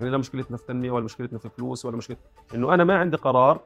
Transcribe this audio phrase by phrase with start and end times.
[0.00, 2.16] إحنا لا مشكلتنا في تنمية ولا مشكلتنا في فلوس ولا مشكله
[2.54, 3.60] إنه أنا ما عندي قرار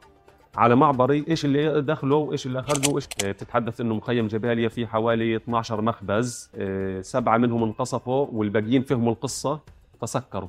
[0.57, 5.37] على معبري إيش اللي دخله وإيش اللي خرجه وايش بتتحدث إنه مخيم جباليا في حوالي
[5.37, 9.61] 12 مخبز آه، سبعة منهم انقصفوا والباقيين فهموا القصة
[10.01, 10.49] فسكروا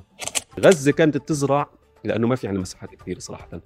[0.60, 1.66] غزة كانت تزرع
[2.04, 3.60] لأنه ما في عندنا مساحات كثير صراحة.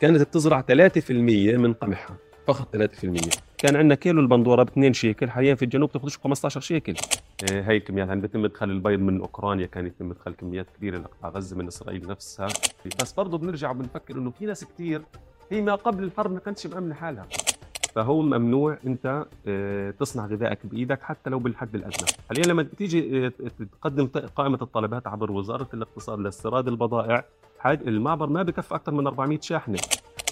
[0.00, 2.16] كانت بتزرع 3% من قمحها.
[2.52, 6.94] فقط 3% كان عندنا كيلو البندورة ب 2 شيكل حاليا في الجنوب تاخذش 15 شيكل.
[7.50, 11.30] إيه هي الكميات يعني بيتم إدخال البيض من أوكرانيا كان يتم إدخال كميات كبيرة لقطاع
[11.30, 12.48] غزة من إسرائيل نفسها.
[13.02, 15.02] بس برضه بنرجع بنفكر إنه في ناس كثير
[15.50, 17.26] هي ما قبل الحرب ما كانتش مأمنة حالها.
[17.94, 22.08] فهو ممنوع أنت آه، تصنع غذائك بإيدك حتى لو بالحد الأدنى.
[22.28, 23.32] حاليا لما تيجي آه،
[23.72, 27.24] تقدم قائمة الطلبات عبر وزارة الاقتصاد لاستيراد البضائع
[27.66, 29.78] المعبر ما بكفي أكثر من 400 شاحنة.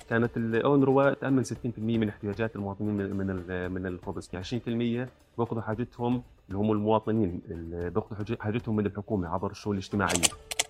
[0.08, 4.44] كانت الاونروا تامن 60% من احتياجات المواطنين من من الخبز يعني
[5.06, 5.08] 20%
[5.38, 7.40] بيأخذوا حاجتهم اللي هم المواطنين
[7.94, 10.22] بيأخذوا حاجتهم من الحكومة عبر الشؤون الاجتماعية.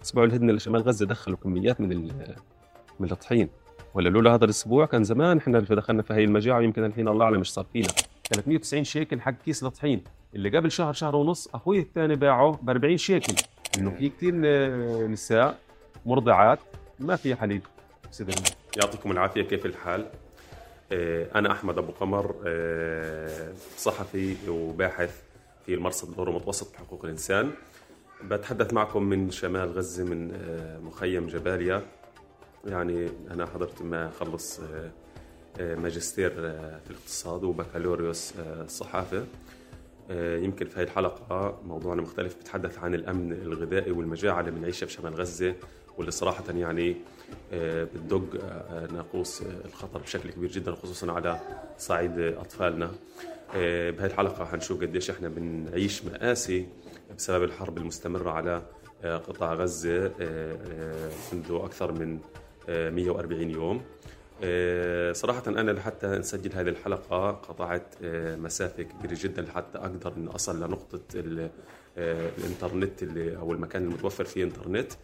[0.02, 2.10] أسبوع الهدنة لشمال غزة دخلوا كميات من
[3.00, 3.48] من الطحين
[3.94, 7.38] ولا لولا هذا الأسبوع كان زمان إحنا دخلنا في هي المجاعة يمكن الحين الله أعلم
[7.38, 7.88] إيش صار فينا.
[8.30, 12.70] كانت 190 شيكل حق كيس الطحين اللي قبل شهر شهر ونص أخوي الثاني باعه ب
[12.70, 13.34] 40 شيكل.
[13.78, 14.34] إنه في كثير
[15.06, 15.58] نساء
[16.06, 16.58] مرضعات
[17.00, 17.62] ما في حليب.
[18.76, 20.06] يعطيكم العافية كيف الحال؟
[20.92, 25.22] آه، أنا أحمد أبو قمر آه، صحفي وباحث
[25.66, 27.50] في المرصد الاورو متوسط لحقوق الإنسان.
[28.24, 31.82] بتحدث معكم من شمال غزة من آه، مخيم جباليا
[32.64, 34.60] يعني أنا حضرت ما خلص
[35.60, 39.24] ماجستير في الاقتصاد وبكالوريوس الصحافه
[40.10, 45.54] يمكن في هذه الحلقة موضوعنا مختلف بتحدث عن الأمن الغذائي والمجاعة اللي بنعيشها بشمال غزة
[45.96, 46.96] واللي صراحة يعني
[47.52, 51.40] بتدق آه، ناقوس الخطر بشكل كبير جدا خصوصا على
[51.78, 52.90] صعيد أطفالنا.
[53.56, 56.66] آه، بهذه الحلقة حنشوف قديش إحنا بنعيش مآسي
[57.16, 58.62] بسبب الحرب المستمرة على
[59.04, 60.12] قطاع غزة
[61.32, 62.18] منذ أكثر من
[62.68, 63.82] 140 يوم.
[65.12, 67.94] صراحة أنا لحتى نسجل هذه الحلقة قطعت
[68.38, 71.00] مسافة كبيرة جدا لحتى أقدر أن أصل لنقطة
[71.98, 74.92] الإنترنت اللي أو المكان المتوفر فيه إنترنت.
[74.92, 74.96] آه،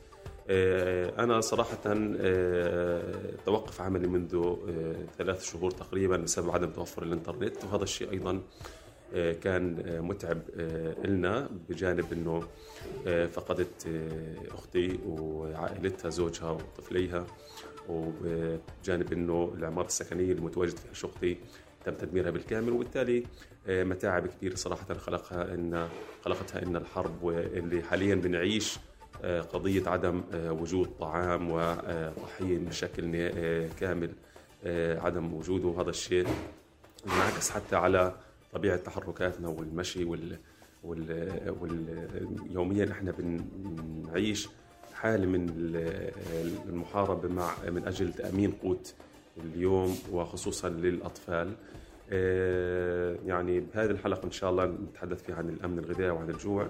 [0.51, 7.65] أنا صراحة آه، توقف عملي منذ آه، ثلاث شهور تقريبا بسبب عدم توفر الإنترنت.
[7.65, 8.43] وهذا الشيء أيضا
[9.43, 10.39] كان متعب
[11.05, 12.43] لنا بجانب أنه
[13.29, 13.87] فقدت
[14.51, 17.27] أختي وعائلتها زوجها وطفليها.
[17.89, 21.37] وبجانب أنه العمارة السكنية المتواجد فيها شقتي
[21.85, 22.73] تم تدميرها بالكامل.
[22.73, 23.25] وبالتالي
[23.69, 25.89] متاعب كثير صراحة خلقها إن
[26.25, 28.94] خلقتها إن الحرب واللي حاليا بنعيش آه،
[29.53, 34.11] قضية عدم آه، وجود طعام وطحين بشكل آه، كامل
[35.01, 35.69] عدم وجوده.
[35.69, 36.27] وهذا الشيء
[37.07, 38.15] ينعكس حتى على
[38.53, 40.39] طبيعة تحركاتنا والمشي وال,
[40.85, 41.55] وال...
[41.61, 42.07] وال...
[42.51, 44.49] يوميا إحنا بنعيش
[44.95, 45.47] حالة من
[46.69, 48.95] المحاربة مع من أجل تأمين قوت
[49.37, 51.53] اليوم وخصوصا للأطفال.
[53.27, 56.69] يعني بهذه الحلقة إن شاء الله نتحدث فيها عن الأمن الغذائي وعن الجوع.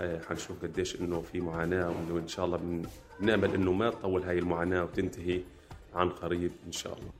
[0.00, 2.82] آه، حنشوف قديش إنه في معاناة وإنه إن شاء الله
[3.20, 5.40] بنأمل إنه ما تطول هاي المعاناة وتنتهي
[5.94, 7.10] عن قريب إن شاء الله.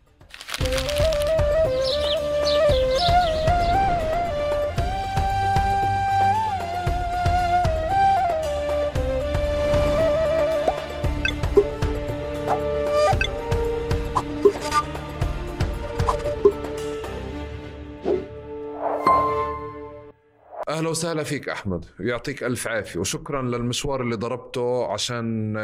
[20.76, 21.84] أهلا وسهلا فيك أحمد.
[22.00, 23.00] ويعطيك ألف عافية.
[23.00, 25.54] وشكرا للمشوار اللي ضربته عشان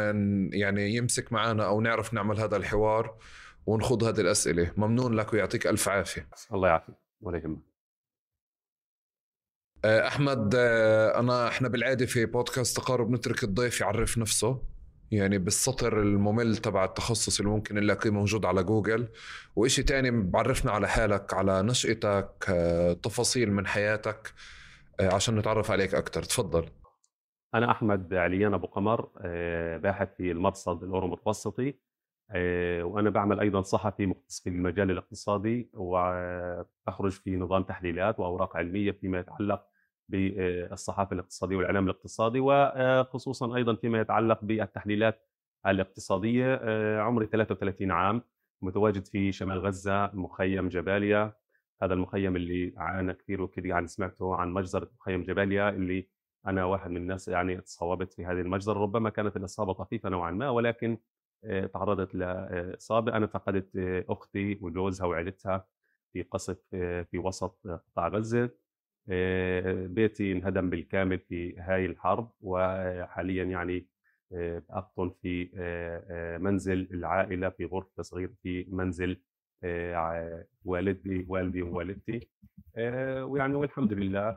[0.53, 3.17] يعني يمسك معنا أو نعرف نعمل هذا الحوار
[3.65, 4.71] ونخوض هذه الأسئلة.
[4.77, 6.29] ممنون لك ويعطيك ألف عافية.
[6.53, 6.95] الله يعافيك.
[7.21, 7.59] ولا يهمك.
[9.85, 14.61] آه، أحمد آه، أنا إحنا بالعادة في بودكاست تقارب نترك الضيف يعرف نفسه.
[15.11, 19.07] يعني بالسطر الممل تبع التخصص اللي ممكن نلاقيه موجود على جوجل.
[19.55, 24.33] وإشي تاني بعرفنا على حالك على نشأتك آه، تفاصيل من حياتك.
[24.99, 26.65] عشان نتعرف عليك أكثر تفضل.
[27.53, 31.73] أنا أحمد عليان أبو قمر آه، باحث في المرصد الأورو متوسطي
[32.31, 38.91] آه، وأنا بعمل أيضا صحفي مختص في المجال الاقتصادي وأخرج في نظام تحليلات وأوراق علمية
[38.91, 39.65] فيما يتعلق
[40.09, 45.29] بالصحافة الاقتصادية والإعلام الاقتصادي وخصوصا أيضا فيما يتعلق بالتحليلات
[45.67, 46.59] الاقتصادية
[46.99, 48.21] عمري 33 عام
[48.61, 51.33] متواجد في شمال غزة مخيم جباليا
[51.83, 56.07] هذا المخيم اللي عانى كثير وكثير يعني سمعته عن مجزرة مخيم جباليا اللي
[56.47, 60.49] أنا واحد من الناس يعني تصوبت في هذه المجزرة ربما كانت الإصابة طفيفة نوعا ما
[60.49, 60.97] ولكن
[61.45, 65.67] آه، تعرضت لإصابة أنا فقدت آه، أختي وجوزها وعائلتها
[66.13, 68.49] في قصف آه، في وسط قطاع غزة.
[69.87, 73.87] بيتي انهدم بالكامل في هاي الحرب وحاليا يعني
[74.69, 75.49] أقطن في
[76.41, 79.21] منزل العائلة في غرفة صغيرة في منزل
[80.65, 82.27] والدي والدي ووالدتي.
[83.21, 84.35] ويعني والحمد لله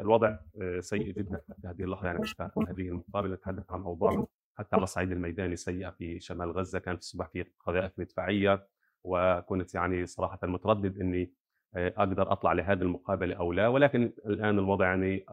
[0.00, 0.36] الوضع
[0.80, 5.12] سيء جدا في هذه اللحظة يعني مش هذه المقابلة نتحدث عن أوضاع حتى على الصعيد
[5.12, 6.78] الميداني سيئة في شمال غزة.
[6.78, 8.66] كان في الصبح في قذائف مدفعية
[9.04, 11.32] وكنت يعني صراحة متردد إني
[11.76, 13.68] أقدر أطلع لهذه المقابلة أو لا.
[13.68, 15.26] ولكن الآن الوضع يعني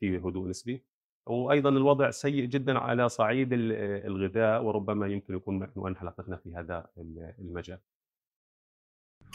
[0.00, 0.84] فيه هدوء نسبي.
[1.26, 6.86] وأيضا الوضع سيء جدا على صعيد الغذاء وربما يمكن يكون عنوان حلقتنا في هذا
[7.38, 7.78] المجال.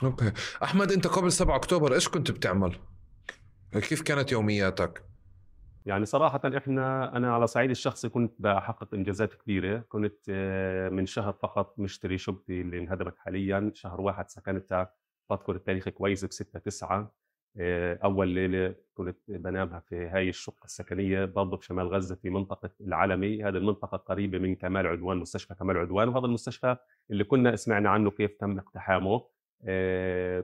[0.03, 0.31] أوكي،
[0.63, 2.75] أحمد أنت قبل 7 أكتوبر إيش كنت بتعمل؟
[3.73, 5.03] كيف كانت يومياتك؟
[5.85, 11.33] يعني صراحة إحنا أنا على صعيد الشخصي كنت بحقق إنجازات كبيرة، كنت آه، من شهر
[11.33, 14.93] فقط مشتري شقتي اللي انهدمت حاليا، شهر واحد سكنتها.
[15.29, 17.13] بذكر التاريخ كويس ب 6 9
[17.59, 22.69] آه، أول ليلة كنت بنامها في هاي الشقة السكنية برضه في شمال غزة في منطقة
[22.81, 23.43] العلمي.
[23.43, 26.07] هذه المنطقة قريبة من كمال عدوان مستشفى كمال عدوان.
[26.09, 26.77] وهذا المستشفى
[27.11, 29.23] اللي كنا سمعنا عنه كيف تم اقتحامه.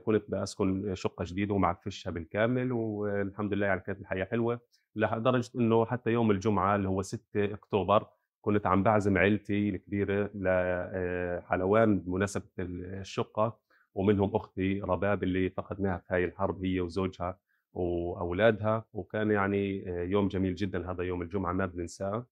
[0.04, 4.60] كنت بسكن شقة جديدة ومعفشها بالكامل والحمد لله يعني كانت الحياة حلوة
[4.96, 8.06] لدرجة إنه حتى يوم الجمعة اللي هو 6 أكتوبر
[8.40, 13.58] كنت عم بعزم عيلتي الكبيرة لحلوان آه، بمناسبة الشقة
[13.94, 17.38] ومنهم أختي رباب اللي فقدناها في هاي الحرب هي وزوجها
[17.72, 22.26] وأولادها وكان يعني آه، يوم جميل جدا هذا يوم الجمعة ما بننساه.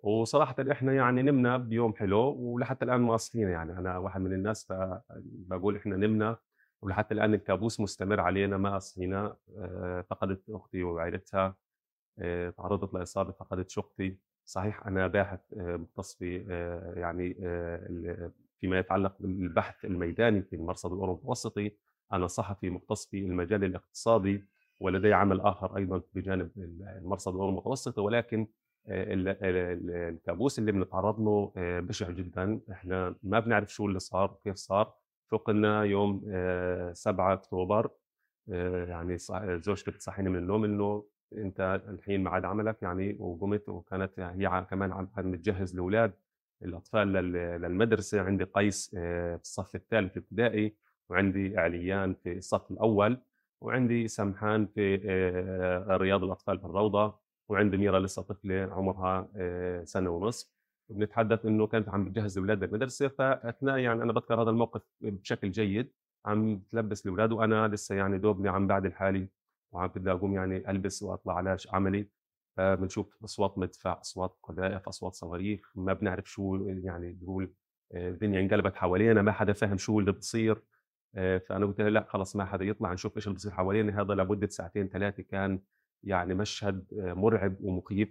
[0.00, 3.78] وصراحه إحنا يعني نمنا بيوم حلو ولحتى الآن مواصلين يعني.
[3.78, 4.72] أنا واحد من الناس
[5.20, 6.36] بقول إحنا نمنا
[6.82, 11.56] ولحتى الآن الكابوس مستمر علينا ما اصحينا آه، فقدت أختي وعائلتها
[12.18, 14.18] آه، تعرضت لإصابة فقدت شقتي.
[14.44, 16.36] صحيح أنا باحث مختص في
[16.96, 17.34] يعني
[18.60, 21.72] فيما يتعلق بالبحث الميداني في المرصد الأوروبي المتوسطي.
[22.12, 24.44] أنا صحفي مختص في المجال الاقتصادي
[24.80, 28.00] ولدي عمل آخر أيضا بجانب المرصد الأوروبي المتوسطي.
[28.00, 28.46] ولكن
[28.88, 32.60] الكابوس اللي بنتعرض له آه، بشع جدا.
[32.72, 34.94] إحنا ما بنعرف شو اللي صار وكيف صار.
[35.28, 36.20] فقنا يوم
[36.92, 37.90] 7 آه، أكتوبر
[38.52, 39.18] آه، يعني
[39.58, 45.08] زوجتي بتصحيني من النوم إنه أنت الحين معاد عملك يعني وقمت وكانت هي كمان عم
[45.30, 46.12] بتجهز الاولاد
[46.62, 48.20] الأطفال للمدرسة.
[48.20, 50.74] عندي قيس في الصف الثالث ابتدائي
[51.08, 53.18] وعندي عليان في الصف الأول
[53.60, 54.96] وعندي سمحان في
[55.90, 57.25] رياض الأطفال في الروضة.
[57.48, 60.56] وعندي ميرا لسه طفلة عمرها آه، سنة ونصف
[60.88, 65.92] بنتحدث إنه كانت عم بتجهز الاولاد للمدرسه فأثناء يعني أنا بذكر هذا الموقف بشكل جيد.
[66.26, 69.28] عم تلبس الاولاد وأنا لسه يعني دوبني عم بعد الحالي
[69.72, 72.08] وعم بدي أقوم يعني ألبس وأطلع على عملي.
[72.58, 77.52] بنشوف أصوات مدفع أصوات قذائف أصوات صواريخ ما بنعرف شو يعني بقول
[77.94, 80.62] آه، الدنيا انقلبت حوالينا ما حدا فاهم شو اللي بتصير.
[81.14, 84.14] آه، فأنا قلت له لا خلص ما حدا يطلع نشوف إيش اللي بصير حوالينا هذا
[84.14, 85.60] لمدة ساعتين ثلاثة كان
[86.06, 88.08] يعني مشهد آه، مرعب ومخيف.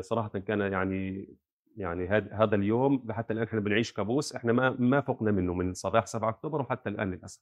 [0.00, 1.28] صراحة كان يعني
[1.76, 6.06] يعني هذا اليوم حتى الآن إحنا بنعيش كابوس إحنا ما ما فقنا منه من صباح
[6.06, 7.40] 7 اكتوبر وحتى الآن للأسف.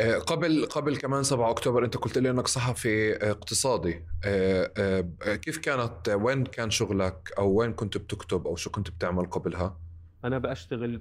[0.00, 4.04] آه، قبل قبل كمان 7 أكتوبر أنت قلت لي إنك صحفي آه، اقتصادي.
[4.24, 9.87] آه، كيف كانت وين كان شغلك أو وين كنت بتكتب أو شو كنت بتعمل قبلها؟
[10.24, 11.00] أنا بشتغل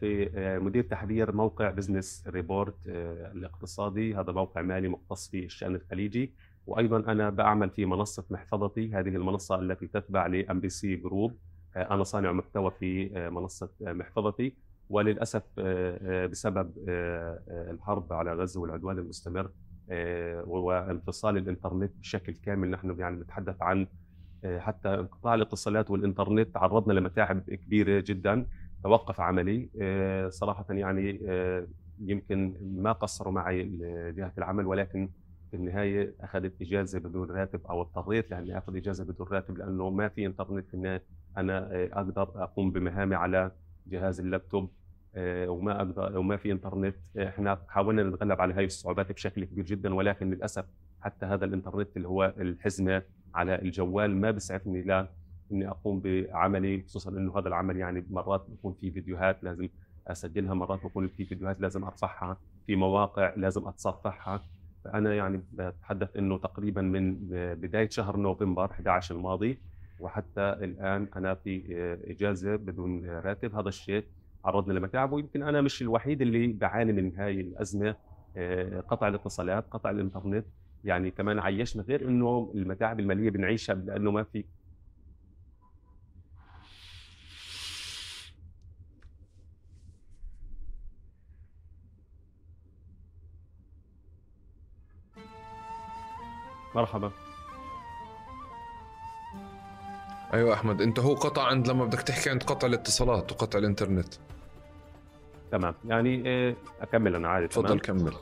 [0.00, 0.30] في
[0.62, 4.14] مدير تحرير موقع Business Report الاقتصادي.
[4.14, 6.32] هذا موقع مالي مختص في الشأن الخليجي.
[6.66, 8.94] وأيضا أنا بعمل في منصة محفظتي.
[8.94, 11.36] هذه المنصة التي تتبع ل MBC Group
[11.76, 14.54] أنا صانع محتوى في منصة محفظتي.
[14.90, 19.50] وللأسف آه، آه، بسبب آه، الحرب على غزه والعدوان المستمر
[20.46, 23.86] وانفصال الإنترنت بشكل كامل نحن يعني نتحدث عن
[24.58, 28.46] حتى انقطاع الاتصالات والإنترنت تعرضنا لمتاعب كبيرة جدا
[28.82, 29.68] توقف عملي.
[30.30, 31.20] صراحة يعني
[32.00, 33.62] يمكن ما قصروا معي
[34.16, 35.08] جهه العمل ولكن
[35.50, 40.08] في النهاية أخذت إجازة بدون راتب أو اضطريت لأني أخذ إجازة بدون راتب لأنه ما
[40.08, 41.02] في إنترنت النهاية.
[41.36, 43.52] أنا أقدر أقوم بمهامي على
[43.86, 44.70] جهاز اللابتوب
[45.14, 46.96] آه، وما أقدر وما في إنترنت.
[47.18, 50.64] إحنا حاولنا نتغلب على هذه الصعوبات بشكل كبير جدا ولكن للأسف
[51.00, 53.02] حتى هذا الإنترنت اللي هو الحزمة
[53.38, 55.08] على الجوال ما بيسعفني لا
[55.52, 59.68] إني أقوم بعملي خصوصا إنه هذا العمل يعني مرات بكون في فيديوهات لازم
[60.08, 64.42] أسجلها مرات بكون في فيديوهات لازم أرفعها في مواقع لازم أتصفحها.
[64.84, 69.58] فأنا يعني بتحدث إنه تقريبا من بداية شهر نوفمبر 11 الماضي
[70.00, 71.62] وحتى الآن أنا في
[72.04, 73.54] إجازة بدون راتب.
[73.54, 74.04] هذا الشيء
[74.44, 77.94] عرضنا لمتاعب ويمكن أنا مش الوحيد اللي بعاني من هاي الأزمة.
[78.36, 80.44] آه، قطع الاتصالات قطع الإنترنت
[80.84, 84.44] يعني كمان عيشنا غير إنه المتاعب المالية بنعيشها لأنه ما في.
[96.74, 97.12] مرحبا.
[100.32, 104.14] أيوه أحمد أنت هو قطع عند لما بدك تحكي عند قطع الاتصالات وقطع الإنترنت.
[105.52, 108.12] تمام يعني آه، أكمل أنا عادي تفضل كمل.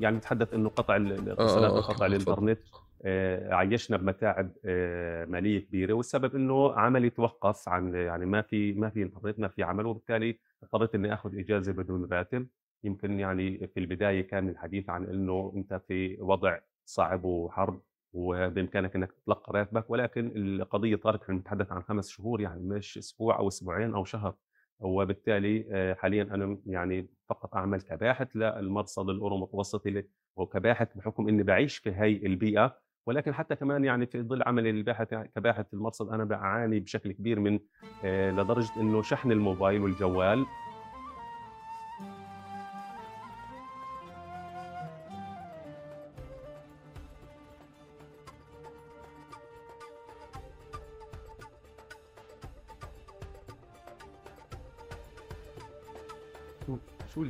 [0.00, 2.06] يعني نتحدث إنه قطع ال- الاتصالات آه، آه، وقطع.
[2.06, 2.58] الإنترنت
[3.04, 8.90] آه، عيشنا بمتاعب آه، مالية كبيرة والسبب إنه عملي توقف عن يعني ما في ما
[8.90, 12.46] في إنترنت ما في عمل وبالتالي اضطريت إني آخذ إجازة بدون راتب
[12.84, 17.80] يمكن يعني في البداية كان الحديث عن إنه أنت في وضع صعب وحرب
[18.12, 23.38] وبإمكانك إنك تتلقى راتبك ولكن القضية صارت إحنا بنتحدث عن خمس شهور يعني مش أسبوع
[23.38, 24.34] أو أسبوعين أو شهر
[24.80, 30.04] وبالتالي آه، حاليا أنا يعني فقط أعمل كباحث للمرصد الأورو متوسطي
[30.36, 32.76] وكباحث بحكم إني بعيش في هي البيئة.
[33.06, 37.40] ولكن حتى كمان يعني في ظل عملي الباحث كباحث في المرصد أنا بعاني بشكل كبير
[37.40, 37.58] من
[38.04, 40.46] آه، لدرجة إنه شحن الموبايل والجوال.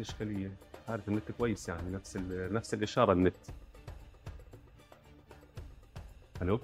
[0.05, 0.57] شو الاشكاليه؟
[0.89, 3.35] عارف النت كويس يعني نفس نفس الإشارة النت.
[6.43, 6.61] ألو؟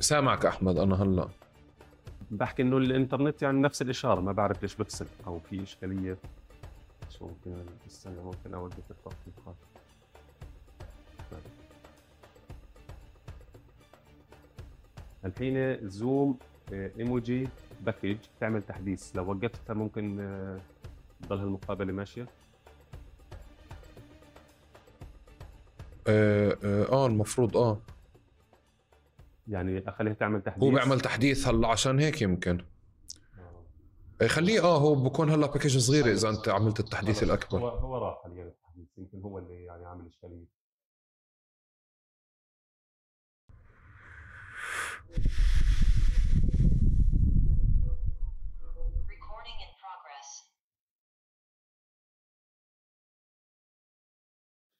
[0.00, 1.28] سامعك أحمد أنا هلا.
[2.30, 6.18] بحكي إنه الإنترنت يعني نفس الإشارة ما بعرف ليش بفصل أو في إشكالية.
[7.10, 9.56] شو ممكن أستنى ممكن اوقف التطبيقات
[15.24, 16.38] الحين زوم
[16.72, 17.48] إيموجي.
[17.80, 19.16] package تعمل تحديث.
[19.16, 20.60] لو وقفتها ممكن آه،
[21.22, 22.26] تضل هالمقابلة ماشية؟
[26.06, 27.78] آه, آه, آه المفروض آه.
[29.48, 32.64] يعني اخليها تعمل تحديث؟ هو بيعمل تحديث هلأ عشان هيك يمكن.
[34.22, 34.26] آه.
[34.26, 37.22] خليه آه هو بكون هلأ package صغيره إذا أنت عملت التحديث.
[37.22, 37.58] الأكبر.
[37.58, 40.44] هو هو راح حاليا التحديث يمكن هو اللي يعني عامل إشكالية
[49.12, 50.28] Recording in progress.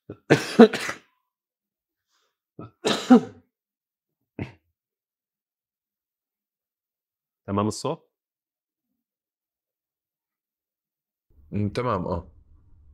[7.47, 8.09] تمام الصوت؟
[11.73, 12.31] تمام آه.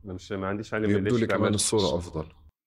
[0.04, 2.26] أنا مش ما عنديش علم يبدو لي كمان الصورة أفضل.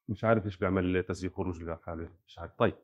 [0.10, 2.52] مش عارف ليش بيعمل تسجيل خروج لحاله مش عارف.
[2.58, 2.76] طيب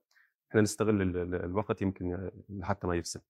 [0.50, 2.32] إحنا نستغل ال- ال- الوقت يمكن
[2.63, 3.22] حتى ما يفصل.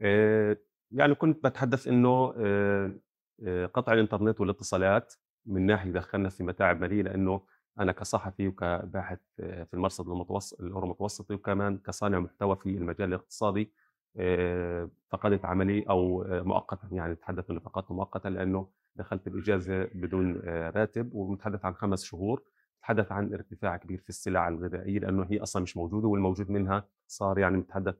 [0.00, 0.56] آه،
[0.90, 2.98] يعني كنت بتحدث إنه آه،
[3.46, 5.14] آه، قطع الإنترنت والاتصالات
[5.46, 7.46] من ناحية دخلنا في متاعب مالية لأنه
[7.78, 13.72] أنا كصحفي وكباحث في المرصد المتوسط الاورو متوسطي وكمان كصانع محتوى في المجال الاقتصادي
[14.16, 20.42] آه، فقدت عملي أو آه، مؤقتا يعني نتحدث انه فقدت مؤقتا لأنه دخلت باجازه بدون
[20.44, 22.42] آه، راتب ونتحدث عن خمس شهور
[22.82, 27.38] تحدث عن ارتفاع كبير في السلع الغذائية لأنه هي أصلا مش موجودة والموجود منها صار
[27.38, 27.94] يعني نتحدث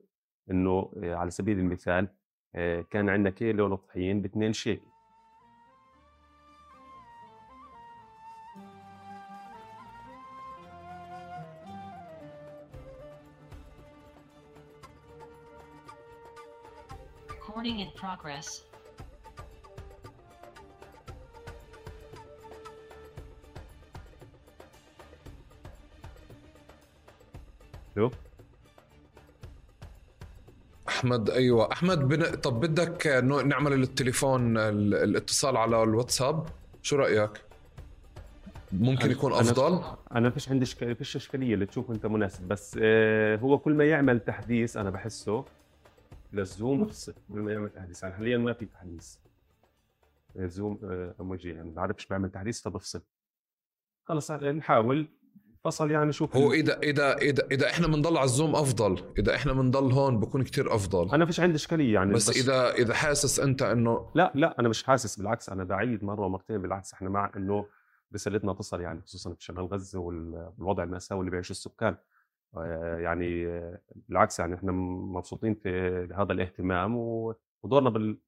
[0.50, 2.08] إنه على سبيل المثال
[2.90, 4.86] كان عندنا كيلو طحين ب 2 شيكل.
[17.60, 18.48] Recording in progress.
[27.94, 28.12] شوف
[30.88, 31.72] أحمد أيوه.
[31.72, 32.34] أحمد بن...
[32.34, 33.06] طب بدك
[33.46, 34.94] نعمل التليفون ال...
[34.94, 36.46] الاتصال على الواتساب؟
[36.82, 37.30] شو رأيك؟
[38.72, 39.82] ممكن يكون أفضل؟
[40.14, 40.92] أنا فيش عندي شك...
[40.92, 45.44] فيش إشكالية اللي تشوفه أنت مناسب بس آه، هو كل ما يعمل تحديث أنا بحسه
[46.32, 48.02] للزوم بفصل كل ما يعمل تحديث.
[48.02, 49.16] يعني حاليا ما في تحديث.
[50.36, 53.02] آه، زوم آه، اموجي يعني ما بعرفش بعمل تحديث فبفصل
[54.04, 55.08] خلص نحاول.
[55.64, 59.12] فصل يعني شوف هو إذا إذا إذا إذا إحنا بنضل على الزوم أفضل.
[59.18, 61.14] إذا إحنا بنضل هون بكون كتير أفضل.
[61.14, 64.84] أنا فيش عندي إشكالية يعني بس, إذا إذا حاسس أنت إنه لا لا أنا مش
[64.84, 65.16] حاسس.
[65.18, 66.62] بالعكس أنا بعيد مرة ومرتين.
[66.62, 67.66] بالعكس إحنا مع إنه
[68.14, 71.88] رسالتنا تصل يعني خصوصا في شمال غزة وال- والوضع المأساوي اللي بيعيشه السكان.
[71.92, 71.98] آه،
[72.98, 75.70] يعني آه، بالعكس يعني إحنا مبسوطين في
[76.16, 76.96] هذا الاهتمام
[77.62, 78.18] ودورنا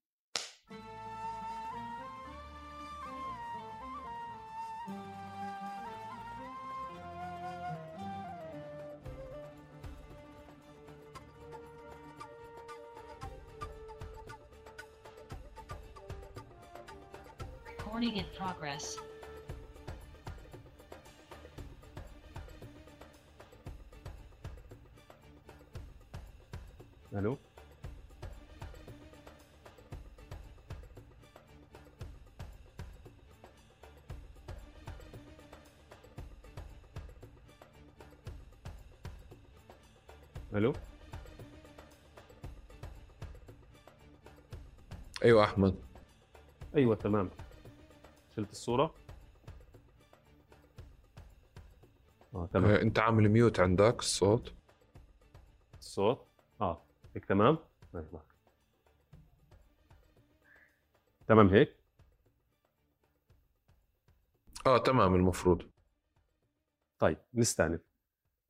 [45.24, 45.82] أيوه أحمد.
[46.76, 47.30] أيوه تمام.
[48.36, 48.94] شلت الصورة؟
[52.34, 52.70] آه تمام.
[52.70, 54.54] آه، أنت عامل ميوت عندك الصوت.
[55.78, 56.26] الصوت؟
[56.60, 56.82] آه
[57.14, 57.58] هيك تمام.
[57.94, 58.22] أيوة.
[61.28, 61.76] تمام هيك؟
[64.66, 65.62] آه تمام المفروض.
[66.98, 67.80] طيب نستأنف.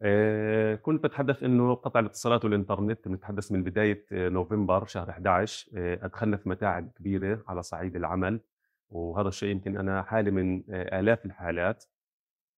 [0.03, 6.05] آه كنت بتحدث إنه قطع الاتصالات والإنترنت بنتحدث من بداية آه، نوفمبر شهر 11 آه
[6.05, 8.41] أدخلنا في متاعب كبيرة على صعيد العمل
[8.91, 11.85] وهذا الشيء يمكن أنا حالي من آلاف الحالات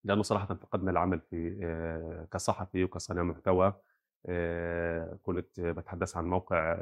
[0.04, 3.74] لأنه صراحة فقدنا العمل في كصحفي وكصانع محتوى
[5.22, 6.76] كنت بتحدث عن موقع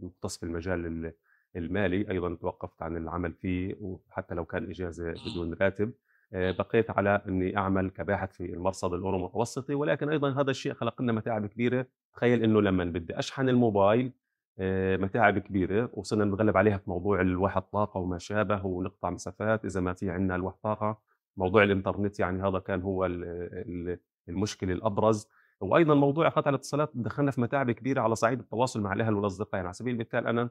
[0.00, 1.12] مختص في المجال ال-
[1.56, 5.92] المالي أيضا توقفت عن العمل فيه وحتى لو كان إجازة بدون راتب.
[6.32, 11.12] بقيت على إني أعمل كباحث في المرصد الاورو متوسطي ولكن أيضا هذا الشيء خلق لنا
[11.12, 11.86] متاعب كبيرة.
[12.14, 14.12] تخيل إنه لما بدي أشحن الموبايل
[14.58, 19.64] آه، متاعب كبيرة وصرنا نتغلب عليها في موضوع الواحد طاقه وما شابه ونقطع مسافات.
[19.64, 20.98] إذا ما في عندنا الواحد طاقه
[21.36, 25.28] موضوع الإنترنت يعني هذا كان هو ال- ال- المشكلة الأبرز.
[25.60, 29.54] وأيضا موضوع قطع الاتصالات دخلنا في متاعب كبيرة على صعيد التواصل مع الأهل والأصدقاء.
[29.54, 30.50] يعني على سبيل المثال أنا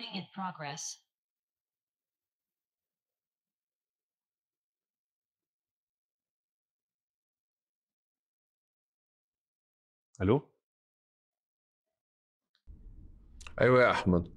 [0.00, 1.04] Recording in progress.
[10.20, 10.50] ألو؟
[13.60, 14.28] أيوه يا أحمد.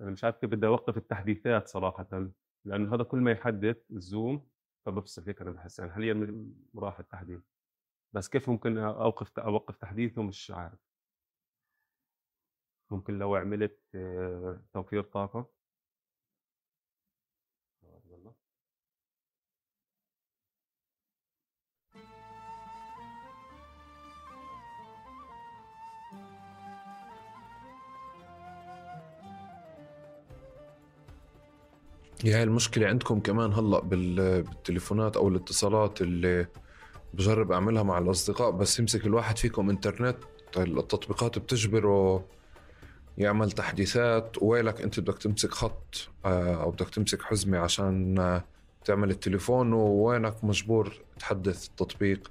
[0.00, 2.30] أنا مش عارف كيف بدي أوقف التحديثات صراحة
[2.64, 4.48] لأنه هذا كل ما يحدث الزوم
[4.86, 6.46] فبفصل هيك أنا بحس يعني حاليا
[6.76, 7.40] راح التحديث.
[8.12, 10.91] بس كيف ممكن أوقف أوقف تحديثه مش عارف.
[12.92, 15.46] ممكن لو عملت آه، توفير طاقة
[18.10, 18.32] يلا.
[32.24, 36.46] هي هاي المشكلة عندكم كمان هلأ بال- بالتليفونات أو الاتصالات اللي
[37.14, 40.16] بجرب أعملها مع الأصدقاء بس يمسك الواحد فيكم إنترنت
[40.56, 42.24] التطبيقات بتجبره
[43.18, 48.44] يعمل تحديثات ويلك أنت بدك تمسك خط آه، أو بدك تمسك حزمة عشان آه،
[48.84, 52.30] تعمل التليفون ووينك مجبور تحدث التطبيق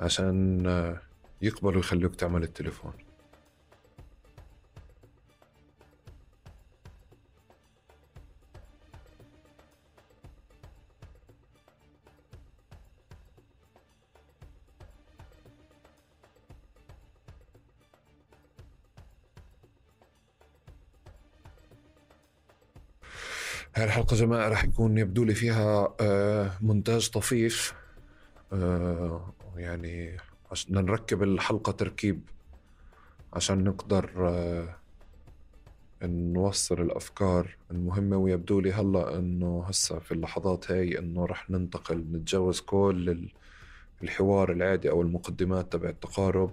[0.00, 1.00] عشان آه،
[1.42, 2.92] يقبلوا يخلوك تعمل التليفون.
[23.78, 27.74] هاي الحلقة جماعة رح يكون يبدو لي فيها آه، مونتاج طفيف.
[28.52, 30.16] آه، يعني
[30.50, 32.20] عشان نركب الحلقة تركيب
[33.32, 34.76] عشان نقدر آه،
[36.02, 38.16] نوصل الأفكار المهمة.
[38.16, 43.32] ويبدو لي هلأ إنه هسا في اللحظات هاي إنه رح ننتقل نتجاوز كل ال-
[44.02, 46.50] الحوار العادي أو المقدمات تبع التقارب.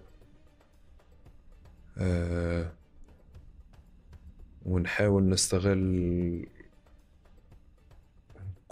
[4.66, 6.48] ونحاول نستغل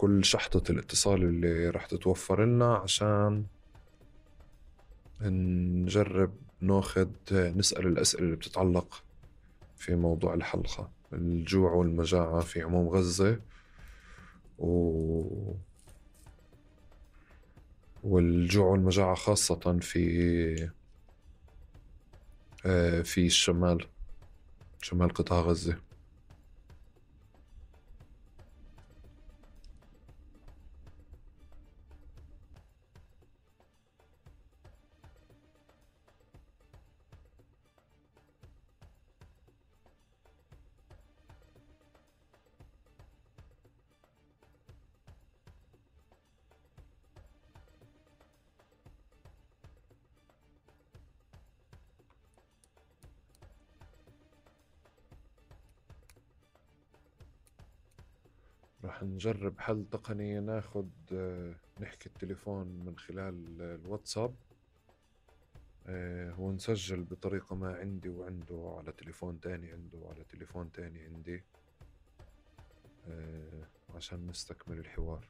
[0.04, 3.46] كل شحطة الاتصال اللي رح تتوفر لنا عشان
[5.22, 9.04] نجرب ناخد نسأل الأسئلة اللي بتتعلق
[9.78, 10.90] في موضوع الحلقة.
[11.14, 13.40] الجوع والمجاعة في عموم غزة
[14.60, 15.24] و...
[18.04, 20.70] والجوع والمجاعة خاصة في
[22.66, 23.86] آه، في الشمال
[24.82, 25.78] شمال قطاع غزة.
[59.14, 64.36] نجرب حل تقني ناخد آه، نحكي التليفون من خلال الواتساب
[65.88, 71.44] آه، ونسجل بطريقة ما عندي وعنده على تليفون تاني عنده وعلى تليفون تاني عندي
[73.08, 75.28] آه، عشان نستكمل الحوار.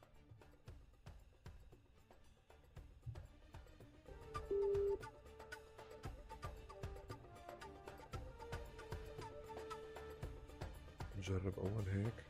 [11.17, 12.25] نجرب أول هيك.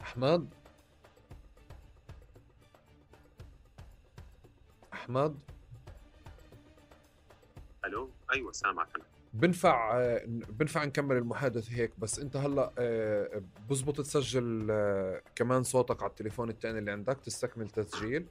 [0.00, 0.63] أحمد؟
[5.04, 5.38] أحمد.
[7.84, 9.04] ألو؟ أيوه سامعك أنا.
[9.32, 16.02] بنفع آه، بنفع نكمل المحادثة هيك بس أنت هلأ آه، بزبط تسجل آه، كمان صوتك
[16.02, 18.26] على التليفون الثاني اللي عندك تستكمل تسجيل؟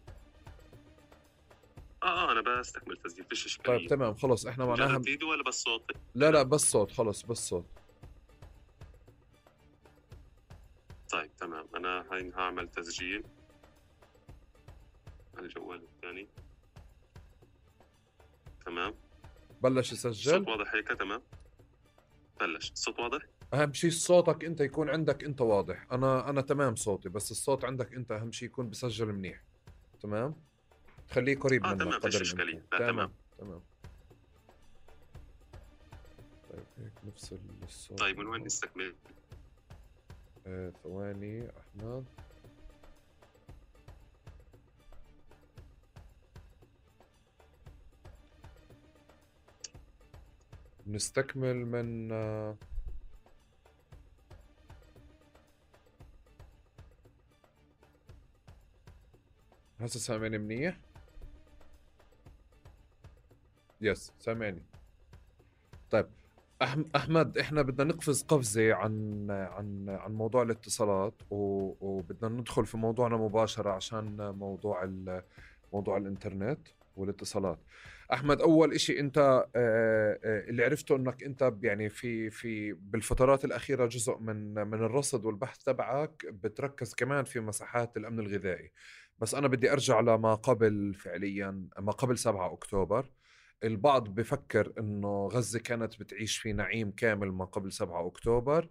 [2.04, 5.64] آه آه أنا بستكمل تسجيل فيش طيب اشكاليه تمام خلص إحنا معناها فيديو ولا بس
[5.64, 7.66] صوت؟ لا لا بس صوت خلص بس صوت.
[11.12, 13.24] طيب تمام أنا هاي هعمل تسجيل.
[15.38, 16.28] على الجوال الثاني.
[18.74, 18.94] تمام؟
[19.62, 21.22] بلش الصوت يسجل واضح هيك تمام.
[22.40, 22.72] بلش.
[22.72, 23.22] الصوت واضح؟
[23.54, 25.88] أهم شيء صوتك أنت يكون عندك أنت واضح.
[25.92, 29.44] أنا أنا تمام صوتي بس الصوت عندك أنت أهم شيء يكون بسجل منيح.
[30.02, 30.36] تمام؟
[31.12, 32.34] خليه قريب آه، منك تمام، فيش.
[32.34, 32.64] الإمكان.
[32.72, 33.62] لا، تمام تمام.
[36.52, 38.00] طيب هيك نفصل الصوت.
[38.00, 38.96] طيب من وين نستكمل؟
[40.48, 42.06] آه ثواني أحمد.
[50.88, 52.12] نستكمل من
[59.80, 60.80] هسه سامعني منيح؟
[63.82, 64.64] يس سامعني.
[65.92, 66.08] طيب
[66.96, 73.70] أحمد إحنا بدنا نقفز قفزة عن عن عن موضوع الاتصالات وبدنا ندخل في موضوعنا مباشرة
[73.70, 74.84] عشان موضوع
[75.74, 76.68] موضوع الإنترنت
[76.98, 77.60] والاتصالات.
[78.14, 83.86] أحمد أول إشي أنت آه، آه، اللي عرفته إنك أنت يعني في في بالفترات الأخيرة
[83.86, 88.72] جزء من من الرصد والبحث تبعك بتركز كمان في مساحات الأمن الغذائي.
[89.20, 93.12] بس أنا بدي أرجع لما قبل فعليا ما قبل 7 أكتوبر.
[93.64, 98.70] البعض بفكر إنه غزة كانت بتعيش في نعيم كامل ما قبل 7 أكتوبر.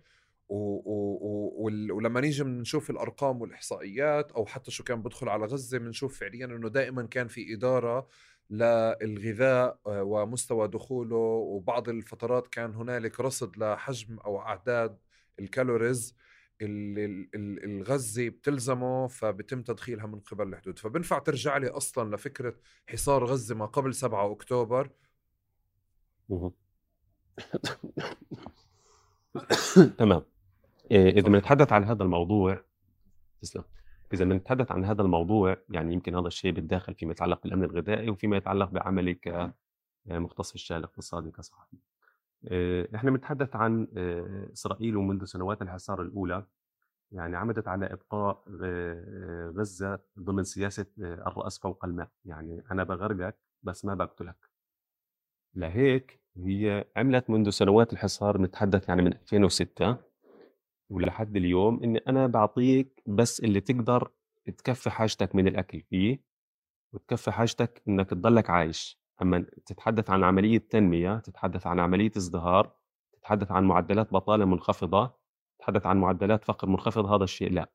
[0.48, 5.78] و و و ولما نيجي بنشوف الأرقام والإحصائيات أو حتى شو كان بدخل على غزة
[5.78, 8.08] بنشوف فعليا إنه دائما كان في إدارة
[8.52, 14.98] للغذاء آه، ومستوى دخوله وبعض الفترات كان هنالك رصد لحجم أو أعداد
[15.38, 16.16] الكالوريز
[16.62, 20.78] الغزي بتلزمه فبتم تدخيلها من قبل الحدود.
[20.78, 22.54] فبنفع ترجع لي أصلا لفكرة
[22.88, 24.90] حصار غزه ما قبل 7 أكتوبر.
[29.98, 30.22] تمام.
[30.90, 32.64] إيه، إذا بنتحدث عن هذا الموضوع
[33.42, 33.64] تسلم.
[34.12, 38.36] إذا بنتحدث عن هذا الموضوع يعني يمكن هذا الشيء بيتداخل فيما يتعلق بالأمن الغذائي وفيما
[38.36, 41.76] يتعلق بعملي كمختص في الشأن الاقتصادي كصحفي.
[42.94, 46.46] إحنا بنتحدث عن إيه، إسرائيل ومنذ سنوات الحصار الأولى
[47.12, 48.44] يعني عمدت على إبقاء
[49.56, 52.08] غزة ضمن سياسة الرأس فوق الماء.
[52.24, 54.36] يعني أنا بغرقك بس ما بقتلك.
[55.54, 60.11] لهيك هي عملت منذ سنوات الحصار نتحدث يعني من 2006
[60.92, 64.10] ولحد اليوم إني أنا بعطيك بس اللي تقدر
[64.58, 66.22] تكفي حاجتك من الأكل فيه؟
[66.92, 69.02] وتكفي حاجتك إنك تضلك عايش.
[69.22, 72.76] أما تتحدث عن عملية تنمية تتحدث عن عملية ازدهار
[73.12, 75.14] تتحدث عن معدلات بطالة منخفضة
[75.58, 77.72] تتحدث عن معدلات فقر منخفضه هذا الشيء لا.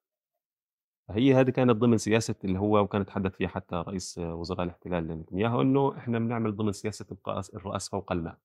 [1.07, 5.61] فهي هذه كانت ضمن سياسة اللي هو وكان يتحدث فيها حتى رئيس وزراء الاحتلال نتنياهو
[5.61, 7.05] إنه إحنا بنعمل ضمن سياسة
[7.53, 8.37] الرأس فوق الماء.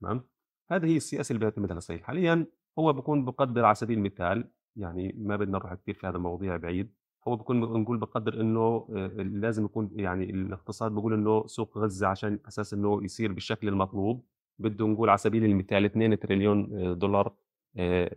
[0.00, 0.28] تمام؟
[0.70, 2.46] هذه هي السياسة اللي بيعتمدها اسرائيل حاليا
[2.78, 6.94] هو بكون بقدر على سبيل المثال يعني ما بدنا نروح كثير في هذا المواضيع بعيد
[7.28, 8.86] هو بكون نقول بقدر إنه
[9.18, 14.24] لازم يكون يعني الاقتصاد بقول إنه سوق غزة عشان أساس إنه يصير بالشكل المطلوب
[14.58, 17.32] بده نقول على سبيل المثال 2 تريليون دولار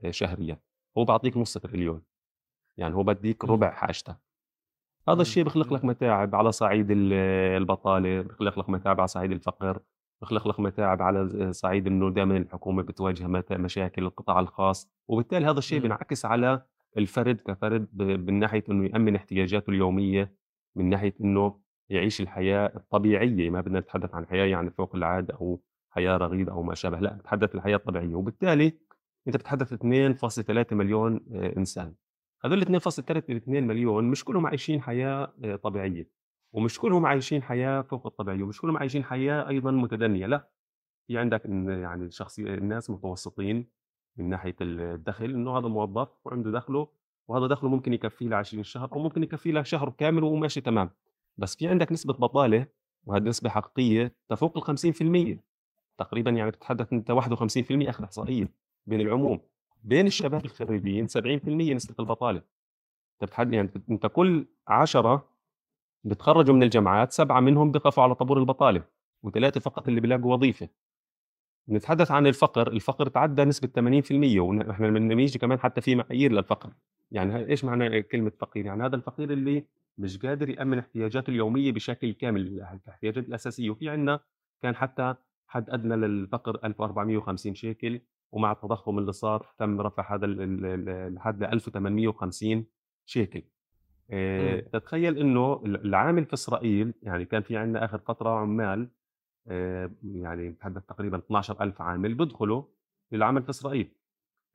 [0.10, 0.60] شهريا
[0.98, 2.02] هو بعطيك نص تريليون
[2.78, 3.52] يعني هو بديك مم.
[3.52, 4.18] ربع حاجتك
[5.08, 5.22] هذا مم.
[5.22, 7.14] الشيء بخلق لك متاعب على صعيد ال-
[7.58, 9.80] البطالة بخلق لك متاعب على صعيد الفقر
[10.24, 15.80] بخلق لك متاعب على صعيد إنه دائما الحكومة بتواجه مشاكل القطاع الخاص وبالتالي هذا الشيء.
[15.82, 16.62] بينعكس على
[16.98, 20.34] الفرد كفرد من ناحية إنه يأمن احتياجاته اليومية
[20.76, 21.60] من ناحية إنه
[21.90, 26.64] يعيش الحياة الطبيعية ما بدنا نتحدث عن حياة يعني فوق العادة أو حياة رغيدة أو
[26.64, 28.74] ما شابه لا نتحدث الحياة الطبيعيه وبالتالي
[29.28, 31.94] أنت بتتحدث 2.3 مليون آه، إنسان.
[32.46, 36.23] هذول 2.3 مليون مش كلهم عايشين حياة آه، طبيعية.
[36.54, 40.50] ومش كلهم عايشين حياة فوق الطبيعيه ومش كلهم عايشين حياة أيضا متدنية لأ.
[41.08, 43.68] في عندك يعني الشخصيه الناس متوسطين
[44.18, 46.88] من ناحية الدخل إنه هذا موظف وعنده دخله
[47.28, 50.90] وهذا دخله ممكن يكفيه ل 20 شهر أو ممكن يكفيه له شهر كامل وماشي تمام.
[51.38, 52.68] بس في عندك نسبة بطالة
[53.06, 54.78] وهذه نسبة حقيقية تفوق ال
[55.38, 55.40] 50%
[55.98, 58.50] تقريبا يعني بتتحدث أنت 51% اخر إحصائية
[58.88, 59.40] بين العموم.
[59.84, 62.42] بين الشباب الخريجين 70% نسبة البطالة.
[63.14, 65.33] أنت بتحدد يعني أنت كل عشرة
[66.04, 68.84] بتخرجوا من الجامعات سبعة منهم بيقفوا على طابور البطالة
[69.24, 70.70] وثلاثة فقط اللي بيلاقوا وظيفة.
[71.70, 76.74] نتحدث عن الفقر الفقر تعدى نسبة 80% ونحن لما نيجي كمان حتى في معايير للفقر.
[77.12, 79.66] يعني إيش معنى كلمة فقير؟ يعني هذا الفقير اللي
[79.98, 83.70] مش قادر يأمن احتياجاته اليومية بشكل كامل الاحتياجات الأساسية.
[83.70, 84.20] وفي عندنا
[84.62, 85.16] كان حتى
[85.48, 90.90] حد أدنى للفقر 1450 شيكل ومع التضخم اللي صار تم رفع هذا ال- ال- ال-
[90.90, 92.66] الحد ل 1850
[93.06, 93.44] شيكل.
[94.12, 94.62] آه، مم.
[94.74, 98.90] تتخيل إنه العامل في إسرائيل يعني كان في عندنا آخر فتره عمال
[99.48, 102.64] آه، يعني نتحدث تقريبا 12000 عامل بيدخلوا
[103.12, 103.96] للعمل في إسرائيل.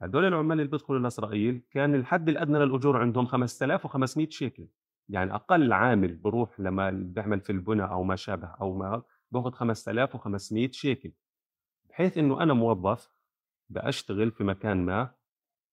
[0.02, 4.68] هدول العمال اللي بيدخلوا لإسرائيل كان الحد الأدنى للأجور عندهم 5500 شيكل.
[5.08, 10.70] يعني أقل عامل بروح لما بيعمل في البناء أو ما شابه أو ما باخذ 5500
[10.70, 11.12] شيكل.
[11.90, 13.10] بحيث إنه أنا موظف
[13.70, 15.14] بأشتغل في مكان ما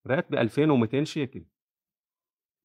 [0.07, 1.45] راتبي 2200 شيكل.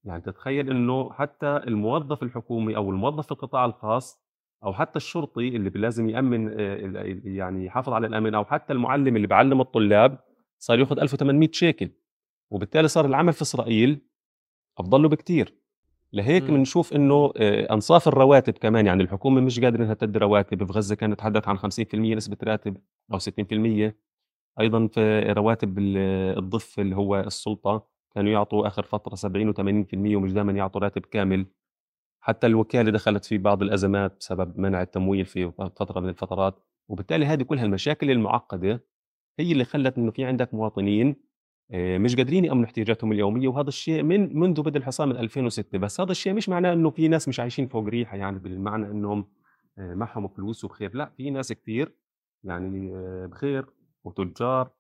[0.05, 4.21] يعني تتخيل إنه حتى الموظف الحكومي أو الموظف في القطاع الخاص
[4.65, 9.27] أو حتى الشرطي اللي لازم يأمن آه، يعني يحافظ على الأمن أو حتى المعلم اللي
[9.27, 10.19] بيعلم الطلاب
[10.59, 11.91] صار ياخذ 1800 شيكل.
[12.51, 14.01] وبالتالي صار العمل في إسرائيل
[14.79, 15.55] أفضل له بكثير
[16.13, 16.43] لهيك.
[16.51, 20.65] بنشوف إنه آه، أنصاف الرواتب كمان يعني الحكومة مش قادرة إنها تدي رواتب.
[20.67, 22.77] في غزة كانت تتحدث عن 50% نسبة راتب
[23.13, 23.97] أو 60%
[24.61, 25.97] أيضا في رواتب ال-
[26.39, 27.90] الضف اللي هو السلطة.
[28.15, 29.57] كانوا يعطوا آخر فترة 70 و80%
[29.95, 31.47] ومش دائما يعطوا راتب كامل.
[32.21, 36.67] حتى الوكالة دخلت في بعض الأزمات بسبب منع التمويل في فترة من الفترات.
[36.89, 38.85] وبالتالي هذه كلها المشاكل المعقدة
[39.39, 41.17] هي اللي خلت إنه في عندك مواطنين
[41.73, 46.01] آه، مش قادرين يأمنوا احتياجاتهم اليومية وهذا الشيء من منذ بدء الحصار من 2006 بس
[46.01, 49.27] هذا الشيء مش معناه إنه في ناس مش عايشين فوق ريحة يعني بالمعنى إنهم
[49.79, 50.95] آه، معهم فلوس وبخير.
[50.95, 51.95] لا في ناس كثير
[52.45, 53.67] يعني آه، بخير
[54.05, 54.71] وتجار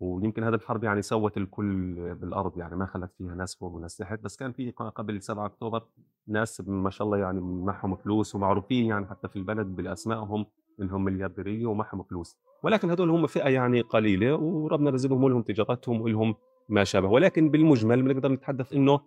[0.00, 4.20] ويمكن هذا الحرب يعني سوت الكل بالأرض يعني ما خلت فيها ناس فوق وناس تحت
[4.20, 5.82] بس كان في قبل 7 أكتوبر
[6.28, 10.46] ناس ما شاء الله يعني معهم فلوس ومعروفين يعني حتى في البلد بأسمائهم
[10.82, 12.36] إنهم مليارديرية ومعهم فلوس.
[12.62, 16.34] ولكن هذول هم فئة يعني قليلة وربنا رزقهم ولهم تجارتهم ولهم
[16.68, 17.08] ما شابه.
[17.08, 19.00] ولكن بالمجمل بنقدر نتحدث إنه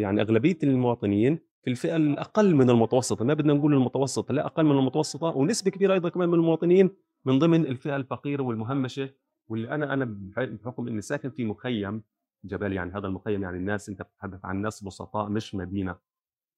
[0.00, 4.78] يعني أغلبية المواطنين في الفئة الأقل من المتوسطة ما بدنا نقول المتوسطة لا أقل من
[4.78, 6.90] المتوسطة ونسبة كبيرة أيضا كمان من المواطنين
[7.24, 9.10] من ضمن الفئة الفقيرة والمهمشة
[9.48, 12.02] واللي أنا أنا بح- بحكم اني ساكن في مخيم
[12.44, 15.96] جبل يعني هذا المخيم يعني الناس أنت بتتحدث عن ناس بسطاء مش مدينة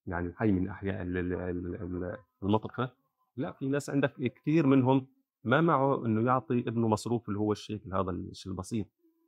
[0.06, 1.74] يعني حي من أحياء ال- ال- ال-
[2.04, 2.94] ال- المنطقة.
[3.36, 5.06] لا في ناس عندك كثير منهم
[5.44, 8.86] ما معه إنه يعطي ابنه مصروف اللي هو الشيء هذا الشيء البسيط.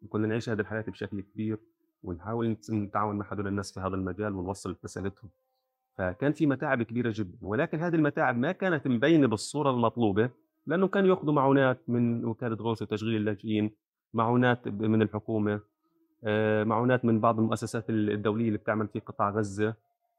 [0.09, 1.59] كنا نعيش هذه الحياة بشكل كبير
[2.03, 5.31] ونحاول نت- نتعاون مع هذول الناس في هذا المجال ونوصل رسالتهم.
[5.99, 10.31] فكان في متاعب كبيرة جدا ولكن هذه المتاعب ما كانت مبينة بالصورة المطلوبة.
[10.67, 13.71] لأنه كانوا يأخذوا معونات من وكالة غوث وتشغيل اللاجئين
[14.15, 15.61] معونات من الحكومة
[16.25, 19.75] آه، معونات من بعض المؤسسات الدولية اللي بتعمل في قطاع غزة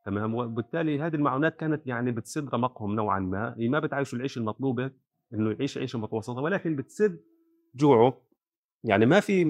[0.05, 4.91] تمام؟ وبالتالي هذه المعونات كانت يعني بتسد رمقهم نوعا ما هي ما بتعيشوا العيشه المطلوبة
[5.33, 7.19] إنه يعيش عيشه متوسطة ولكن بتسد
[7.75, 8.21] جوعه.
[8.83, 9.45] يعني ما في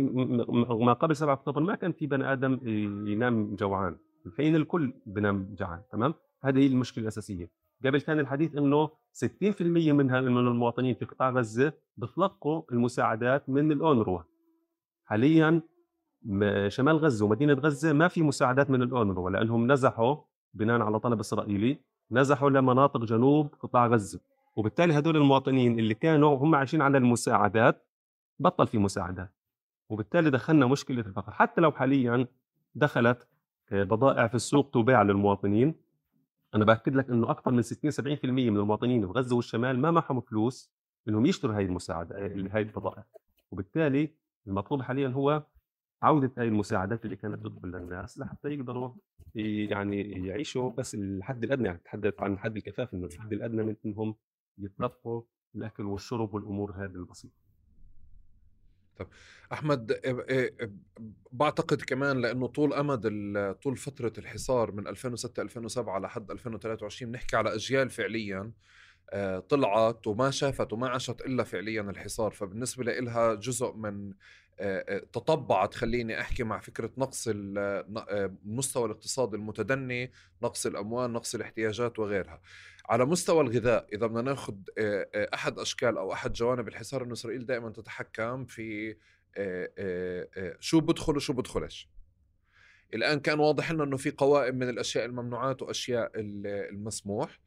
[0.70, 2.60] ما قبل 7 أكتوبر ما كان في بني آدم
[3.08, 3.98] ينام جوعان.
[4.26, 7.61] الحين الكل بنام جوعان تمام؟ هذه هي المشكلة الأساسية.
[7.86, 14.22] قبل كان الحديث إنه 60% منها من المواطنين في قطاع غزة بتلقوا المساعدات من الأونروا.
[15.06, 15.62] حاليا
[16.68, 20.16] شمال غزة ومدينة غزة ما في مساعدات من الأونروا لأنهم نزحوا
[20.54, 21.80] بناء على طلب إسرائيلي
[22.12, 24.20] نزحوا لمناطق جنوب قطاع غزة.
[24.56, 27.88] وبالتالي هدول المواطنين اللي كانوا هم عايشين على المساعدات
[28.40, 29.34] بطل في مساعدات.
[29.90, 31.32] وبالتالي دخلنا مشكلة الفقر.
[31.32, 32.28] حتى لو حاليا
[32.76, 33.28] دخلت
[33.72, 35.76] آه، بضائع في السوق تباع للمواطنين
[36.56, 40.22] أنا بأكد لك إنه أكثر من 60 70% من المواطنين في غزة والشمال ما معهم
[40.22, 40.72] فلوس
[41.08, 43.06] إنهم يشتروا هاي المساعدة هاي البضائع
[43.52, 44.16] وبالتالي
[44.48, 45.44] المطلوب حاليا هو
[46.02, 48.94] عودة هاي المساعدات اللي كانت تدخل للناس لحتى يقدروا
[49.36, 54.16] يعني يعيشوا بس الحد الأدنى يعني تحدث عن حد الكفاف إنه الحد الأدنى من إنهم
[54.58, 55.22] يتلقوا
[55.56, 57.36] الأكل والشرب والأمور هذه البسيطة.
[59.54, 60.68] أحمد إيه- إيه-
[61.32, 63.02] بعتقد كمان لأنه طول أمد
[63.64, 68.52] طول فترة الحصار من 2006 2007 لحد 2023 بنحكي على أجيال فعليا
[69.14, 74.14] آه، طلعت وما شافت وما عاشت إلا فعليا الحصار فبالنسبة لها جزء من
[74.60, 80.12] آه، آه، تطبعت خليني أحكي مع فكرة نقص ال- ن- آه، مستوى الاقتصاد المتدني
[80.44, 82.42] نقص الأموال نقص الاحتياجات وغيرها.
[82.92, 84.56] على مستوى الغذاء إذا بدنا ناخذ
[85.34, 88.96] أحد أشكال أو أحد جوانب الحصار إنه إسرائيل دائما تتحكم في
[90.60, 91.90] شو بدخل وشو بدخلش.
[92.94, 97.40] الآن كان واضح لنا إنه في قوائم من الأشياء الممنوعات وأشياء ال- المسموح.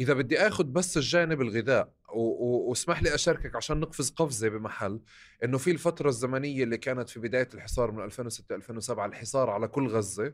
[0.00, 5.00] إذا بدي اخذ بس الجانب الغذاء واسمح لي أشاركك عشان نقفز قفزة بمحل
[5.44, 9.88] إنه في الفترة الزمنية اللي كانت في بداية الحصار من 2006 2007 الحصار على كل
[9.88, 10.32] غزة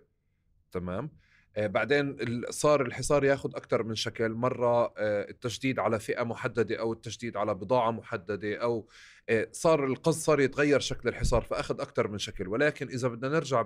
[0.72, 1.10] تمام؟
[1.56, 4.28] بعدين ال- صار الحصار ياخذ أكثر من شكل.
[4.28, 8.88] مرة آه، التشديد على فئة محددة أو التشديد على بضاعة محددة أو
[9.28, 12.48] آه، صار القصد صار يتغير شكل الحصار فأخذ أكثر من شكل.
[12.48, 13.62] ولكن إذا بدنا نرجع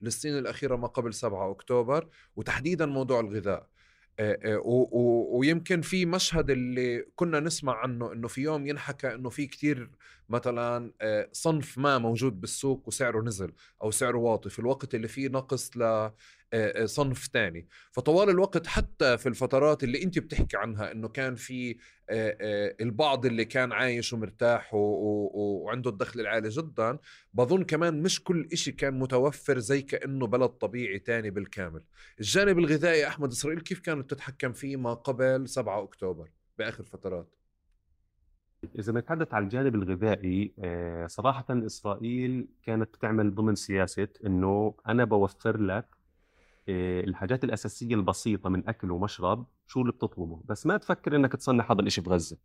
[0.00, 3.66] بالسنين الأخيرة ما قبل 7 أكتوبر وتحديدا موضوع الغذاء.
[4.20, 4.60] آه، آه،
[5.30, 9.90] ويمكن في مشهد اللي كنا نسمع عنه إنه في يوم ينحكى إنه في كتير
[10.28, 14.50] مثلا آه، صنف ما موجود بالسوق وسعره نزل أو سعره واطي.
[14.50, 16.14] في الوقت اللي فيه نقص آه، آه،
[16.84, 17.68] صنف تاني.
[17.92, 21.76] فطوال الوقت حتى في الفترات اللي انت بتحكي عنها إنه كان في
[22.10, 26.98] آه، آه، البعض اللي كان عايش ومرتاح وعنده الدخل العالي جدا
[27.34, 31.82] بظن كمان مش كل إشي كان متوفر زي كأنه بلد طبيعي تاني بالكامل.
[32.20, 37.34] الجانب الغذائي أحمد إسرائيل كيف كانت تتحكم فيه ما قبل 7 أكتوبر بآخر فترات؟
[38.78, 45.60] إذا بنتحدث عن الجانب الغذائي آه، صراحة إسرائيل كانت بتعمل ضمن سياسة إنه أنا بوفر
[45.60, 45.97] لك آه،
[46.68, 51.80] الحاجات الأساسية البسيطة من أكل ومشرب شو اللي بتطلبه؟ بس ما تفكر إنك تصنع هذا
[51.80, 52.36] الإشي بغزة.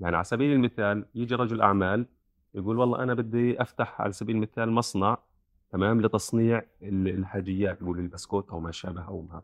[0.00, 2.06] يعني على سبيل المثال يجي رجل أعمال
[2.54, 5.18] يقول والله أنا بدي أفتح على سبيل المثال مصنع
[5.70, 9.42] تمام لتصنيع ال- الحاجيات يقول البسكوت أو ما شابه أو ما.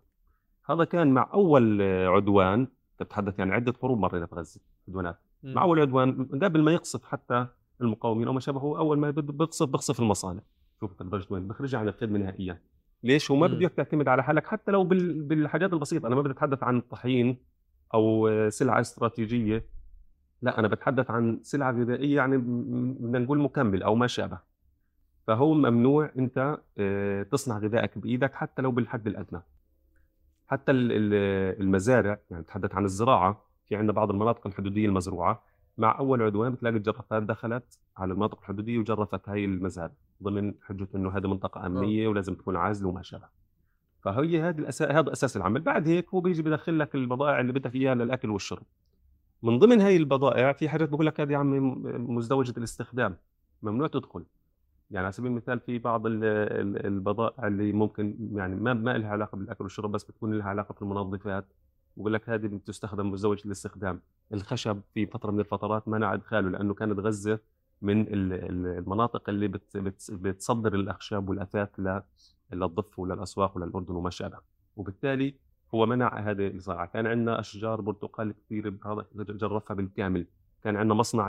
[0.66, 2.66] هذا كان مع أول آه، عدوان
[2.98, 5.18] تتحدث يعني عدة حروب مرينا في غزة عدوانات.
[5.42, 7.46] مع أول عدوان قبل ما يقصف حتى
[7.80, 10.42] المقاومين أو ما شابه أول ما بيقصف بيقصف المصانع.
[10.80, 12.60] شوف لدرجه وين بخرجها عن الخدمة نهائيا.
[13.04, 13.52] ليش؟ هو ما مم.
[13.52, 15.22] بده اياك تعتمد على حالك حتى لو بال...
[15.22, 16.06] بالحاجات البسيطة.
[16.06, 17.36] أنا ما بدي اتحدث عن الطحين
[17.94, 19.64] أو سلعة استراتيجية.
[20.42, 24.38] لا أنا بتحدث عن سلعة غذائية يعني بدنا نقول مكمل أو ما شابه.
[25.26, 29.40] فهو ممنوع أنت آه، تصنع غذائك بإيدك حتى لو بالحد الأدنى.
[30.48, 33.44] حتى ال- ال- المزارع يعني نتحدث عن الزراعة.
[33.68, 35.42] في عندنا بعض المناطق الحدودية المزروعة.
[35.78, 41.10] مع أول عدوان بتلاقي الجرافات دخلت على المناطق الحدودية وجرفت هاي المزارع ضمن حجة إنه
[41.16, 43.28] هذه منطقة أمنية ولازم تكون عازله وما شابه.
[44.00, 45.60] فهي هذه الأساس هذا أساس العمل.
[45.60, 48.62] بعد هيك هو بيجي بدخل لك البضائع اللي بدك اياها للأكل والشرب.
[49.42, 51.60] من ضمن هاي البضائع في حاجات بقول لك هذه يا عمي
[51.98, 53.16] مزدوجة الاستخدام.
[53.62, 54.24] ممنوع تدخل.
[54.90, 59.08] يعني على سبيل المثال في بعض ال- ال- البضائع اللي ممكن يعني ما ما لها
[59.08, 61.44] علاقة بالأكل والشرب بس بتكون لها علاقة في المنظفات
[61.96, 64.00] بقول لك هذه بتستخدم مزدوج الاستخدام.
[64.32, 67.38] الخشب في فترة من الفترات منع إدخاله لأنه كانت غزة
[67.82, 71.68] من ال- ال- المناطق اللي بت بت بتصدر الأخشاب والأثاث
[72.52, 74.38] للضفه وللأسواق وللأردن وما شابه.
[74.76, 75.34] وبالتالي
[75.74, 78.70] هو منع هذه الزراعه كان عندنا أشجار برتقال كثير
[79.14, 80.26] جرفها بالكامل.
[80.64, 81.28] كان عندنا مصنع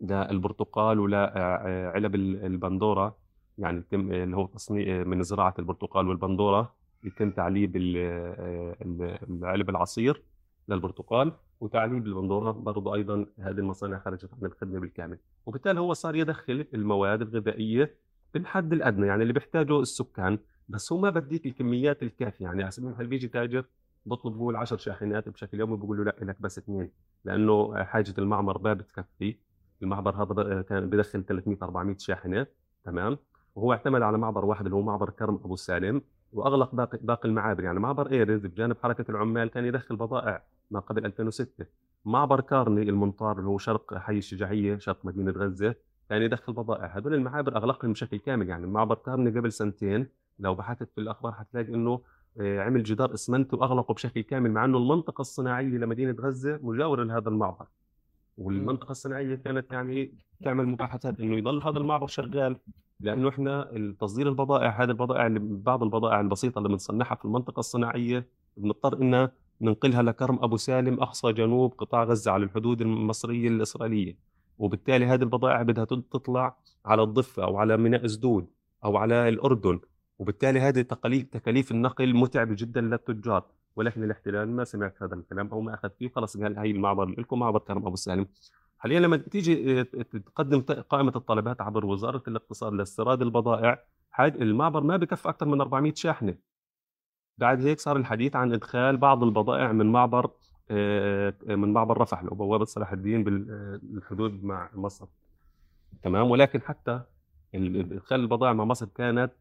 [0.00, 3.16] للبرتقال ولعلب البندورة
[3.58, 10.22] يعني يتم اللي هو تصنيع من زراعة البرتقال والبندورة يتم تعليب ال- العلب العصير
[10.68, 15.18] للبرتقال وتعليب البندوره برضه أيضا هذه المصانع خرجت عن الخدمة بالكامل.
[15.46, 17.94] وبالتالي هو صار يدخل المواد الغذائية
[18.34, 20.38] بالحد الأدنى يعني اللي بيحتاجه السكان.
[20.68, 23.64] بس هو ما بديك الكميات الكافية يعني على سبيل المثال بيجي تاجر
[24.06, 26.90] بطلب بقول 10 شاحنات بشكل يومي بقول له لا لك بس اثنين
[27.24, 29.36] لأنه حاجة المعمر ما بتكفي.
[29.82, 32.46] المعبر هذا كان بدخل 300 400 شاحنة
[32.84, 33.18] تمام؟
[33.54, 36.02] وهو اعتمد على معبر واحد اللي هو معبر كرم أبو سالم.
[36.32, 41.04] وأغلق باقي باقي المعابر يعني معبر ايرز بجانب حركة العمال كان يدخل بضائع ما قبل
[41.04, 41.66] 2006
[42.04, 45.74] معبر كارني المنطار اللي هو شرق حي الشجاعية شرق مدينة غزة
[46.08, 46.96] كان يدخل بضائع.
[46.98, 48.48] هذول المعابر أغلقهم بشكل كامل.
[48.48, 50.06] يعني معبر كارني قبل سنتين
[50.38, 52.00] لو بحثت في الأخبار حتلاقي إنه
[52.40, 57.28] آه، عمل جدار اسمنت واغلقه بشكل كامل مع إنه المنطقة الصناعية لمدينة غزة مجاورة لهذا
[57.28, 57.66] المعبر
[58.38, 60.14] والمنطقة الصناعية كانت يعني
[60.44, 62.56] تعمل مباحثات إنه يضل هذا المعبر شغال.
[63.02, 68.28] لأنه إحنا تصدير البضائع هذه البضائع اللي بعض البضائع البسيطة اللي بنصنعها في المنطقة الصناعية
[68.56, 69.28] بنضطر ان
[69.60, 74.16] ننقلها لكرم أبو سالم أقصى جنوب قطاع غزة على الحدود المصرية الإسرائيلية.
[74.58, 78.46] وبالتالي هذه البضائع بدها تطلع على الضفة أو على ميناء سدود
[78.84, 79.80] أو على الأردن.
[80.18, 83.44] وبالتالي هذه تكاليف تكاليف النقل متعبة جدا للتجار.
[83.76, 87.38] ولكن الاحتلال ما سمعت هذا الكلام أو ما أخذ فيه خلص قال هي المعبر لكم؟
[87.38, 88.26] معبر كرم أبو سالم.
[88.82, 89.82] حاليا لما تيجي آه،
[90.26, 93.84] تقدم قائمة الطلبات عبر وزارة الاقتصاد لاستيراد البضائع
[94.20, 96.34] المعبر ما بكفي أكثر من 400 شاحنة.
[97.38, 100.30] بعد هيك صار الحديث عن إدخال بعض البضائع من معبر
[100.70, 105.06] آه، من معبر رفح أو بوابه صلاح الدين بالحدود مع مصر.
[106.02, 107.00] تمام؟ ولكن حتى
[107.54, 109.32] ال- إدخال البضائع مع مصر كانت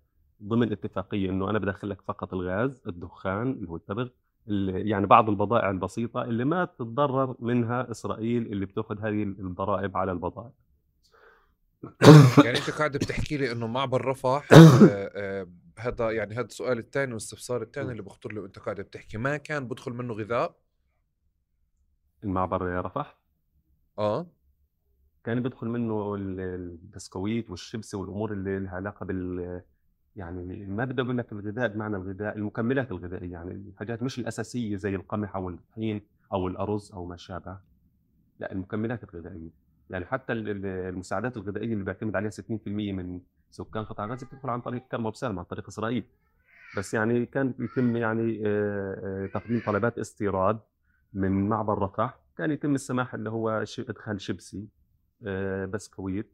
[0.43, 4.11] ضمن اتفاقية إنه أنا بدخل لك فقط الغاز الدخان اللي هو التبغ ال-
[4.47, 10.51] يعني بعض البضائع البسيطة اللي ما تتضرر منها إسرائيل اللي بتأخذ هذه الضرائب على البضائع.
[12.45, 15.47] يعني أنت قاعد بتحكي لي إنه معبر رفح آه، آه،
[15.79, 19.67] هذا يعني هذا السؤال الثاني والاستفسار الثاني اللي بخطر لي وأنت قاعد بتحكي ما كان
[19.67, 20.55] بدخل منه غذاء؟
[22.23, 23.17] المعبر رفح؟
[23.97, 24.27] آه.
[25.23, 29.61] كان بيدخل منه ال- البسكويت والشيبسي والأمور اللي لها علاقة بال
[30.15, 34.95] يعني ما بدي أقول لك الغذاء بمعنى الغذاء المكملات الغذائية يعني الحاجات مش الأساسية زي
[34.95, 36.01] القمح أو الطحين
[36.33, 37.57] أو الأرز أو ما شابه.
[38.39, 39.49] لا المكملات الغذائية.
[39.89, 44.49] يعني حتى ال- ال- المساعدات الغذائية اللي بيعتمد عليها 60% من سكان قطاع غزة بتدخل
[44.49, 46.03] عن طريق كرم وبسالم عن طريق إسرائيل.
[46.77, 50.59] بس يعني كان يتم يعني آه، آه، تقديم طلبات استيراد
[51.13, 52.19] من معبر رفح.
[52.37, 53.49] كان يتم السماح اللي هو
[53.79, 54.67] إدخال شيبسي
[55.27, 56.31] آه، بسكويت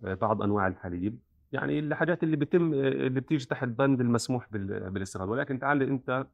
[0.00, 1.18] بعض أنواع الحليب.
[1.52, 6.26] يعني الحاجات اللي بتم اللي بتيجي تحت بند المسموح بال- بالاستيراد ولكن تعال أنت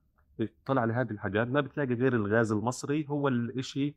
[0.66, 3.94] طلع لهذه الحاجات ما بتلاقي غير الغاز المصري هو الشيء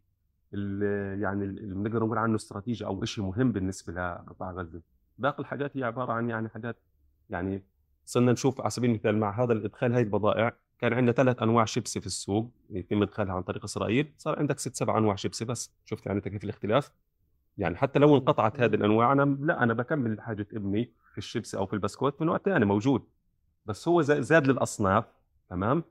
[0.53, 4.81] اللي يعني اللي بنقدر نقول عنه استراتيجي أو شيء مهم بالنسبة لقطاع غزة.
[5.17, 6.77] باقي الحاجات هي عبارة عن يعني حاجات
[7.29, 7.63] يعني
[8.05, 11.99] صرنا نشوف على سبيل المثال مع هذا الإدخال هاي البضائع كان عندنا ثلاث أنواع شيبسي
[11.99, 14.13] في السوق يتم إدخالها عن طريق إسرائيل.
[14.17, 15.73] صار عندك ست سبع أنواع شيبسي بس.
[15.85, 16.91] شفت يعني كيف الاختلاف؟
[17.57, 20.91] يعني حتى لو انقطعت هذه الأنواع أنا لا أنا بكمل حاجة ابني.
[21.19, 23.03] الشيبسي أو في البسكوت من نوع ثاني موجود.
[23.65, 25.05] بس هو زا- زاد للأصناف
[25.49, 25.83] تمام؟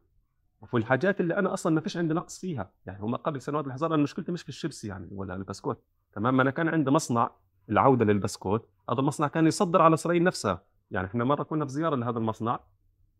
[0.60, 2.70] وفي الحاجات اللي أنا أصلا ما فيش عندي نقص فيها.
[2.86, 5.82] يعني هم قبل سنوات الحظر أنا مشكلتي مش في الشيبسي يعني ولا البسكوت.
[6.12, 7.30] تمام؟ ما أنا كان عندي مصنع
[7.70, 8.68] العودة للبسكوت.
[8.90, 10.62] هذا المصنع كان يصدر على اسرائيل نفسها.
[10.90, 12.60] يعني إحنا مرة كنا في زيارة لهذا المصنع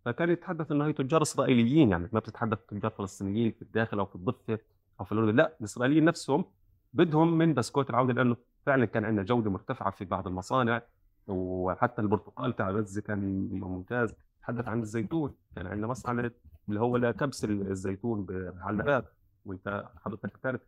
[0.05, 1.91] فكان يتحدث إنه هي تجار إسرائيليين.
[1.91, 4.59] يعني ما بتتحدث تجار فلسطينيين في الداخل أو في الضفة
[5.01, 5.37] أو في الأردن.
[5.37, 6.45] لا الإسرائيليين نفسهم
[6.93, 8.37] بدهم من بسكوت العودة لأنه
[8.67, 10.83] فعلا كان عندنا جودة مرتفعة في بعض المصانع.
[11.29, 14.15] وحتى البرتقال تاع غزة كان ممتاز.
[14.43, 16.31] تحدث عن الزيتون كان عندنا مصنع
[16.69, 19.05] اللي هو لكبس الزيتون بحلبات
[19.45, 20.61] وانت حضرتك تعرف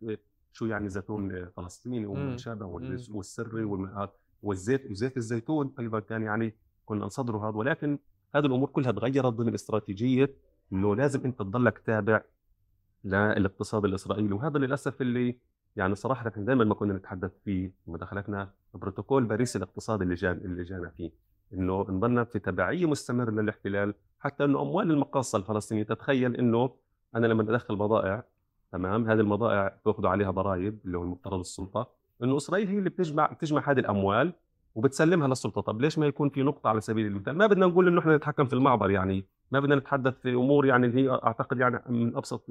[0.52, 2.36] شو يعني زيتون فلسطيني وما.
[2.36, 2.66] شابه.
[3.11, 4.08] والسري والم-
[4.42, 6.54] والزيت وزيت الزيتون أيضا كان يعني
[6.84, 7.56] كنا نصدره هذا.
[7.56, 7.98] ولكن
[8.34, 10.34] هذه الأمور كلها تغيرت ضمن استراتيجيه
[10.72, 12.22] إنه لازم أنت تضلك تابع
[13.04, 14.32] للاقتصاد الإسرائيلي.
[14.34, 15.38] وهذا للأسف اللي
[15.77, 20.62] يعني صراحة إحنا دائما ما كنا نتحدث لما دخلتنا بروتوكول باريس الاقتصادي اللي جان اللي
[20.64, 21.11] جانا فيه.
[21.55, 26.71] إنه نضلنا في تبعيه مستمره للاحتلال حتى إنه أموال المقاصة الفلسطينية تتخيل إنه
[27.14, 28.25] أنا لما أدخل بضائع
[28.73, 31.89] تمام هذه البضائع باخذوا عليها ضرائب اللي هو المفترض السلطة
[32.23, 34.33] إنه إسرائيل هي اللي بتجمع بتجمع هذه الأموال
[34.75, 35.61] وبتسلمها للسلطة.
[35.61, 38.47] طب ليش ما يكون في نقطة على سبيل المثال؟ ما بدنا نقول إنه إحنا نتحكم
[38.47, 42.51] في المعبر يعني ما بدنا نتحدث في أمور يعني اللي هي أعتقد يعني من أبسط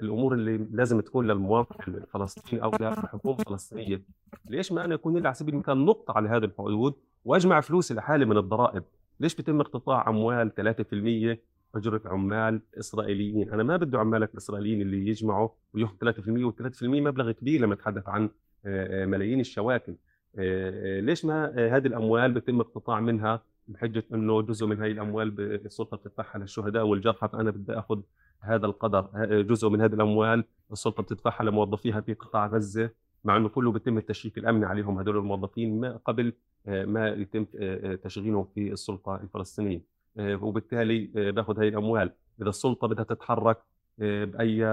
[0.00, 4.02] الأمور اللي لازم تكون للمواطن الفلسطيني أو للحكومة الفلسطينية.
[4.50, 8.24] ليش ما أنا يكون لي على سبيل المثال نقطة على هذه الحدود وأجمع فلوسي لحالي
[8.24, 8.82] من الضرائب؟
[9.20, 11.38] ليش بيتم اقتطاع أموال 3%
[11.76, 17.60] أجرة عمال إسرائيليين؟ أنا ما بدي عمالك الاسرائيليين اللي يجمعوا وياخذوا 3% و3% مبلغ كبير
[17.60, 18.30] لما نتحدث عن
[18.66, 19.94] آه، آه، ملايين الشواكل.
[20.38, 25.96] آه، ليش ما هذه الأموال بيتم اقتطاع منها بحجة أنه جزء من هذه الأموال السلطة
[25.96, 28.00] بتدفعها للشهداء والجرحى فانا بدي آخذ
[28.40, 29.08] هذا القدر
[29.42, 32.90] جزء من هذه الأموال السلطة بتدفعها لموظفيها في قطاع غزة
[33.24, 36.32] مع إنه كله بيتم التشريك الأمني عليهم هذول الموظفين ما قبل
[36.66, 39.80] آه، ما يتم آه، آه، تشغيلهم في السلطة الفلسطينية.
[40.18, 42.10] وبالتالي باخذ هذه الأموال.
[42.42, 43.58] إذا السلطة بدها تتحرك
[43.98, 44.64] بأي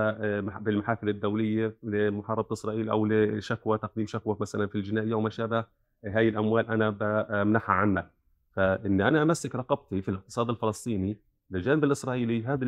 [0.42, 5.66] مح- بالمحافل الدولية لمحاربة إسرائيل أو لشكوى تقديم شكوى مثلا في الجنائيه وما شابه
[6.06, 8.12] هاي الأموال أنا بمنحها عنك
[8.56, 11.18] فاني أنا أمسك رقبتي في الاقتصاد الفلسطيني
[11.52, 12.66] للجانب الإسرائيلي هذا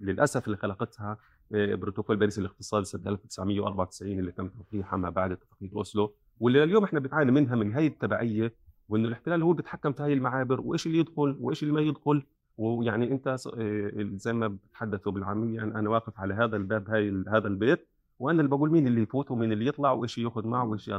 [0.00, 1.16] للأسف اللي خلقتها
[1.54, 6.84] آه، بروتوكول باريس الاقتصادي سنة 1994 اللي تم توقيعها ما بعد اتفاقيه أوسلو واللي اليوم
[6.84, 8.54] إحنا بنعاني منها من هي التبعيه
[8.88, 12.22] وإنه الاحتلال هو اللي بيتحكم في هاي المعابر وإيش اللي يدخل وإيش اللي ما يدخل.
[12.58, 17.48] ويعني أنت آه، زي ما بتحدثوا بالعامية يعني أنا واقف على هذا الباب هاي هذا
[17.48, 20.90] البيت وأنا اللي بقول مين اللي يفوت ومين اللي يطلع وإيش ياخذ معه وإيش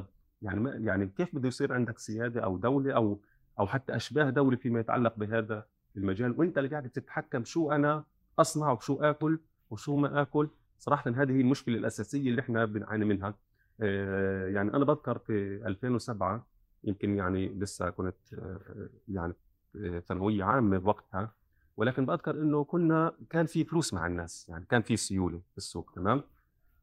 [0.41, 3.19] يعني يعني كيف بده يصير عندك سيادة أو دولة أو
[3.59, 5.65] أو حتى أشباه دوله فيما يتعلق بهذا
[5.97, 6.39] المجال.
[6.39, 8.03] وأنت اللي قاعد تتحكم شو أنا
[8.39, 9.39] أصنع وشو آكل
[9.69, 10.49] وشو ما آكل.
[10.79, 13.33] صراحة هذه هي المشكلة الأساسية اللي إحنا بنعاني منها.
[13.81, 16.47] آه، يعني أنا بذكر في 2007
[16.83, 18.59] يمكن يعني لسه كنت آه،
[19.07, 19.33] يعني
[19.75, 21.31] آه، ثانوية عامة بوقتها
[21.77, 25.91] ولكن بذكر إنه كنا كان في فلوس مع الناس يعني كان في سيولة في السوق
[25.95, 26.21] تمام؟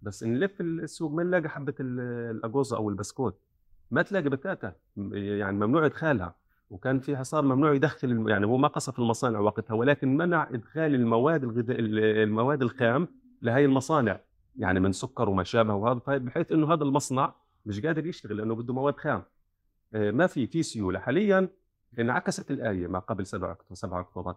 [0.03, 2.01] بس نلف السوق ما نلاقي حبة ال-
[2.37, 3.41] الأجوزة أو البسكوت.
[3.91, 4.73] ما تلاقي بتاتا
[5.13, 6.35] يعني ممنوع إدخالها.
[6.71, 11.45] وكان في حصار ممنوع يدخل يعني هو ما قصف المصانع وقتها ولكن منع إدخال المواد
[11.45, 13.09] الغذاء المواد الخام
[13.43, 14.21] لهي المصانع
[14.57, 17.35] يعني من سكر وما شابه وهذا بحيث إنه هذا المصنع
[17.67, 19.23] مش قادر يشتغل لأنه بده مواد خام.
[19.95, 20.99] آه، ما في في سيولة.
[20.99, 21.49] حاليا
[21.99, 24.35] انعكست الآية ما قبل 7 اكتوبر 7 أكتوبر.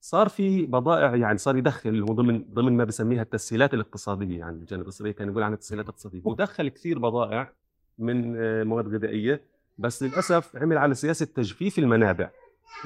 [0.00, 4.82] صار في بضائع يعني صار يدخل هو ضمن ضمن ما بسميها التسهيلات الاقتصادية يعني الجانب
[4.82, 6.22] الاسرائيلي كان يقول عنها التسهيلات الاقتصادية.
[6.24, 7.52] ودخل كثير بضائع
[7.98, 9.51] من آه، مواد غذائية.
[9.78, 12.30] بس للأسف عمل على سياسة تجفيف المنابع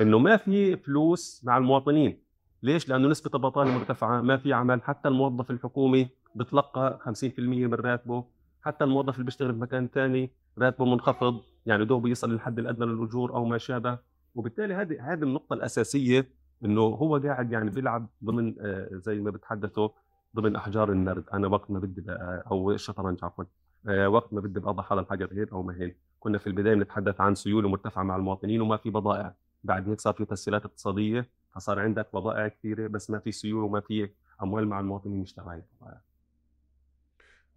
[0.01, 2.19] إنه ما في فلوس مع المواطنين.
[2.63, 4.83] ليش؟ لأنه نسبة البطالة مرتفعة ما في عمل.
[4.83, 8.25] حتى الموظف الحكومي بتلقى 50% من راتبه.
[8.63, 11.41] حتى الموظف اللي بيشتغل في مكان ثاني راتبه منخفض.
[11.67, 13.99] يعني دوب يصل للحد الأدنى للأجور أو ما شابه.
[14.35, 16.29] وبالتالي هذه هذه النقطة الأساسية
[16.65, 19.89] إنه هو قاعد يعني بيلعب ضمن آه، زي ما بتحدثوا
[20.37, 21.25] ضمن أحجار النرد.
[21.33, 22.05] أنا وقت ما بدي
[22.51, 23.45] أو الشطرنج عفوا.
[23.89, 25.97] آه، وقت ما بدي بقضى حال الحجر هيك أو ما هيك.
[26.27, 29.35] كنا في البداية بنتحدث عن سيوله مرتفعه مع المواطنين وما في بضائع.
[29.65, 33.81] بعد هيك صار في تسهيلات اقتصادية فصار عندك بضائع كثيرة بس ما في سيوله وما
[33.81, 34.11] في
[34.43, 36.01] أموال مع المواطنين يشتغل هاي البضائع.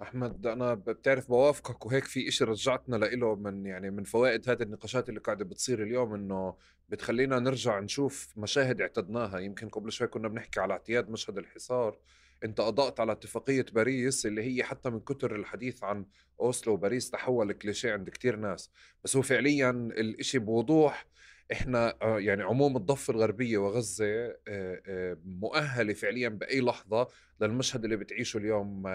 [0.02, 5.10] أحمد أنا بتعرف بوافقك وهيك في إشي رجعتنا لإله من يعني من فوائد هذه النقاشات
[5.10, 6.56] اللي قاعدة بتصير اليوم إنه
[6.90, 9.40] بتخلينا نرجع نشوف مشاهد اعتدناها.
[9.40, 11.98] يمكن قبل شوي كنا بنحكي على اعتياد مشهد الحصار
[12.44, 16.06] أنت أضأت على اتفاقية باريس اللي هي حتى من كتر الحديث عن
[16.40, 18.72] أوسلو وباريس تحول كليشيه عند كتير ناس.
[19.04, 21.06] بس هو فعليا الإشي بوضوح
[21.52, 27.08] إحنا آه، يعني عموم الضفة الغربية وغزة آه، آه، مؤهلة فعليا بأي لحظة
[27.42, 28.88] للمشهد اللي بتعيشه اليوم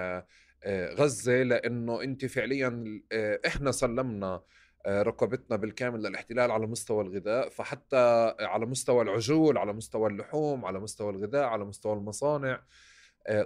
[0.69, 1.43] غزة.
[1.43, 3.01] لأنه أنت فعليا
[3.47, 4.43] إحنا سلمنا
[4.87, 7.49] رقبتنا بالكامل للاحتلال على مستوى الغذاء.
[7.49, 12.63] فحتى على مستوى العجول على مستوى اللحوم على مستوى الغذاء على مستوى المصانع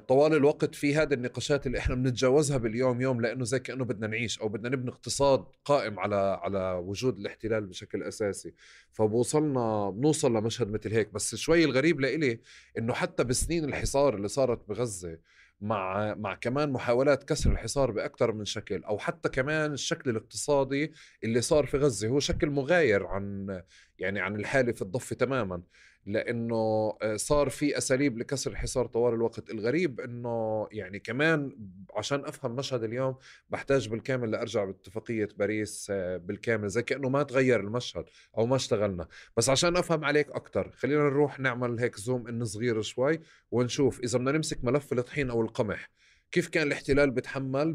[0.09, 4.39] طوال الوقت في هذه النقاشات اللي إحنا بنتجاوزها باليوم يوم لإنه زي كأنه بدنا نعيش
[4.41, 8.55] أو بدنا نبني اقتصاد قائم على على وجود الاحتلال بشكل أساسي.
[8.93, 11.13] فبوصلنا بنوصل لمشهد مثل هيك.
[11.13, 12.41] بس شوي الغريب لإلي
[12.79, 15.19] إنه حتى بسنين الحصار اللي صارت بغزة
[15.61, 20.93] مع مع كمان محاولات كسر الحصار باكثر من شكل أو حتى كمان الشكل الاقتصادي
[21.25, 23.63] اللي صار في غزة هو شكل مغاير عن
[23.99, 25.63] يعني عن الحالة في الضفة تماما.
[26.09, 26.57] لأنه
[27.03, 29.51] آه، صار في أساليب لكسر الحصار طوال الوقت.
[29.51, 31.57] الغريب إنه يعني كمان
[31.95, 33.17] عشان أفهم مشهد اليوم
[33.49, 38.05] بحتاج بالكامل لأرجع باتفاقية باريس آه، بالكامل زي كأنه ما تغير المشهد
[38.39, 39.09] أو ما اشتغلنا.
[39.37, 44.01] بس عشان أفهم عليك أكثر خلينا نروح نعمل هيك زوم إن صغير شوي ونشوف.
[44.01, 45.91] إذا بدنا نمسك ملف الطحين أو القمح
[46.33, 47.75] كيف كان الاحتلال بتحمل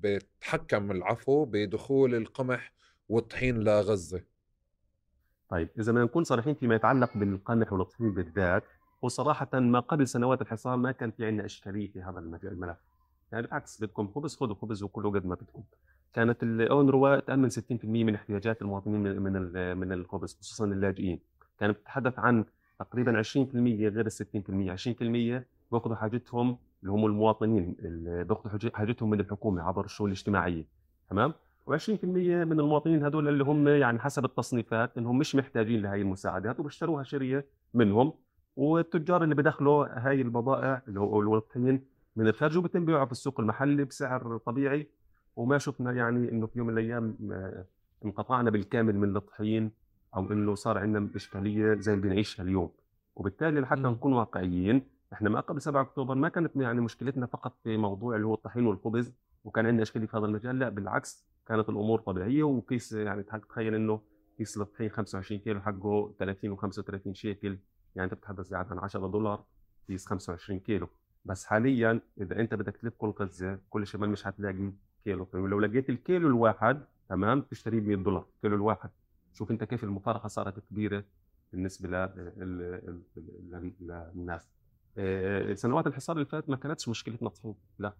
[0.00, 2.72] بتحكم العفو بدخول القمح
[3.08, 4.33] والطحين لغزة؟
[5.54, 8.64] طيب إذا بدنا نكون صريحين فيما يتعلق بالقمح والطحين بالذات
[9.02, 12.44] وصراحة ما قبل سنوات الحصار ما كان في عندنا إشكالية في هذا الملف.
[13.32, 15.62] يعني بالعكس بدكم خبز خذوا خبز وكلوا قد ما بدكم.
[16.12, 21.20] كانت الاونروا تأمن 60% من احتياجات المواطنين من من ال- من الخبز خصوصا اللاجئين.
[21.58, 22.44] كانت تتحدث عن
[22.78, 27.76] تقريبا 20% غير ال 60% 20% بيأخذوا حاجتهم اللي هم المواطنين
[28.28, 30.64] بيأخذوا حاج- حاجتهم من الحكومة عبر الشؤون الاجتماعية.
[31.10, 31.34] تمام؟
[31.70, 37.02] و20% من المواطنين هذول اللي هم يعني حسب التصنيفات إنهم مش محتاجين لهي المساعدات وبيشتروها
[37.02, 38.12] شرية منهم.
[38.56, 41.84] والتجار اللي بدخلوا هاي البضائع اللي هو الوطنيين
[42.16, 44.88] من الخارج وبتم بيعها في السوق المحلي بسعر طبيعي.
[45.36, 47.64] وما شفنا يعني إنه في يوم من الأيام آه،
[48.04, 49.70] انقطعنا بالكامل من الطحين
[50.16, 52.70] أو إنه صار عندنا إشكالية زي اللي بنعيشها اليوم.
[53.16, 53.80] وبالتالي لحتى.
[53.80, 58.26] نكون واقعيين إحنا ما قبل 7 أكتوبر ما كانت يعني مشكلتنا فقط في موضوع اللي
[58.26, 59.12] هو الطحين والخبز
[59.44, 61.33] وكان عندنا إشكالية في هذا المجال لا بالعكس.
[61.46, 64.00] كانت الأمور طبيعية وكيس يعني تخيل إنه
[64.38, 67.58] كيس الطحين 25 كيلو حقه 30 و35 شيكل
[67.96, 69.44] يعني أنت بتتحدث قاعد عن 10 دولار
[69.86, 70.88] كيس 25 كيلو.
[71.24, 74.72] بس حاليا إذا أنت بدك تلف كل غزه كل شمال مش هتلاقي
[75.04, 75.28] كيلو.
[75.34, 78.90] ولو لقيت الكيلو الواحد تمام تشتريه ب 100 دولار الكيلو الواحد.
[79.32, 81.04] شوف أنت كيف المفارقة صارت كبيرة
[81.52, 84.48] بالنسبة لل- ال- ال- ال- للناس.
[84.98, 87.94] آه، سنوات الحصار اللي فاتت ما كانتش مشكلتنا طحين لا.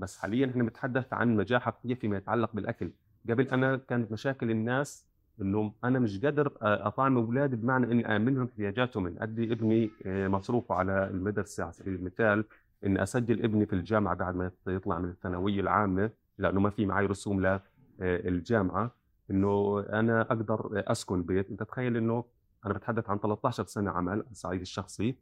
[0.00, 2.92] بس حاليا إحنا بنتحدث عن مجاعه حقيقيه فيما يتعلق بالأكل.
[3.30, 5.06] قبل أنا كانت مشاكل الناس
[5.40, 9.02] انه أنا مش قادر أطعم أولادي بمعنى إني امن لهم احتياجاتهم.
[9.04, 12.44] من ادي ابني آه، مصروفه على المدرسة على سبيل المثال
[12.86, 17.06] إني أسجل ابني في الجامعة بعد ما يطلع من الثانوية العامة لأنه ما في معي
[17.06, 17.60] رسوم
[18.00, 18.90] للجامعه
[19.30, 21.50] إنه أنا أقدر أسكن بيت.
[21.50, 22.24] أنت تخيل إنه
[22.66, 25.16] أنا بتحدث عن 13 سنة عمل على الصعيد الشخصي.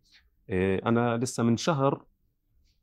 [0.51, 2.18] آه، أنا لسه من شهر آه،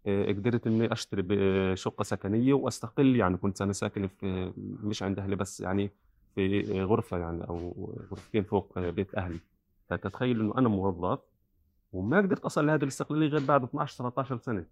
[0.07, 4.53] قدرت إني أشتري ب- شقة سكنية وأستقل يعني كنت أنا ساكن في
[4.83, 5.91] مش عند أهلي بس يعني
[6.35, 9.39] في غرفة يعني أو غرفتين فوق بيت أهلي.
[9.89, 11.19] فتتخيل إنه أنا موظف
[11.93, 14.65] وما قدرت أصل لهذه الاستقلاليه غير بعد 12 13 سنة.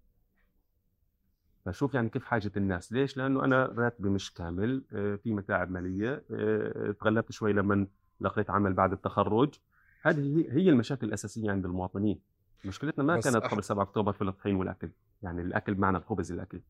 [1.65, 2.93] فشوف يعني كيف حاجة الناس.
[2.93, 7.87] ليش؟ لأنه أنا راتبي مش كامل آه، في متاعب مالية آه، تغلبت شوي لما
[8.21, 9.53] لقيت عمل بعد التخرج.
[10.01, 12.19] هذه هي المشاكل الأساسية عند المواطنين.
[12.65, 14.89] مشكلتنا ما بس كانت أح- قبل 7 أكتوبر في الطحين والأكل
[15.23, 16.61] يعني الأكل بمعنى الخبز الأكل.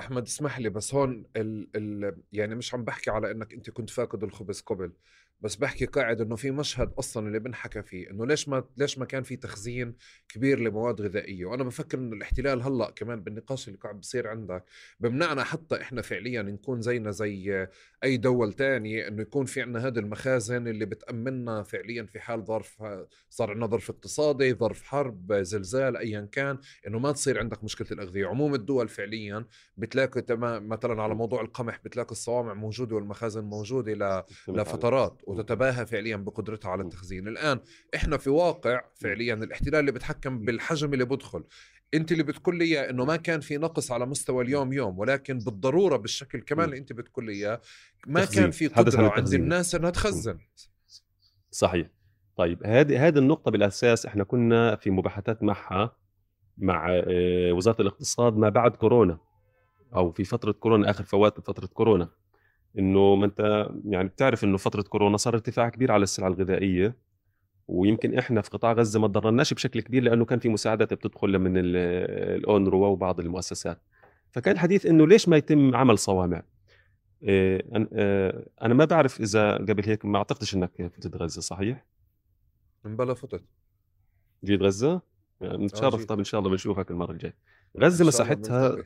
[0.00, 3.90] أحمد اسمح لي بس هون ال ال يعني مش عم بحكي على إنك أنت كنت
[3.90, 4.92] فاقد الخبز قبل.
[5.40, 9.04] بس بحكي قاعد إنه في مشهد أصلا اللي بنحكى فيه إنه ليش ما ليش ما
[9.04, 9.94] كان في تخزين
[10.28, 14.64] كبير لمواد غذائية؟ وأنا بفكر إنه الاحتلال هلأ كمان بالنقاش اللي قاعد بصير عندك
[15.00, 17.68] بمنعنا حتى إحنا فعليا نكون زينا زي
[18.04, 22.82] أي دول تانية إنه يكون في عندنا هذه المخازن اللي بتأمننا فعليا في حال ظرف
[23.30, 28.26] صار عندنا ظرف اقتصادي ظرف حرب زلزال ايا كان إنه ما تصير عندك مشكلة الأغذية.
[28.26, 29.44] عموم الدول فعليا
[29.76, 30.24] بتلاقي
[30.60, 34.26] مثلا على موضوع القمح بتلاقي الصوامع موجودة والمخازن موجودة.
[34.48, 35.22] لفترات.
[35.28, 37.28] وتتباهى فعليا بقدرتها على التخزين.
[37.28, 37.60] الآن
[37.94, 41.44] إحنا في واقع فعليا الاحتلال اللي بتحكم بالحجم اللي بدخل
[41.94, 45.38] أنت اللي بتقول لي إياه إنه ما كان في نقص على مستوى اليوم يوم ولكن
[45.38, 46.64] بالضرورة بالشكل كمان.
[46.64, 47.60] اللي أنت بتقول لي إياه
[48.06, 48.42] ما تخزين.
[48.42, 49.34] كان في قدرة عند.
[49.34, 50.38] الناس إنها تخزن.
[51.50, 51.88] صحيح.
[52.36, 55.96] طيب هذه هذه النقطة بالأساس إحنا كنا في مباحثات معها
[56.58, 59.18] مع آه، وزارة الاقتصاد ما بعد كورونا
[59.94, 62.08] أو في فترة كورونا آخر فوات فترة كورونا.
[62.78, 66.96] إنه ما أنت يعني بتعرف إنه فترة كورونا صار ارتفاع كبير على السلع الغذائية
[67.68, 71.56] ويمكن إحنا في قطاع غزة ما تضررناش بشكل كبير لأنه كان في مساعدات بتدخل من
[71.58, 71.76] ال-
[72.38, 73.80] الأونروا وبعض المؤسسات
[74.30, 76.42] فكان الحديث إنه ليش ما يتم عمل صوامع
[77.28, 81.84] آه، أنا- آه، أنا ما بعرف إذا قبل هيك ما أعتقدش إنك فتت غزة صحيح؟
[82.84, 83.42] مبلا فتت
[84.44, 85.00] جيت غزة؟
[85.40, 86.04] يعني نتشرف.
[86.04, 87.34] طب إن شاء الله بنشوفك المرة الجاية.
[87.80, 88.76] غزة مساحتها.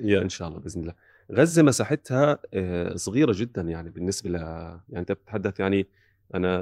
[0.00, 0.94] يا إن شاء الله بإذن الله.
[1.32, 5.86] غزة مساحتها آه، صغيرة جدا يعني بالنسبة ل يعني أنت بتتحدث يعني
[6.34, 6.58] أنا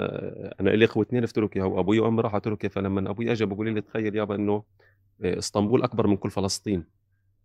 [0.61, 3.81] أنا لي أخوة اثنين في تركيا وابوي وأمي راحوا تركيا فلما أبوي أجى بقول لي
[3.81, 4.63] تخيل يابا إنه
[5.23, 6.85] آه، إسطنبول أكبر من كل فلسطين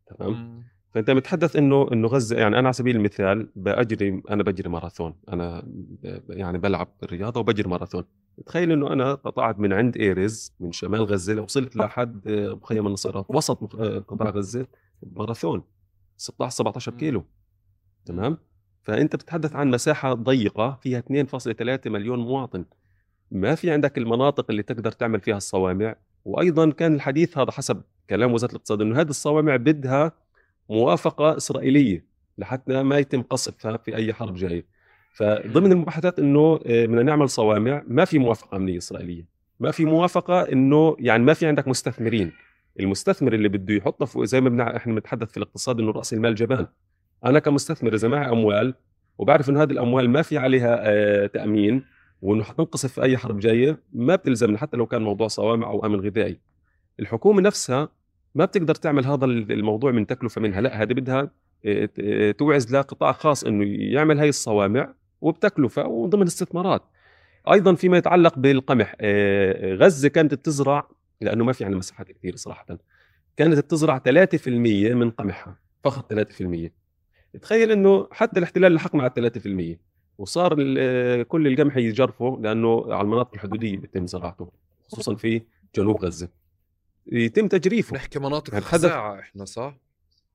[0.08, 0.64] تمام؟
[0.94, 5.68] فأنت بتحدث إنه إنه غزة يعني أنا على سبيل المثال بأجري أنا بجري ماراثون أنا
[6.30, 8.04] يعني بلعب الرياضه وبجري ماراثون.
[8.46, 13.26] تخيل إنه أنا قطعت من عند ايرز من شمال غزة وصلت لحد آه، مخيم النصيرات
[13.30, 13.76] وسط
[14.08, 14.68] قطاع غزة
[15.16, 15.64] ماراثون.
[16.18, 16.98] 16 17 مم.
[16.98, 17.26] كيلو.
[18.06, 18.38] تمام؟
[18.84, 22.66] فأنت بتتحدث عن مساحة ضيقة فيها 2.3 مليون مواطن.
[23.32, 25.96] ما في عندك المناطق اللي تقدر تعمل فيها الصوامع
[26.26, 30.12] وأيضا كان الحديث هذا حسب كلام وزارة الاقتصاد إنه هذه الصوامع بدها
[30.70, 32.06] موافقة إسرائيلية
[32.38, 34.66] لحتى ما يتم قصفها في أي حرب جاية.
[35.14, 39.26] فضمن المباحثات إنه آه، بدنا نعمل صوامع ما في موافقة أمنية إسرائيلية.
[39.60, 42.32] ما في موافقة إنه يعني ما في عندك مستثمرين.
[42.80, 44.76] المستثمر اللي بده يحطها في زي ما بنع...
[44.76, 46.68] إحنا بنتحدث في الاقتصاد إنه رأس المال جبان
[47.26, 48.74] أنا كمستثمر اذا معي أموال
[49.18, 51.84] وبعرف إنه هذه الأموال ما في عليها آه، تأمين
[52.22, 56.00] وإنه حتنقصف في أي حرب جاية ما بتلزمنا حتى لو كان موضوع صوامع أو أمن
[56.00, 56.40] غذائي.
[57.00, 57.90] الحكومة نفسها
[58.36, 61.32] ما بتقدر تعمل هذا الموضوع من تكلفة منها لا هذه بدها
[61.66, 66.84] آه، آه، توعز لقطاع خاص إنه يعمل هاي الصوامع وبتكلفة وضمن استثمارات
[67.52, 70.88] أيضا فيما يتعلق بالقمح آه، غزة كانت تزرع
[71.22, 72.66] لأنه ما في عندنا مساحات كثير صراحة.
[73.38, 74.48] كانت تزرع 3%
[74.94, 76.72] من قمحها فقط 3%
[77.42, 79.12] تخيل إنه حتى الاحتلال لحقنا على
[79.76, 79.80] 3%
[80.18, 84.52] وصار ال- كل القمح يجرفه لأنه على المناطق الحدودية بيتم زراعته
[84.92, 85.42] خصوصا في
[85.76, 86.30] جنوب غزة.
[87.12, 87.96] يتم تجريفه.
[87.96, 89.78] نحكي مناطق خزاعة إحنا صح؟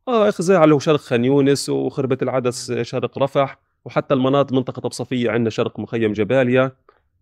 [0.08, 5.50] آه خزاعة له شرق خان يونس وخربة العدس شرق رفح وحتى المناطق منطقة بصفية عندنا
[5.50, 6.72] شرق مخيم جباليا.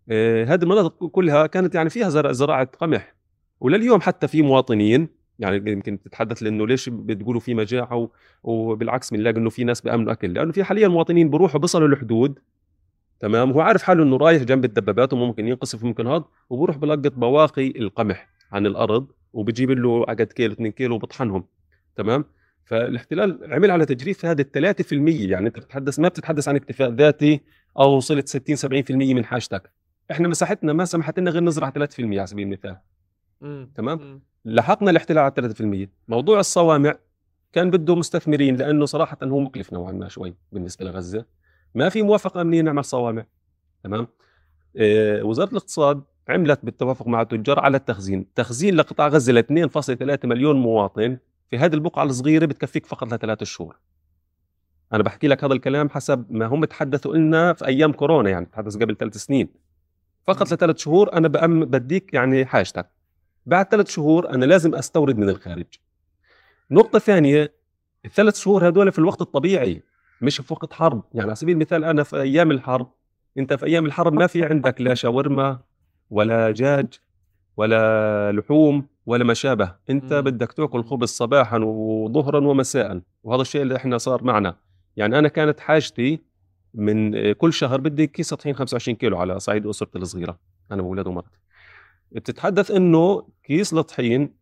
[0.09, 3.15] آه هذه المناطق كلها كانت يعني فيها زرع زراعة قمح.
[3.61, 5.07] ولليوم حتى في مواطنين
[5.39, 8.09] يعني يمكن تتحدث لأنه ليش بتقولوا في مجاعة
[8.43, 12.39] وبالعكس بنلاقي إنه في ناس بامنوا أكل لأنه في حاليا مواطنين بروحوا بيصلوا الحدود
[13.19, 17.67] تمام؟ هو عارف حاله إنه رايح جنب الدبابات وممكن ينقصف ممكن هذا وبروح بلقط بواقي
[17.67, 21.43] القمح عن الأرض وبجيب له عقد كيلو 2 كيلو وبطحنهم
[21.95, 22.25] تمام؟
[22.65, 27.41] فالاحتلال عمل على تجريف هذه ال 3% يعني أنت بتتحدث ما بتتحدث عن اكتفاء ذاتي
[27.79, 29.71] أو وصلت 60 70% من حاجتك.
[30.11, 32.77] إحنا مساحتنا ما سمحت لنا غير نزرع 3% على سبيل المثال.
[33.75, 35.31] تمام؟ لحقنا الاحتلال على
[35.87, 36.95] 3% موضوع الصوامع
[37.53, 41.25] كان بده مستثمرين لأنه صراحة هو مكلف نوعا ما شوي بالنسبة لغزة.
[41.75, 43.25] ما في موافقة أمنية نعمل صوامع
[43.83, 44.07] تمام؟
[44.77, 48.33] آه وزارة الاقتصاد عملت بالتوافق مع التجار على التخزين.
[48.35, 51.17] تخزين لقطاع غزة ل 2.3 مليون مواطن
[51.49, 53.77] في هذه البقعة الصغيرة بتكفيك فقط لثلاث شهور.
[54.93, 58.77] أنا بحكي لك هذا الكلام حسب ما هم تحدثوا لنا في أيام كورونا يعني تحدث
[58.77, 59.49] قبل ثلاث سنين.
[60.23, 63.00] فقط لثلاث شهور أنا بأم بديك يعني حاجتك.
[63.45, 65.65] بعد ثلاث شهور أنا لازم أستورد من الخارج.
[66.71, 67.53] نقطة ثانية
[68.05, 69.83] الثلاث شهور هذول في الوقت الطبيعي
[70.21, 71.03] مش في وقت حرب.
[71.13, 72.91] يعني على سبيل المثال أنا في أيام الحرب
[73.37, 75.59] أنت في أيام الحرب ما في عندك لا شاورما
[76.09, 76.87] ولا دجاج
[77.57, 80.21] ولا لحوم ولا ما شابه أنت مم.
[80.21, 84.55] بدك تأكل خبز صباحا وظهرا ومساء وهذا الشيء اللي إحنا صار معنا.
[84.97, 86.19] يعني أنا كانت حاجتي
[86.73, 90.39] من كل شهر بدي كيس طحين 25 كيلو على صعيد اسرتي الصغيرة.
[90.71, 91.40] أنا واولاد ومرتي
[92.11, 94.33] بتتحدث إنه كيس الطحين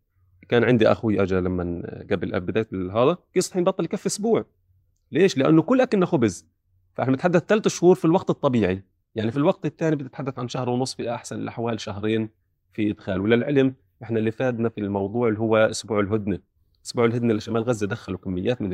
[0.49, 4.45] كان عندي أخوي اجى لما قبل بداية هذا كيس طحين بطل يكفي أسبوع.
[5.11, 6.45] ليش؟ لأنه كل أكلنا خبز.
[6.95, 8.84] فإحنا بنتحدث ثلاث شهور في الوقت الطبيعي.
[9.15, 12.30] يعني في الوقت الثاني بتتحدث عن شهر ونص في أحسن الأحوال شهرين
[12.74, 13.22] في إدخال.
[13.22, 16.39] وللعلم إحنا اللي فادنا في الموضوع اللي هو أسبوع الهدنة.
[16.86, 18.70] أسبوع الهدنة لشمال غزة دخلوا كميات من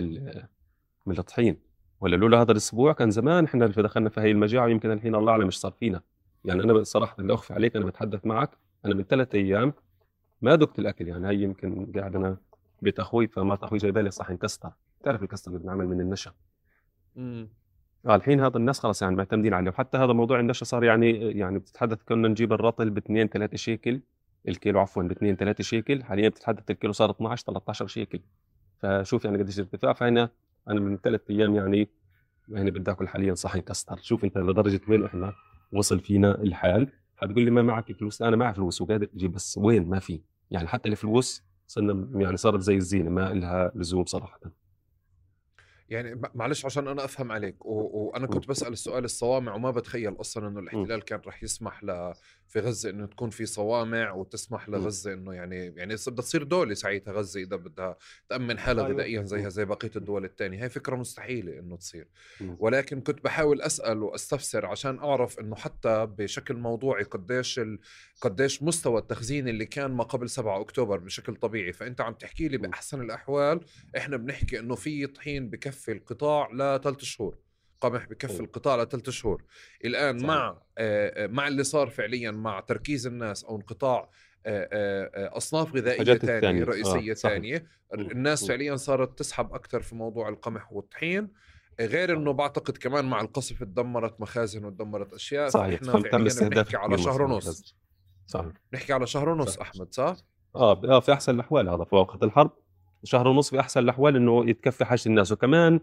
[1.05, 1.57] من الطحين.
[2.01, 5.31] ولا لولا هذا الأسبوع كان زمان إحنا اللي دخلنا في هي المجاعة ويمكن الحين الله
[5.31, 6.01] أعلم إيش صار فينا.
[6.45, 8.49] يعني أنا صراحة لا أخفي عليك أنا بتحدث معك
[8.85, 9.73] أنا من ثلاث أيام
[10.41, 12.37] ما ذقت الأكل يعني هي يمكن قاعد أنا
[12.81, 14.71] بيت أخوي فمرت أخوي جايبه لي صحن كستر
[15.03, 16.31] تعرف الكستر اللي بنعمل من النشا.
[18.05, 21.59] آه الحين هذا الناس خلاص يعني معتمدين عليه وحتى هذا موضوع النشا صار يعني يعني
[21.59, 24.01] بتتحدث كنا نجيب الرطل ب 2 3 شيكل
[24.47, 28.19] الكيلو عفوا ب 2 3 شيكل حاليا بتتحدث الكيلو صار 12 13 شيكل.
[28.77, 30.29] فشوف يعني قديش ارتفاع فهنا
[30.69, 31.89] أنا من ثلاث أيام يعني
[32.49, 35.33] يعني بدي اكل حاليا صحن كاستر شوف أنت لدرجة وين إحنا
[35.71, 36.91] وصل فينا الحال.
[37.17, 40.21] حتقول لي ما معك فلوس أنا معي فلوس وقادر أجيب بس وين؟ ما في.
[40.51, 44.39] يعني حتى الفلوس صرنا يعني صارت زي الزينة ما لها لزوم صراحة.
[45.89, 47.65] يعني معلش عشان أنا أفهم عليك.
[47.65, 52.13] وأنا كنت بسأل السؤال الصوامع وما بتخيل أصلا إنه الاحتلال كان رح يسمح ل
[52.47, 57.11] في غزة إنه تكون في صوامع وتسمح لغزة إنه يعني يعني بدها تصير دولة ساعتها
[57.13, 57.97] غزة إذا بدها
[58.29, 58.83] تأمن حالها.
[58.93, 62.07] غذائيا زيها زي بقية الدول الثانية هي فكرة مستحيلة إنه تصير.
[62.59, 67.79] ولكن كنت بحاول أسأل وأستفسر عشان أعرف إنه حتى بشكل موضوعي قديش ال...
[68.21, 72.57] قديش مستوى التخزين اللي كان ما قبل 7 أكتوبر بشكل طبيعي فأنت عم تحكي لي.
[72.57, 73.59] بأحسن الأحوال
[73.97, 77.37] إحنا بنحكي إنه في طحين بكفي القطاع لثلاث شهور
[77.81, 78.39] قمح بكفي.
[78.39, 79.43] القطاع لثلاث شهور
[79.85, 80.29] الآن صحيح.
[80.29, 80.47] مع
[80.77, 84.09] آه، آه، مع اللي صار فعليا مع تركيز الناس أو انقطاع
[84.47, 87.13] آه، أصناف غذائية ثانية رئيسية.
[87.13, 87.67] ثانية.
[87.93, 88.47] الناس مم.
[88.49, 91.29] فعليا صارت تسحب أكثر في موضوع القمح والطحين
[91.79, 96.77] غير إنه بعتقد كمان مع القصف تدمرت مخازن وتدمرت أشياء صحيح فإحنا فبتعمل فعليا بنحكي
[96.77, 97.21] على شهر.
[97.21, 97.75] ونص
[98.27, 99.57] صحيح نحكي على شهر ونص.
[99.57, 100.15] أحمد صح؟
[100.55, 102.51] آه آه في أحسن الأحوال هذا في وقت الحرب
[103.05, 105.31] شهر ونص في أحسن الأحوال إنه يتكفي حاجة الناس.
[105.31, 105.79] وكمان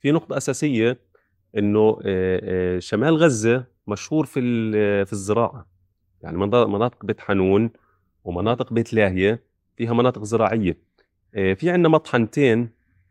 [0.00, 0.98] في نقطة أساسية
[1.58, 5.66] إنه آه، آه، شمال غزة مشهور في ال- في الزراعة.
[6.22, 7.70] يعني مناطق بيت حنون
[8.24, 9.42] ومناطق بيت لاهية
[9.76, 10.78] فيها مناطق زراعية.
[11.34, 12.70] آه، في عندنا مطحنتين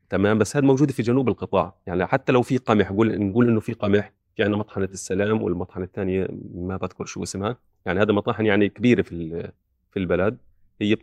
[0.10, 1.76] تمام بس هذا موجوده في جنوب القطاع.
[1.88, 5.84] يعني حتى لو في قمح نقول نقول إنه في قمح في عندنا مطحنة السلام والمطحنة
[5.84, 7.58] الثانية ما بذكر شو اسمها.
[7.86, 9.50] يعني هذا مطاحن يعني كبيرة في
[9.92, 10.38] في البلد.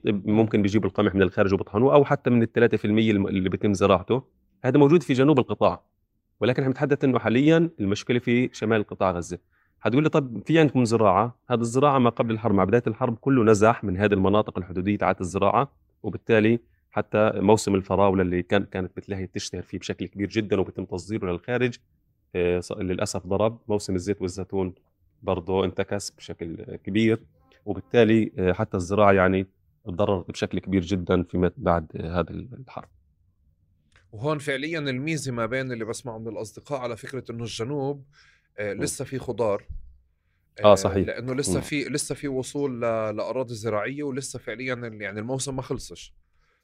[0.06, 4.22] ممكن بيجيبوا القمح من الخارج وبطحنوه أو حتى من ال 3% الم- اللي بيتم زراعته.
[4.64, 5.82] هذا موجود في جنوب القطاع
[6.40, 9.38] ولكن إحنا بنتحدث إنه حاليا المشكلة في شمال قطاع غزة.
[9.82, 13.44] هتقول لي طب في عندكم زراعة؟ هذه الزراعة ما قبل الحرب مع بداية الحرب كله
[13.44, 15.72] نزح من هذه المناطق الحدودية تاعت الزراعة
[16.02, 16.58] وبالتالي
[16.90, 21.76] حتى موسم الفراولة اللي كان كانت بتلاهي تشتهر فيه بشكل كبير جدا وبيتم تصديره للخارج
[22.36, 23.58] آه، للأسف ضرب.
[23.68, 24.74] موسم الزيت والزيتون
[25.22, 27.20] برضه انتكس بشكل كبير
[27.66, 29.46] وبالتالي آه، حتى الزراعة يعني
[29.85, 32.89] تضررت بشكل كبير جدا فيما بعد هذا الحرب.
[34.12, 38.05] وهون فعليا الميزة ما بين اللي بسمعه من الأصدقاء على فكرة إنه الجنوب
[38.59, 39.64] آه، لسه في خضار.
[40.64, 41.07] آه، صحيح.
[41.07, 41.61] لأنه لسه.
[41.61, 46.14] في لسه في وصول لأراضي زراعية ولسه فعليا يعني الموسم ما خلصش.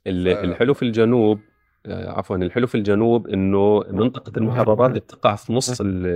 [0.06, 1.40] الحلو في الجنوب
[1.86, 6.06] آه، عفوا الحلو في الجنوب إنه منطقة المحررات بتقع في نص ال-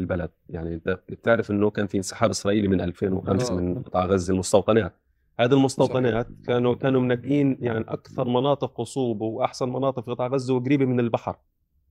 [0.00, 0.30] البلد.
[0.48, 3.56] يعني أنت بتعرف إنه كان في انسحاب إسرائيلي من 2005 آه.
[3.60, 4.94] من قطاع غزة المستوطنات
[5.40, 10.84] هذه المستوطنات كانوا كانوا منقين يعني أكثر مناطق خصوبه وأحسن مناطق في قطاع غزة وقريبة
[10.84, 11.36] من البحر.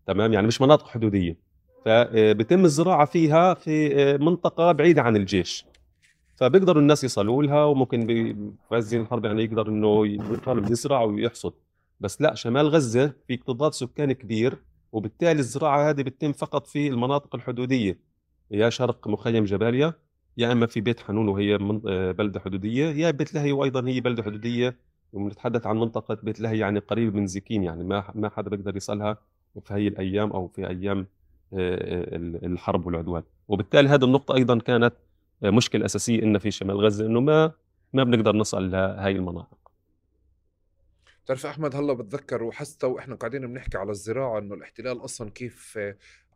[0.07, 1.37] تمام؟ يعني مش مناطق حدودية.
[1.85, 5.65] فبتم الزراعة فيها في منطقة بعيدة عن الجيش.
[6.35, 11.53] فبيقدروا الناس يصلوا لها وممكن ب- في عز الحرب يعني يقدر إنه يقدر يزرع ويحصد.
[11.99, 14.57] بس لا شمال غزة في اكتظاظ سكاني كبير
[14.91, 17.99] وبالتالي الزراعة هذه بتتم فقط في المناطق الحدودية.
[18.51, 19.93] يا شرق مخيم جباليا
[20.37, 24.01] يا إما في بيت حنون وهي من آه، بلدة حدودية يا بيت لهي وأيضا هي
[24.01, 24.77] بلدة حدودية
[25.13, 29.17] ونتحدث عن منطقة بيت لهي يعني قريب من زكين يعني ما ما حدا بيقدر يصلها
[29.65, 31.07] في هي الأيام أو في أيام
[31.53, 33.23] آه، آه، الحرب والعدوان.
[33.47, 34.93] وبالتالي هذه النقطة أيضا كانت
[35.43, 37.51] مشكلة أساسية إن في شمال غزة إنه ما
[37.93, 39.57] ما بنقدر نصل لهي المناطق.
[41.25, 45.79] بتعرف أحمد هلأ بتذكر وحتى وإحنا قاعدين بنحكي على الزراعة إنه الاحتلال أصلا كيف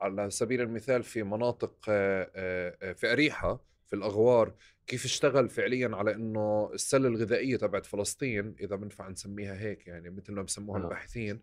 [0.01, 4.53] على سبيل المثال في مناطق في أريحة في الأغوار
[4.87, 10.33] كيف اشتغل فعليا على إنه السله الغذائية تبعت فلسطين إذا بنفع نسميها هيك يعني مثل
[10.33, 10.87] ما بسموها نعم.
[10.87, 11.41] الباحثين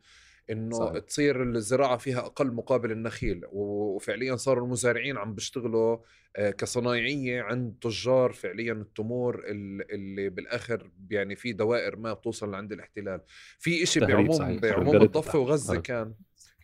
[0.51, 0.99] إنه صحيح.
[0.99, 5.99] تصير الزراعة فيها أقل مقابل النخيل وفعليا صاروا المزارعين عم بيشتغلوا
[6.37, 12.73] آه، كصنايعية عند تجار فعليا التمور ال- اللي بالآخر يعني في دوائر ما بتوصل لعند
[12.73, 13.21] الاحتلال
[13.59, 14.57] في تهريب بعموم.
[14.61, 15.81] بعموم الضفة وغزة.
[15.81, 16.15] كان.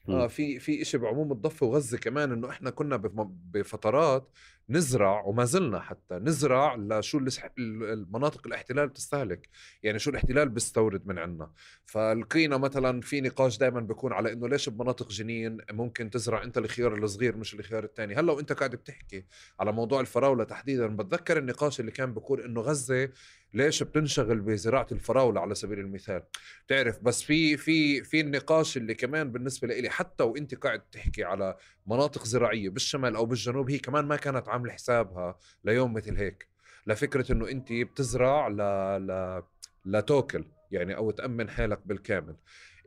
[0.08, 4.28] آه في في إشي بعموم الضفة وغزة كمان إنه إحنا كنا بف- بفترات
[4.70, 7.20] نزرع وما زلنا حتى نزرع لشو
[7.58, 9.48] المناطق الاحتلال بتستهلك.
[9.82, 11.50] يعني شو الاحتلال بيستورد من عنا.
[11.86, 16.94] فلقينا مثلا في نقاش دائما بيكون على إنه ليش بمناطق جنين ممكن تزرع أنت الخيار
[16.94, 19.24] الصغير مش الخيار الثاني هلأ وأنت قاعد بتحكي
[19.60, 23.10] على موضوع الفراولة تحديدا بتذكر النقاش اللي كان بيقول إنه غزة
[23.54, 26.22] ليش بتنشغل بزراعة الفراولة على سبيل المثال؟
[26.66, 31.56] بتعرف بس في في في النقاش اللي كمان بالنسبة لي حتى وانت قاعد تحكي على
[31.86, 36.48] مناطق زراعية بالشمال أو بالجنوب هي كمان ما كانت عاملة حسابها ليوم مثل هيك.
[36.86, 38.56] لفكرة إنه انت بتزرع ل
[39.06, 39.42] ل
[39.84, 42.36] لتاكل يعني أو تأمن حالك بالكامل.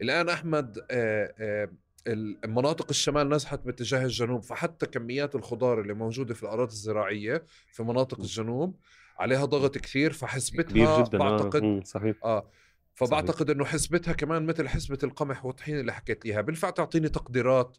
[0.02, 1.70] الآن أحمد آه، آه،
[2.08, 8.20] المناطق الشمال نزحت باتجاه الجنوب فحتى كميات الخضار اللي موجودة في الأراضي الزراعية في مناطق
[8.20, 8.80] الجنوب
[9.22, 11.82] عليها ضغط كثير فحسبتها كبير جدا بعتقد آه.
[11.84, 12.50] صحيح آه
[12.94, 17.78] فبعتقد إنه حسبتها كمان مثل حسبة القمح والطحين اللي حكيت لي اياها بنفع تعطيني تقديرات؟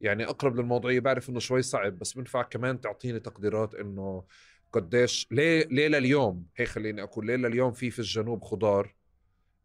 [0.00, 4.24] يعني أقرب للموضوعية بعرف إنه شوي صعب بس بنفع كمان تعطيني تقديرات إنه
[4.72, 8.94] قديش ليه ليه لليوم؟ هيك خليني أقول ليه لليوم في في الجنوب خضار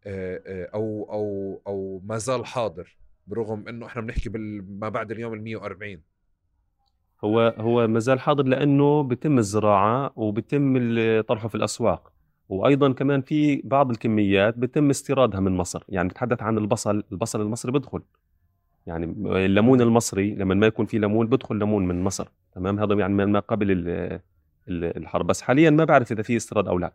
[0.05, 2.97] آه، آه، أو أو أو ما زال حاضر
[3.27, 6.01] برغم إنه إحنا بنحكي ما بعد اليوم ال 140
[7.23, 10.77] هو هو ما زال حاضر لأنه بتم الزراعة وبتم
[11.21, 12.11] طرحه في الأسواق.
[12.49, 15.83] وأيضا كمان في بعض الكميات بتم استيرادها من مصر.
[15.89, 18.01] يعني بتحدث عن البصل البصل المصري بدخل
[18.85, 22.27] يعني الليمون المصري لما ما يكون في ليمون بدخل ليمون من مصر.
[22.55, 24.19] تمام؟ هذا يعني ما قبل ال-
[24.67, 25.27] ال- الحرب.
[25.27, 26.93] بس حاليا ما بعرف إذا في استيراد أو لا.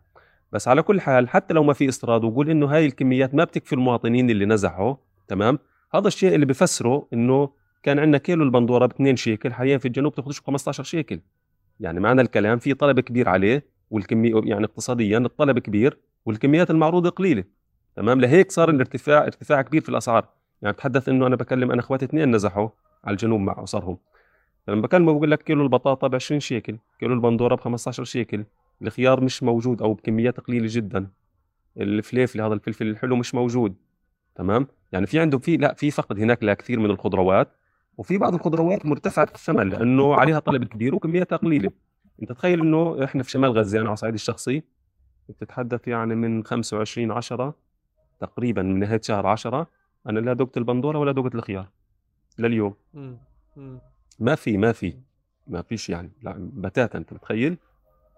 [0.51, 3.73] بس على كل حال حتى لو ما في استيراد وقول إنه هاي الكميات ما بتكفي
[3.73, 4.95] المواطنين اللي نزحوا
[5.27, 5.59] تمام؟
[5.95, 7.49] هذا الشيء اللي بفسره إنه
[7.83, 11.19] كان عندنا كيلو البندورة ب 2 شيكل حاليا في الجنوب تاخذش 15 شيكل.
[11.79, 17.43] يعني معنى الكلام في طلب كبير عليه والكميه يعني اقتصاديا الطلب كبير والكميات المعروضة قليلة.
[17.95, 20.27] تمام؟ لهيك صار الارتفاع ارتفاع كبير في الأسعار.
[20.61, 22.69] يعني بتحدث إنه أنا بكلم أنا أخواتي اثنين نزحوا
[23.03, 23.97] على الجنوب مع أسرهم.
[24.67, 28.43] لما بكلمه بقول لك كيلو البطاطا ب 20 شيكل كيلو البندورة ب 15 شيكل.
[28.81, 31.07] الخيار مش موجود أو بكميات قليلة جدا.
[31.77, 33.75] الفليفل هذا الفلفل الحلو مش موجود.
[34.35, 37.62] تمام؟ يعني في عنده في لا في فقد هناك لكثير من الخضروات.
[37.97, 41.71] وفي بعض الخضروات مرتفعة الثمن لأنه عليها طلب كبير وكمياتها قليله
[42.21, 44.63] أنت تخيل إنه إحنا في شمال غزة أنا على صعيدي الشخصي
[45.29, 47.55] بتتحدث يعني من 25 10
[48.19, 49.67] تقريبا من نهاية شهر 10
[50.09, 51.67] أنا لا دقت البندورة ولا دقت الخيار
[52.39, 52.73] لليوم.
[54.19, 54.93] ما في ما في
[55.47, 57.57] ما فيش يعني بتاتا أنت متخيل؟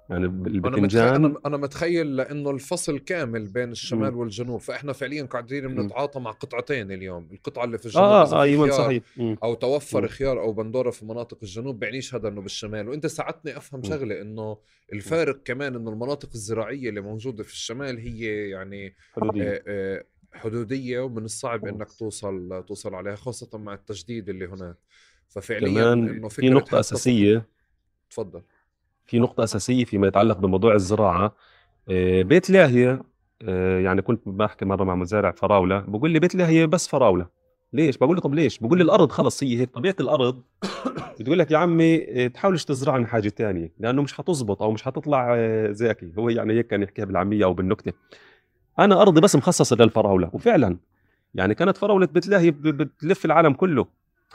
[0.10, 4.18] يعني البتنجان أنا أنا متخيل لأنه الفصل كامل بين الشمال مم.
[4.18, 5.68] والجنوب فإحنا فعليا قاعدين.
[5.76, 9.38] بنتعاطى مع قطعتين اليوم القطعة اللي في الجنوب آه في أيوه صحيح مم.
[9.44, 10.08] أو توفر مم.
[10.08, 13.90] خيار أو بندورة في مناطق الجنوب بيعنيش هذا إنه بالشمال وأنت ساعدتني أفهم مم.
[13.90, 14.58] شغلة إنه
[14.94, 19.44] الفارق كمان إنه المناطق الزراعية اللي موجودة في الشمال هي يعني حدودية.
[19.44, 20.04] آه، آه،
[20.34, 21.66] حدودية ومن الصعب.
[21.66, 24.76] إنك توصل توصل عليها خاصة مع التجديد اللي هناك
[25.30, 27.46] ففعليا إنه في حتى- أساسية
[28.10, 28.42] تفضل
[29.08, 31.36] في نقطة أساسية فيما يتعلق بموضوع الزراعة.
[31.90, 33.02] آه، بيت لاهية
[33.42, 37.28] آه، يعني كنت بحكي مرة مع مزارع فراولة بقول لي بيت لاهية بس فراولة.
[37.74, 40.42] ليش؟ بقول له طب ليش؟ بقول لي الأرض خلص هي هيك طبيعة الأرض.
[41.20, 45.36] بتقول لك يا عمي آه، تحاولش تزرعني حاجة تانية لأنه مش حتزبط أو مش حتطلع
[45.72, 47.94] زاكي هو يعني هيك كان يحكيها بالعامية أو بالنكتة.
[48.80, 50.78] أنا أرضي بس مخصصة للفراولة وفعلا.
[51.36, 53.86] يعني كانت فراولة بيت لاهية بتلف العالم كله.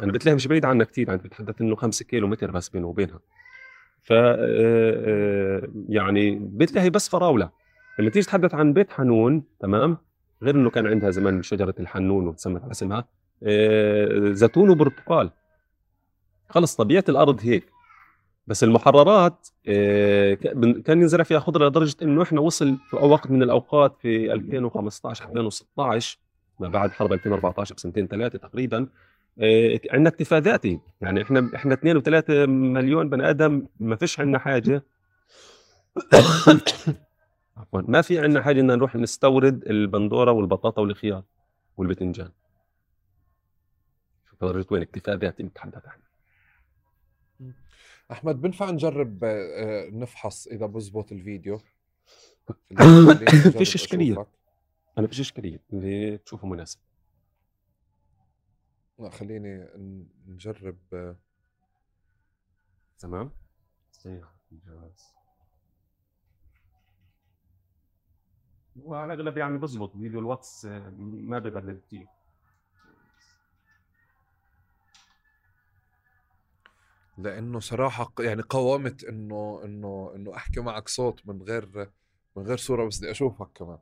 [0.00, 2.86] يعني بيت لاهية مش بعيد عنا كثير يعني بتحدث إنه 5 كيلو متر بس بينه
[2.86, 3.20] وبينها.
[4.02, 7.50] ف آه، آه، يعني بيت لاهي بس فراولة.
[7.98, 9.98] لما تيجي تتحدث عن بيت حنون تمام؟
[10.42, 13.04] غير إنه كان عندها زمان شجرة الحنون وتسمت على اسمها
[13.42, 15.30] آه، زيتون وبرتقال.
[16.48, 17.64] خلص طبيعة الأرض هيك.
[18.46, 19.48] بس المحررات
[20.84, 26.18] كان ينزرع فيها خضرة لدرجة إنه إحنا وصل في وقت من الأوقات في 2015 2016
[26.60, 28.86] ما بعد حرب 2014 بسنتين ثلاثة تقريبا
[29.90, 30.80] عندنا اكتفاء ذاتي.
[31.00, 34.84] يعني إحنا إحنا 2 و3 مليون بني آدم ما فيش عندنا حاجة.
[37.56, 37.82] عفوا.
[37.88, 41.24] ما في عندنا حاجة ان نروح نستورد البندورة والبطاطا والخيار
[41.76, 42.30] والبتنجان.
[44.30, 46.10] شوف درجه وين اكتفاء ذاتي بنتحدث عنه
[48.12, 51.60] أحمد بنفع نجرب آه، آه، نفحص إذا بزبط الفيديو؟
[53.58, 54.26] فيش إشكالية.
[54.98, 55.60] أنا فيش إشكالية.
[55.72, 56.78] اللي تشوفه مناسب.
[59.00, 60.78] لا خليني ن- نجرب.
[62.98, 63.32] تمام.
[68.84, 72.06] وعلى الأغلب يعني بزبط فيديو الواتس آه، ما ببلد كثير
[77.18, 81.90] لأنه صراحة يعني قاومت إنه إنه إنه أحكي معك صوت من غير
[82.36, 83.78] من غير صورة بس بدي أشوفك كمان.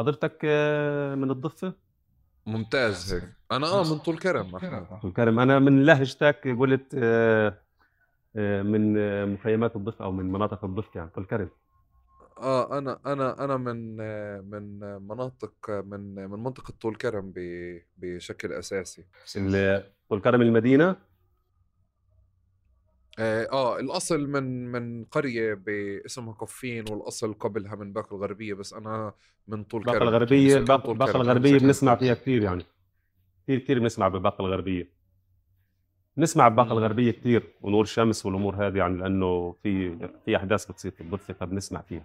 [0.00, 1.72] حضرتك آه، من الضفة؟
[2.46, 3.14] ممتاز.
[3.14, 7.58] هيك أنا آه من طول كرم احمد الكرم أنا من لهجتك قلت آه،
[8.36, 11.48] آه، من آه، مخيمات الضفة أو من مناطق الضفة يعني طول كرم.
[12.38, 17.32] آه أنا أنا أنا من آه، من آه، مناطق آه، من من منطقة طول كرم
[17.36, 19.04] ب- بشكل أساسي.
[20.08, 20.96] طول كرم المدينة؟
[23.18, 29.12] آه آه، الأصل من من قرية باسمها كفين والأصل قبلها من باقة الغربية بس أنا
[29.48, 30.64] من طول كرم الغربية طول
[30.96, 31.94] باقة كرم الغربية بنسمع.
[31.96, 32.64] فيها كثير يعني.
[33.44, 34.88] كثير كثير بنسمع بباقة الغربية.
[36.16, 36.78] بنسمع بباقة مم.
[36.78, 41.80] الغربية كثير ونور الشمس والأمور هذه يعني لأنه في في أحداث بتصير في الضفه فبنسمع
[41.80, 42.04] فيها.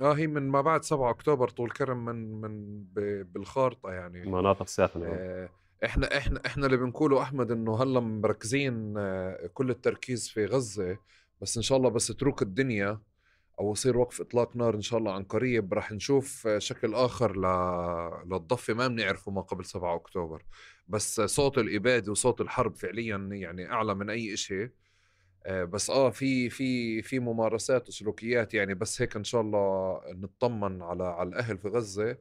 [0.00, 2.84] آه هي من ما بعد 7 أكتوبر طول كرم من من
[3.24, 4.30] بالخارطة يعني.
[4.30, 5.48] مناطق ساخنة آه،
[5.84, 10.98] إحنا إحنا إحنا اللي بنقوله أحمد إنه هلأ مركزين آه، كل التركيز في غزة
[11.40, 13.00] بس إن شاء الله بس تروك الدنيا
[13.60, 15.74] أو يصير وقف إطلاق نار إن شاء الله عن قريب.
[15.74, 17.42] رح نشوف آه، شكل آخر ل...
[18.34, 18.74] للضفة.
[18.74, 20.44] ما بنعرفه ما قبل 7 أكتوبر.
[20.88, 24.70] بس صوت الإبادة وصوت الحرب فعليا يعني أعلى من أي شيء
[25.46, 30.82] آه، بس آه في في في ممارسات وسلوكيات يعني بس هيك إن شاء الله نطمن
[30.82, 32.18] على على الأهل في غزة.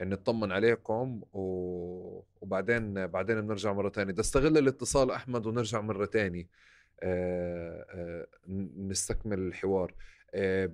[0.00, 2.22] نطمن عليكم و...
[2.40, 4.12] وبعدين بعدين بنرجع مرة تانية.
[4.12, 6.48] بدي أستغل الاتصال أحمد ونرجع مرة تانية.
[7.02, 8.26] آه، آه،
[8.78, 9.94] نستكمل الحوار.
[10.34, 10.70] آه،.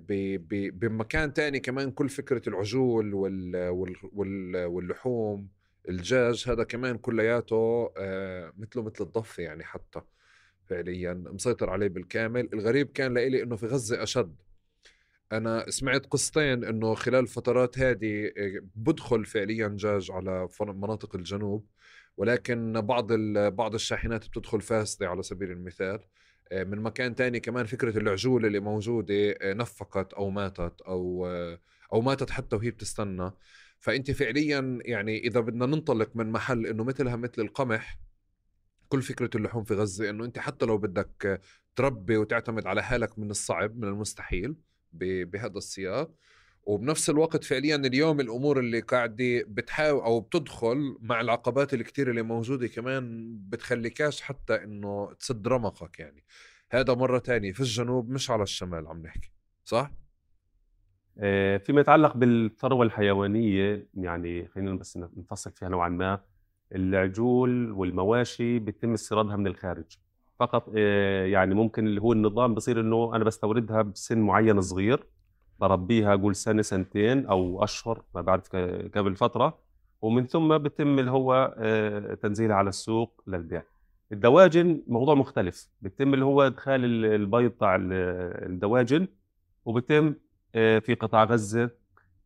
[0.49, 3.69] بمكان تاني كمان كل فكرة العجول وال...
[3.69, 3.95] وال...
[4.13, 4.65] وال...
[4.65, 5.47] واللحوم
[5.89, 10.01] الدجاج هذا كمان كلياته آه، مثله مثل الضفة يعني حتى
[10.65, 11.13] فعليا.
[11.13, 12.49] مسيطر عليه بالكامل.
[12.53, 14.35] الغريب كان لإلي إنه في غزة أشد.
[15.37, 21.67] أنا سمعت قصتين إنه خلال الفترات هذه آه، بدخل فعليا دجاج على مناطق الجنوب
[22.17, 25.99] ولكن بعض بعض الشاحنات بتدخل فاسدة على سبيل المثال.
[26.51, 31.59] آه، من مكان تاني كمان فكرة العجول اللي موجودة آه، نفقت أو ماتت آه،
[31.93, 33.31] أو ماتت حتى وهي بتستنى.
[33.79, 37.99] فأنت فعليا يعني إذا بدنا ننطلق من محل إنه مثلها مثل القمح
[38.89, 41.41] كل فكرة اللحوم في غزة إنه أنت حتى لو بدك
[41.75, 44.55] تربي وتعتمد على حالك من الصعب من المستحيل
[44.93, 46.11] بهذا السياق.
[46.63, 52.67] وبنفس الوقت فعليا اليوم الأمور اللي قاعدة بتحاول أو بتدخل مع العقبات الكتير اللي موجودة
[52.67, 56.23] كمان بتخليكاش حتى إنه تسد رمقك يعني.
[56.71, 59.31] هذا مرة تانية في الجنوب مش على الشمال عم نحكي
[59.65, 59.91] صح؟
[61.17, 66.19] آه، فيما يتعلق بالثروة الحيوانية يعني خلينا بس نفصل فيها نوعا ما
[66.75, 69.97] العجول والمواشي بيتم استيرادها من الخارج.
[70.39, 75.03] فقط آه، يعني ممكن اللي هو النظام بصير إنه أنا بستوردها بسن معين صغير
[75.59, 78.55] بربيها أقول سنة سنتين أو أشهر ما بعرف
[78.95, 79.59] قبل فترة
[80.01, 83.63] ومن ثم بيتم اللي هو آه، تنزيلها على السوق للبيع.
[84.11, 85.69] الدواجن موضوع مختلف.
[85.81, 87.93] بيتم اللي هو إدخال ال- البيض تاع ال-
[88.51, 89.07] الدواجن
[89.65, 90.13] وبيتم
[90.55, 91.69] آه، في قطاع غزة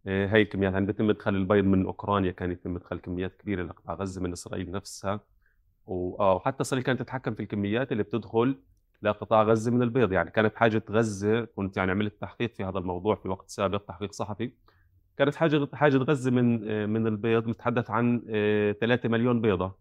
[0.08, 0.74] آه، هاي الكميات.
[0.74, 4.72] يعني بيتم إدخال البيض من أوكرانيا كان يتم إدخال كميات كبيرة لقطاع غزة من إسرائيل
[4.72, 5.20] نفسها.
[5.88, 8.56] وحتى اسرائيل كانت تتحكم في الكميات اللي بتدخل
[9.02, 10.12] لقطاع غزة من البيض.
[10.12, 14.12] يعني كانت حاجة غزة كنت يعني عملت تحقيق في هذا الموضوع في وقت سابق تحقيق
[14.12, 14.52] صحفي.
[15.18, 18.22] كانت حاجة حاجة غزة من آه، من البيض متحدث عن
[18.82, 19.76] 3 مليون بيضة.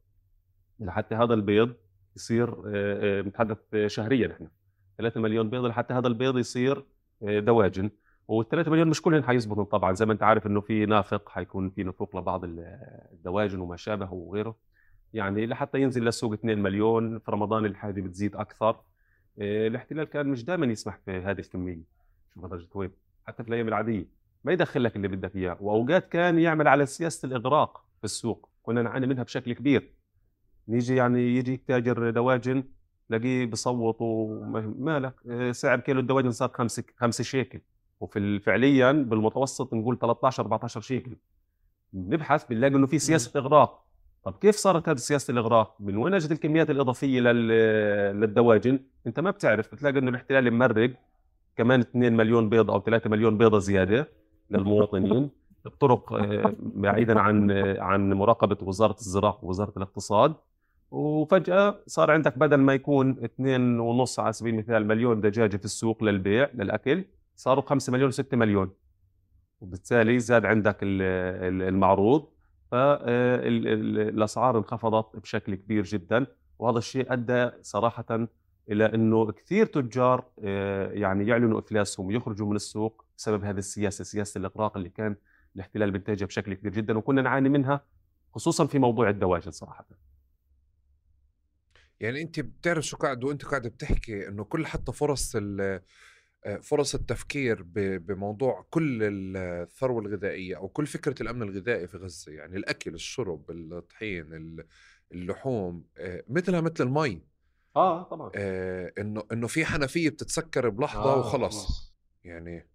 [0.81, 1.75] لحتى هذا البيض
[2.17, 2.61] يصير آه،
[3.19, 4.51] آه، متحدث شهريا إحنا.
[4.99, 6.85] 3 مليون بيضة لحتى هذا البيض يصير
[7.23, 7.91] آه، دواجن.
[8.33, 9.93] وال3 مليون مش كلهم حيزبطوا طبعا.
[9.93, 12.79] زي ما أنت عارف إنه في نافق حيكون في نفوق لبعض ال-
[13.13, 14.57] الدواجن وما شابه وغيره.
[15.15, 18.77] يعني لحتى ينزل للسوق 2 مليون في رمضان الحاجة بتزيد أكثر.
[19.39, 21.83] آه، الاحتلال كان مش دائما يسمح في هذه الكمية.
[22.35, 22.91] شوف درجه وين
[23.27, 24.07] حتى في الأيام العادية
[24.45, 25.57] ما يدخل لك اللي بدك إياه.
[25.61, 28.49] وأوقات كان يعمل على سياسة الإغراق في السوق.
[28.63, 29.95] كنا نعاني منها بشكل كبير.
[30.69, 32.65] نيجي يعني يجي تاجر دواجن
[33.09, 37.61] تلاقيه بصوت ومالك آه، سعر كيلو الدواجن صار 5 5 شيكل.
[38.01, 41.17] وفي فعليا بالمتوسط نقول 13 14 شيكل.
[41.93, 43.86] بنبحث بنلاقي إنه في سياسة إغراق.
[44.27, 49.31] طب كيف صارت هذه سياسة الإغراق؟ من وين أجت الكميات الإضافية لل- للدواجن؟ أنت ما
[49.31, 50.91] بتعرف بتلاقي إنه الاحتلال ممرق
[51.57, 54.09] كمان 2 مليون بيضه أو 3 مليون بيضة زيادة
[54.51, 55.31] للمواطنين
[55.67, 60.35] الطرق آه، بعيدا عن آه، عن مراقبة وزارة الزراعة ووزارة الاقتصاد
[60.91, 66.49] وفجأة صار عندك بدل ما يكون 2.5 على سبيل المثال مليون دجاجة في السوق للبيع
[66.55, 67.05] للأكل
[67.37, 68.71] صاروا 5 مليون 6 مليون
[69.61, 71.03] وبالتالي زاد عندك ال-
[71.63, 72.29] ال- المعروض
[72.71, 76.27] فالأسعار انخفضت بشكل كبير جدا
[76.59, 78.29] وهذا الشيء أدى صراحة
[78.71, 84.39] إلى إنه كثير تجار آه، يعني يعلنوا أفلاسهم ويخرجوا من السوق بسبب هذه السياسة سياسة
[84.39, 85.17] الإغراق اللي كان
[85.55, 87.85] الاحتلال بينتجها بشكل كبير جدا وكنا نعاني منها
[88.35, 89.87] خصوصا في موضوع الدواجن صراحة.
[92.01, 95.81] يعني أنت بتعرف شو قاعد وأنت قاعد بتحكي إنه كل حتى فرص ال-
[96.63, 97.63] فرص التفكير
[97.99, 104.33] بموضوع كل الثروة الغذائية أو كل فكرة الأمن الغذائي في غزة يعني الأكل الشرب الطحين
[104.35, 104.67] ال-
[105.13, 107.23] اللحوم آه، مثلها مثل المي.
[107.77, 108.31] آه طبعا.
[108.35, 111.93] آه، إنه إنه في حنفية بتتسكر بلحظة آه، وخلص
[112.25, 112.67] يعني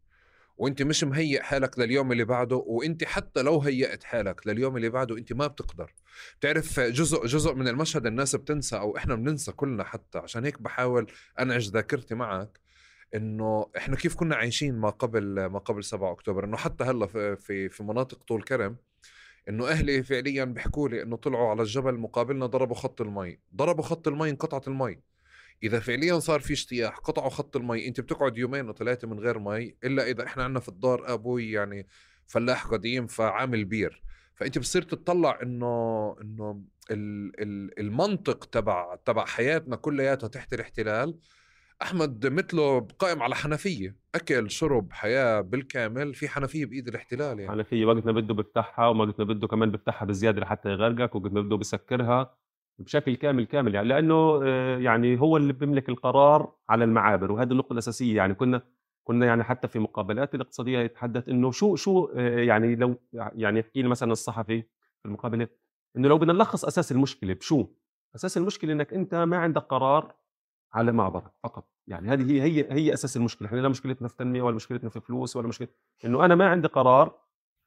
[0.57, 5.18] وأنت مش مهيئ حالك لليوم اللي بعده وأنت حتى لو هيئت حالك لليوم اللي بعده
[5.18, 5.93] أنت ما بتقدر.
[6.39, 11.12] بتعرف جزء جزء من المشهد الناس بتنسى أو إحنا بننسى كلنا حتى عشان هيك بحاول
[11.39, 12.59] أنعش ذاكرتي معك.
[13.16, 17.70] إنه إحنا كيف كنا عايشين ما قبل ما قبل 7 أكتوبر؟ إنه حتى هلأ في
[17.70, 18.76] في, مناطق طول كرم
[19.49, 23.39] إنه أهلي فعليا بيحكوا لي إنه طلعوا على الجبل مقابلنا ضربوا خط المي.
[23.55, 24.99] ضربوا خط المي انقطعت المي.
[25.64, 27.88] إذا فعليا صار في اجتياح قطعوا خط المي.
[27.88, 31.88] أنت بتقعد يومين وثلاثه من غير مي إلا إذا إحنا عندنا في الدار أبوي يعني
[32.28, 34.03] فلاح قديم فعامل بير.
[34.36, 41.18] فأنت بتصير تطلع إنه إنه ال- ال- المنطق تبع تبع حياتنا كلياتها تحت الاحتلال
[41.82, 47.86] أحمد مثله قائم على حنفية أكل شرب حياة بالكامل في حنفية بإيد الاحتلال يعني حنفية
[47.86, 51.55] وقت ما بده بيفتحها ووقت ما بده كمان بيفتحها بزيادة لحتى يغرقك وقت ما بده
[51.55, 52.36] بيسكرها
[52.79, 57.73] بشكل كامل كامل يعني لأنه آه، يعني هو اللي بيملك القرار على المعابر وهذه النقطة
[57.73, 58.61] الأساسية يعني كنا
[59.03, 63.82] كنا يعني حتى في مقابلات الاقتصادية يتحدث إنه شو شو آه، يعني لو يعني يحكي
[63.82, 64.61] لي مثلا الصحفي
[65.01, 65.47] في المقابلة
[65.97, 67.67] إنه لو بدنا نلخص أساس المشكلة بشو؟
[68.15, 70.20] أساس المشكلة إنك أنت ما عندك قرار
[70.74, 71.67] على معبرك فقط.
[71.88, 73.47] يعني هذه هي هي هي أساس المشكلة.
[73.47, 75.67] إحنا لا مشكلتنا في تنميه ولا مشكلتنا في فلوس ولا مشكلة
[76.05, 77.19] إنه أنا ما عندي قرار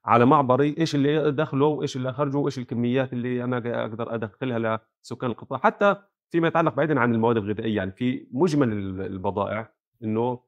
[0.05, 5.31] على معبري إيش اللي دخله وايش اللي خرجه وايش الكميات اللي أنا أقدر أدخلها لسكان
[5.31, 5.59] القطاع.
[5.59, 5.97] حتى
[6.31, 10.41] فيما يتعلق بعيدا عن المواد الغذائية يعني في مجمل ال- البضائع إنه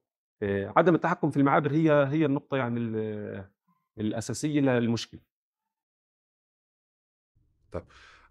[0.43, 3.49] آه، عدم التحكم في المعابر هي هي النقطة يعني ال-
[3.99, 5.21] الأساسية للمشكلة.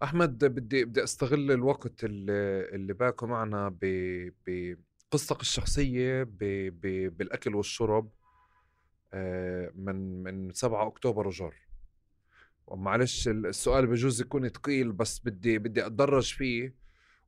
[0.05, 3.77] أحمد بدي بدي أستغل الوقت اللي, اللي باكو معنا
[4.47, 6.37] بقصتك الشخصية ب
[6.81, 8.09] ب بالأكل والشرب
[9.13, 11.53] آه، من من 7 أكتوبر وجر
[12.67, 16.75] ومعلش السؤال بجوز يكون ثقيل بس بدي بدي أتدرج فيه.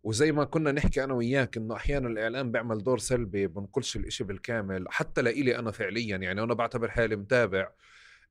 [0.03, 4.85] وزي ما كنا نحكي أنا وياك إنه أحيانا الإعلام بيعمل دور سلبي بنقولش الإشي بالكامل
[4.89, 6.17] حتى لإلي أنا فعليا.
[6.17, 7.69] يعني أنا بعتبر حالي متابع.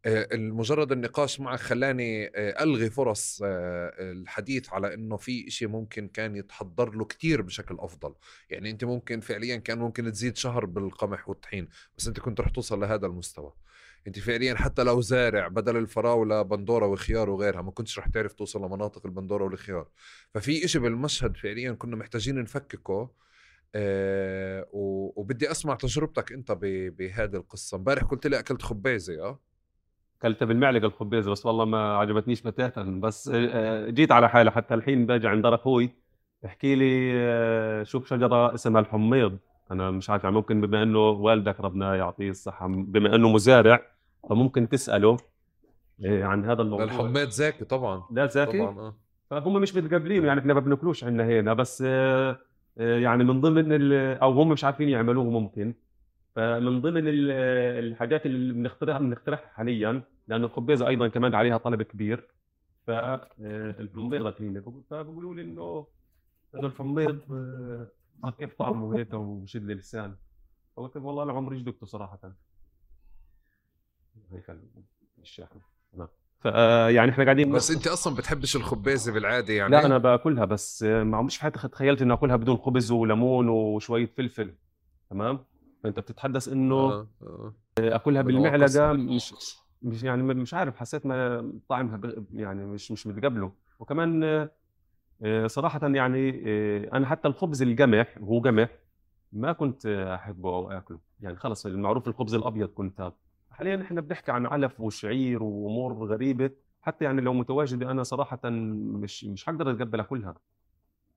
[0.06, 6.36] المجرد النقاش معك خلاني آه، ألغي فرص آه، الحديث على إنه في إشي ممكن كان
[6.36, 8.14] يتحضر له كتير بشكل أفضل.
[8.50, 11.68] يعني أنت ممكن فعليا كان ممكن تزيد شهر بالقمح والطحين
[11.98, 13.52] بس أنت كنت رح توصل لهذا المستوى.
[14.06, 18.64] أنت فعليا حتى لو زارع بدل الفراولة بندورة وخيار وغيرها ما كنتش رح تعرف توصل
[18.64, 19.88] لمناطق البندورة والخيار.
[20.34, 23.10] ففي إشي بالمشهد فعليا كنا محتاجين نفككه
[23.74, 26.52] آه وبدي أسمع تجربتك أنت
[26.98, 27.76] بهذه القصة.
[27.76, 29.40] امبارح قلت لي أكلت خبيزة آه؟
[30.22, 31.30] كلتها بالمعلقه الخبيزة.
[31.30, 35.90] بس والله ما عجبتنيش بتاتا بس آه، جيت على حالي حتى الحين باجي عند أخوي
[36.42, 39.38] بحكي لي آه، شوف شجرة اسمها الحميض.
[39.70, 43.80] أنا مش عارف يعني ممكن بما إنه والدك ربنا يعطيه الصحة بما إنه مزارع
[44.30, 45.16] فممكن تسأله
[46.04, 46.84] آه، عن هذا الموضوع.
[46.84, 48.02] الحماد زاكي طبعا.
[48.10, 48.94] لا زاكي؟ طبعا آه.
[49.30, 51.54] فهم مش متقبلينه يعني إحنا ما بناكلوش عندنا هنا.
[51.54, 51.80] بس
[52.76, 55.74] يعني من ضمن أو هم مش عارفين يعملوه ممكن.
[56.36, 57.30] فمن ضمن ال-
[57.84, 62.28] الحاجات اللي بنخترعها بنخترعها حاليا لأن الخبيزه أيضا كمان عليها طلب كبير.
[62.86, 64.82] فالحميضه كلينة.
[64.90, 65.86] فبقولوا لي إنه
[66.54, 67.20] هذا الحميض
[68.24, 70.16] آه، كيف طعمه هيك وشد اللسان
[70.76, 72.18] فقلت والله أنا عمري جدكته صراحة.
[74.32, 74.56] هيك
[75.22, 75.60] الشاحن
[75.92, 76.08] تمام.
[76.40, 81.22] فيعني إحنا قاعدين بس أنت أصلا بتحبش الخبيزه بالعادة يعني؟ لا أنا بأكلها بس ما
[81.22, 84.54] مش في حياتي تخيلت إني أكلها بدون خبز وليمون وشوية فلفل.
[85.10, 85.44] تمام؟
[85.82, 87.06] فأنت بتتحدث إنه آه.
[87.22, 87.54] آه.
[87.78, 88.92] أكلها بالمعلقه.
[88.92, 89.34] مش
[89.82, 92.00] مش يعني مش عارف حسيت ما طعمها
[92.32, 94.50] يعني مش مش متقبله وكمان آه،
[95.22, 98.68] آه، صراحة يعني آه، أنا حتى الخبز القمح وهو قمح
[99.32, 103.12] ما كنت أحبه أو آكله يعني خلص المعروف الخبز الأبيض كنت
[103.50, 106.50] حاليا إحنا بنحكي عن علف وشعير وأمور غريبة
[106.82, 110.34] حتى يعني لو متواجده أنا صراحة مش مش حقدر أتقبل أكلها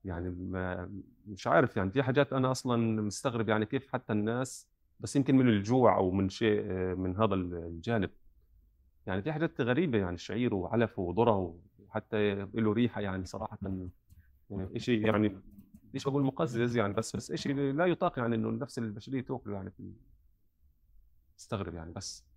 [0.04, 0.90] يعني ما
[1.26, 4.68] مش عارف يعني في حاجات أنا أصلا مستغرب يعني كيف حتى الناس
[5.00, 6.62] بس يمكن من الجوع أو من شيء
[6.94, 8.10] من هذا الجانب.
[9.06, 13.90] يعني في حاجات غريبة يعني شعير وعلف وذرة وحتى له ريحة يعني صراحة يعني
[14.76, 15.40] شيء يعني
[15.94, 19.70] ليش بقول مقزز يعني بس بس شيء لا يطاق يعني إنه النفس البشرية تأكله يعني
[19.70, 19.92] في
[21.38, 22.29] استغرب يعني بس.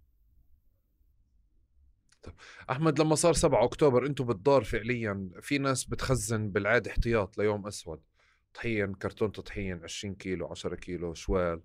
[2.72, 8.02] أحمد لما صار 7 أكتوبر أنتم بالدار فعليا في ناس بتخزن بالعادة احتياط ليوم أسود.
[8.54, 11.62] طحين كرتون طحين 20 كيلو 10 كيلو شوال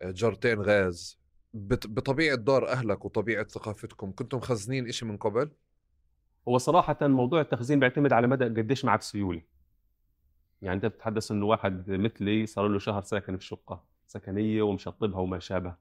[0.00, 1.18] آه، جرتين غاز.
[1.54, 5.50] بط- بطبيعة دار أهلك وطبيعة ثقافتكم كنتم مخزنين إشي من قبل؟
[6.48, 9.42] هو صراحة موضوع التخزين بيعتمد على مدى قديش معك سيولة.
[10.62, 15.38] يعني أنت بتتحدث إنه واحد مثلي صار له شهر ساكن في شقة سكنية ومشطبها وما
[15.38, 15.74] شابه.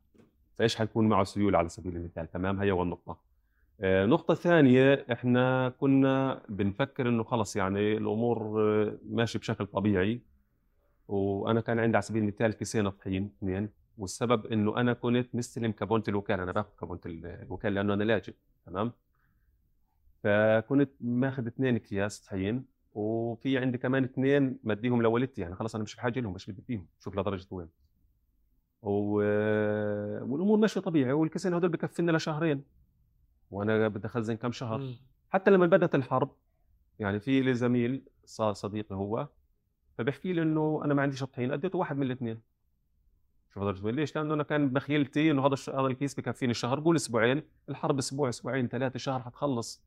[0.57, 3.19] فإيش حيكون معه سيولة على سبيل المثال؟ تمام؟ هي والنقطة آه،
[3.83, 10.21] نقطة ثانية إحنا كنا بنفكر إنه خلص يعني الأمور آه، ماشي بشكل طبيعي.
[11.07, 13.69] وأنا كان عندي على سبيل المثال كيسين طحين اثنين.
[13.97, 16.43] والسبب إنه أنا كنت مستلم كابونة الوكالة.
[16.43, 18.33] أنا باخذ كابونة الوكالة لأنه أنا لاجئ
[18.65, 18.91] تمام؟
[20.23, 22.65] فكنت ماخذ اثنين أكياس طحين.
[22.93, 25.41] وفي عندي كمان اثنين مديهم لوالدتي.
[25.41, 26.87] يعني خلص أنا مش بحاجة لهم مش بدي فيهم.
[26.99, 27.67] شوف لدرجة وين.
[28.81, 28.91] و...
[30.23, 31.11] والأمور ماشية طبيعي.
[31.13, 32.78] والكيسين هدول بكفينا لشهرين.
[33.51, 34.93] وأنا بدي اخزن كم شهر.
[35.29, 36.31] حتى لما بدأت الحرب
[36.99, 39.27] يعني في لي زميل صار صديقي هو
[39.97, 42.41] فبحكي لي إنه أنا ما عنديش طحين أديته واحد من الاثنين.
[43.53, 43.91] شوف هذا.
[43.91, 47.43] ليش؟ لأنه أنا كان بخيلتي إنه هذا هذا الكيس بكفيني شهر قول أسبوعين.
[47.69, 49.83] الحرب أسبوع أسبوعين ثلاثة شهر حتخلص.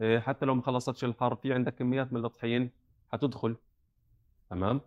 [0.00, 2.70] إيه، حتى لو ما خلصتش الحرب في عندك كميات من الطحين
[3.12, 3.56] حتدخل.
[4.50, 4.80] تمام؟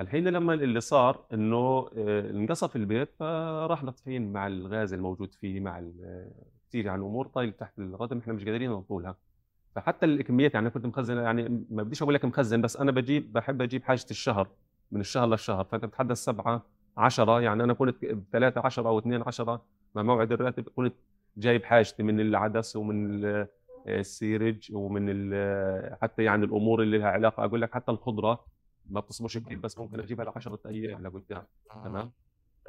[0.00, 5.78] الحين لما اللي صار إنه آه، انقصف البيت فراح الطحين مع الغاز الموجود فيه مع
[6.72, 9.16] كثير يعني امور طايله تحت الردم إحنا مش قادرين نطولها
[9.74, 13.62] فحتى الكميات يعني كنت مخزن يعني ما بديش أقول لك مخزن بس أنا بجيب بحب
[13.62, 14.48] أجيب حاجة الشهر
[14.92, 15.64] من الشهر للشهر.
[15.64, 16.62] فأنت بتتحدث سبعة
[16.96, 19.62] عشرة يعني أنا كنت بثلاثة عشرة أو اثنين عشرة
[19.94, 20.94] مع موعد الراتب كنت
[21.36, 23.46] جايب حاجتي من العدس ومن ال-
[23.88, 27.44] السيرج ومن ال- حتى يعني الأمور اللي لها علاقة.
[27.44, 28.44] أقول لك حتى الخضرة
[28.90, 31.42] ما بتصبرش كثير بس ممكن أجيبها ل 10 أيام لقدام
[31.84, 32.10] تمام؟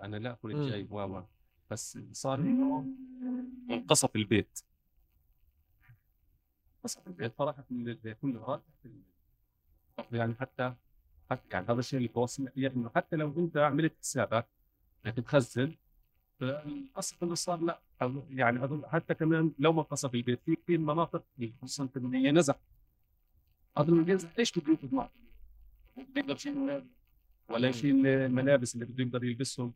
[0.03, 0.55] أنا لا كنت.
[0.55, 1.23] جايب و و.
[1.71, 2.85] بس صار انه
[3.69, 4.59] انقصف البيت.
[6.77, 7.63] انقصف البيت فراحت
[8.21, 8.61] كل راحت
[10.11, 10.73] يعني حتى
[11.31, 14.47] حتى يعني هذا الشيء اللي توصلنا فيه إنه حتى لو أنت عملت حسابك
[15.05, 15.75] إنك تخزن
[16.39, 17.81] فالقصف اللي صار لا.
[18.29, 21.23] يعني أظن حتى كمان لو ما انقصف البيت في كثير مناطق
[21.61, 22.59] خصوصا في المدينة نزح
[23.77, 25.11] اللي بينزح ليش بده يطلع؟
[25.97, 26.83] بيقدر يشيل
[27.49, 29.73] ولا يشيل الملابس اللي بده يقدر يلبسهم.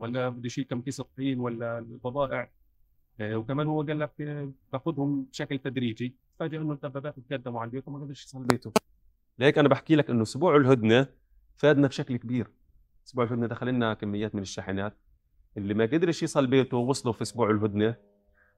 [0.00, 2.50] ولا بده يشيل كم كيس ولا البضائع.
[3.20, 6.14] آه، وكمان هو قال لك آه، باخذهم بشكل تدريجي.
[6.38, 8.72] فجأة إنه الدبابات تقدموا على البيت وما قدرش يصل بيته.
[9.38, 11.06] لهيك أنا بحكي لك إنه أسبوع الهدنة
[11.56, 12.46] فادنا بشكل كبير.
[13.06, 14.96] أسبوع الهدنة دخل لنا كميات من الشاحنات.
[15.56, 17.94] اللي ما قدرش يصل بيته وصلوا في أسبوع الهدنة.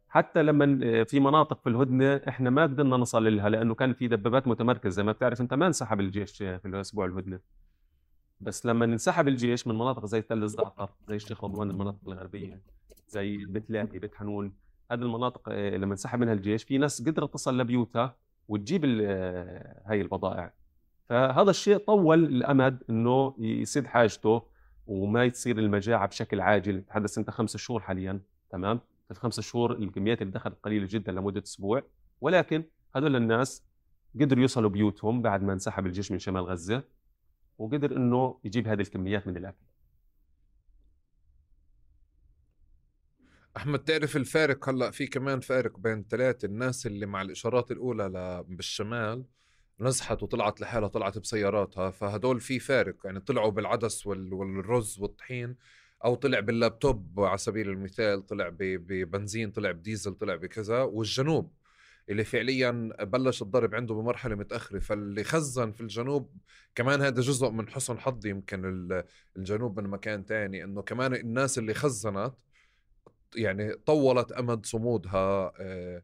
[0.09, 4.09] حتى لما آه، في مناطق في الهدنة إحنا ما قدرنا نصل لها لأنه كان في
[4.09, 5.03] دبابات متمركزة.
[5.03, 7.41] ما بتعرف أنت ما انسحب الجيش في الأسبوع الهدنة.
[8.43, 12.61] بس لما انسحب الجيش من مناطق زي تل الزعتر زي الشيخ رضوان المناطق الغربية
[13.09, 14.53] زي بيت لاهي بيت حنون
[14.93, 18.17] هذه المناطق آه، لما انسحب منها الجيش في ناس قدرت تصل لبيوتها
[18.49, 20.53] وتجيب آه، هاي البضائع.
[21.09, 24.43] فهذا الشيء طول الأمد إنه يسد حاجته
[24.87, 26.83] وما تصير المجاعة بشكل عاجل.
[26.83, 28.21] تحدث أنت خمس شهور حاليا
[28.51, 31.83] تمام؟ في الخمس شهور الكميات اللي دخلت قليلة جدا لمدة أسبوع.
[32.21, 32.65] ولكن
[32.97, 33.65] هذول الناس
[34.21, 36.83] قدروا يوصلوا بيوتهم بعد ما انسحب الجيش من شمال غزة.
[37.59, 39.65] وقدر إنه يجيب هذه الكميات من الأكل.
[43.57, 49.25] أحمد تعرف الفارق هلأ في كمان فارق بين ثلاثة الناس اللي مع الإشارات الأولى بالشمال
[49.81, 52.97] نزحت وطلعت لحالها طلعت بسياراتها فهدول في فارق.
[53.05, 55.57] يعني طلعوا بالعدس وال- والرز والطحين
[56.05, 61.53] أو طلع باللابتوب على سبيل المثال طلع ببنزين طلع بديزل طلع بكذا والجنوب.
[62.13, 62.71] اللي فعليا
[63.01, 66.37] بلش الضرب عنده بمرحلة متأخرة فاللي خزن في الجنوب
[66.75, 69.05] كمان هذا جزء من حسن حظ يمكن ال-
[69.37, 72.35] الجنوب من مكان تاني إنه كمان الناس اللي خزنت
[73.37, 76.03] يعني طولت أمد صمودها آه،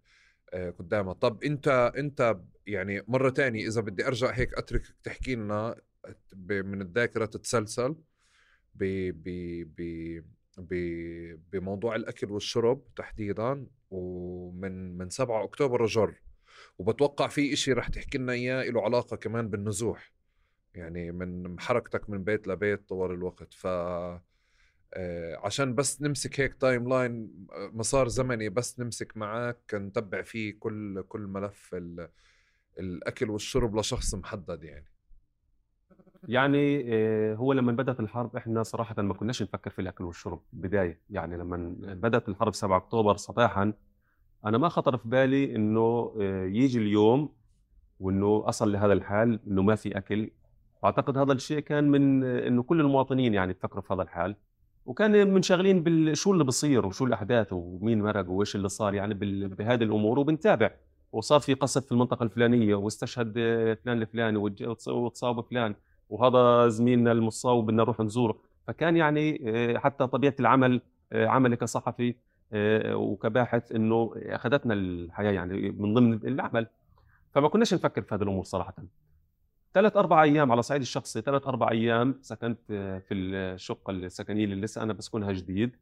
[0.53, 1.13] آه، قدامها.
[1.13, 2.37] طب أنت أنت
[2.67, 5.81] يعني مرة تانية إذا بدي أرجع هيك اتركك تحكي لنا
[6.51, 7.97] من الذاكرة تتسلسل
[8.75, 8.85] ب
[9.25, 9.81] ب
[10.59, 10.75] ب
[11.53, 13.67] بموضوع الأكل والشرب تحديدا.
[13.91, 16.15] ومن من 7 أكتوبر وجر
[16.79, 20.13] وبتوقع في إشي رح تحكي لنا إياه له علاقة كمان بالنزوح.
[20.75, 23.55] يعني من حركتك من بيت لبيت طوال الوقت.
[23.55, 23.67] ف
[24.95, 31.03] آه، عشان بس نمسك هيك timeline آه، مسار زمني بس نمسك معك نتبع فيه كل
[31.09, 32.09] كل ملف ال-
[32.79, 34.87] الأكل والشرب لشخص محدد يعني.
[36.29, 41.01] يعني آه، هو لما بدأت الحرب إحنا صراحة ما كناش نفكر في الأكل والشرب بداية.
[41.11, 43.73] يعني لما بدأت الحرب 7 أكتوبر صباحا
[44.47, 47.29] أنا ما خطر في بالي إنه آه، يجي اليوم
[48.01, 50.31] وإنه اصل لهذا الحال إنه ما في أكل.
[50.85, 54.37] أعتقد هذا الشيء كان من آه، إنه كل المواطنين يعني تفكروا في هذا الحال.
[54.87, 59.15] وكان منشغلين بشو اللي بصير وشو الأحداث ومين مرق وإيش اللي صار يعني
[59.49, 60.19] بهذه الأمور.
[60.19, 60.71] وبنتابع.
[61.13, 63.33] وصار في قصف في المنطقة الفلانية واستشهد
[63.85, 64.37] فلان الفلاني
[64.87, 65.75] وتصاب فلان.
[66.09, 68.39] وهذا زميلنا المصاب بدنا نروح نزوره.
[68.67, 70.81] فكان يعني آه، حتى طبيعة العمل
[71.13, 72.15] آه، عملي كصحفي
[72.53, 76.67] آه، وكباحث إنه أخذتنا الحياة يعني من ضمن العمل.
[77.35, 78.75] فما كناش نفكر في هذه الأمور صراحة.
[79.75, 84.83] ثلاث أربع أيام على صعيد الشخصي ثلاث أربع أيام سكنت في الشقة السكنية اللي لسه
[84.83, 85.77] أنا بسكنها جديد.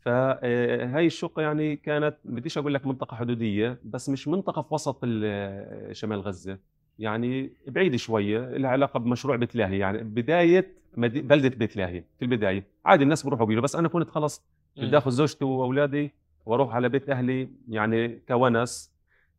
[0.00, 5.96] فهاي الشقة يعني كانت بديش أقول لك منطقة حدودية بس مش منطقة في وسط ال-
[5.96, 6.58] شمال غزة.
[6.98, 9.78] يعني بعيد شوية لها علاقة بمشروع بيت لاهي.
[9.78, 12.64] يعني بداية مدي- بلدة بيت لاهي في البداية.
[12.84, 14.42] عادي الناس بيروحوا بيجوا بس أنا كنت خلص
[14.76, 16.12] بدي آخذ زوجتي وأولادي
[16.46, 18.92] وأروح على بيت أهلي يعني كونه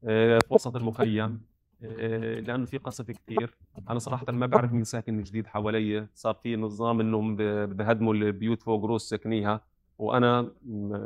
[0.04, 1.42] آه، في وسط المخيم
[1.84, 3.54] آه، لأنه في قصف كثير
[3.90, 6.08] أنا صراحة ما بعرف مين ساكن جديد حوالي.
[6.16, 9.62] صار في نظام إنهم بهدموا البيوت فوق روس ساكنيها.
[9.98, 10.52] وأنا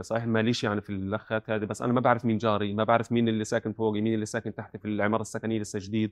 [0.01, 3.27] صحيح ماليش يعني في اللخات هذه بس أنا ما بعرف مين جاري ما بعرف مين
[3.27, 6.11] اللي ساكن فوقي مين اللي ساكن تحتي في العمارة السكنية لسه جديد.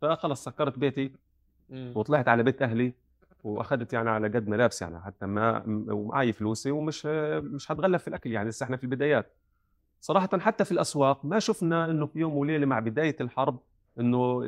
[0.00, 1.12] فخلص سكرت بيتي
[1.72, 2.92] وطلعت على بيت أهلي
[3.44, 8.32] واخذت يعني على قد ملابس يعني حتى ما ومعي فلوسي ومش مش هتغلب في الأكل
[8.32, 9.32] يعني لسه إحنا في البدايات.
[10.00, 13.58] صراحة حتى في الأسواق ما شفنا إنه في يوم وليلة مع بداية الحرب
[14.00, 14.42] إنه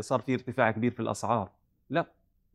[0.00, 1.50] صار في ارتفاع كبير في الأسعار.
[1.90, 2.06] لا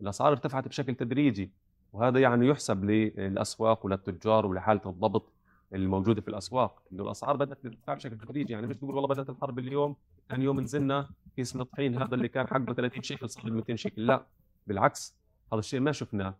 [0.01, 1.51] الأسعار ارتفعت بشكل تدريجي
[1.93, 5.31] وهذا يعني يحسب للأسواق وللتجار ولحالة الضبط
[5.73, 9.59] الموجودة في الأسواق إنه الأسعار بدأت ترتفع بشكل تدريجي يعني مش تقول والله بدأت الحرب
[9.59, 9.95] اليوم
[10.31, 13.75] ثاني يوم نزلنا كيس من الطحين هذا اللي كان حقه 30 شيكل صار ب 200
[13.75, 14.05] شيكل.
[14.05, 14.25] لا
[14.67, 15.15] بالعكس
[15.53, 16.37] هذا الشيء ما شفناه.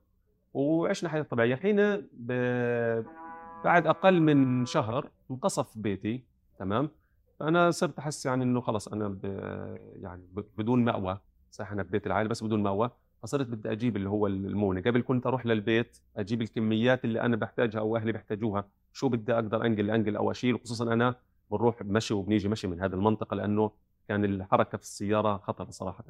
[0.54, 1.56] وعشنا حياة طبيعية.
[1.56, 1.78] حين
[2.14, 2.32] ب...
[3.64, 6.24] بعد أقل من شهر انقصف بيتي
[6.60, 6.90] تمام؟
[7.40, 9.26] فانا صرت أحس يعني إنه خلص أنا ب...
[9.96, 10.24] يعني.
[10.58, 11.20] بدون مأوى.
[11.52, 12.90] صح أنا ببيت العائلة بس بدون مأوى.
[13.24, 14.82] فصرت بدي أجيب اللي هو المونة.
[14.82, 18.66] قبل كنت أروح للبيت أجيب الكميات اللي أنا بحتاجها أو أهلي بيحتاجوها.
[18.94, 20.60] شو بدي أقدر أنقل أنقل أو أشيل.
[20.60, 21.16] خصوصا أنا
[21.52, 23.72] بنروح بمشي وبنيجي مشي من هذه المنطقة لأنه
[24.08, 26.04] كان الحركة في السيارة خطر صراحة.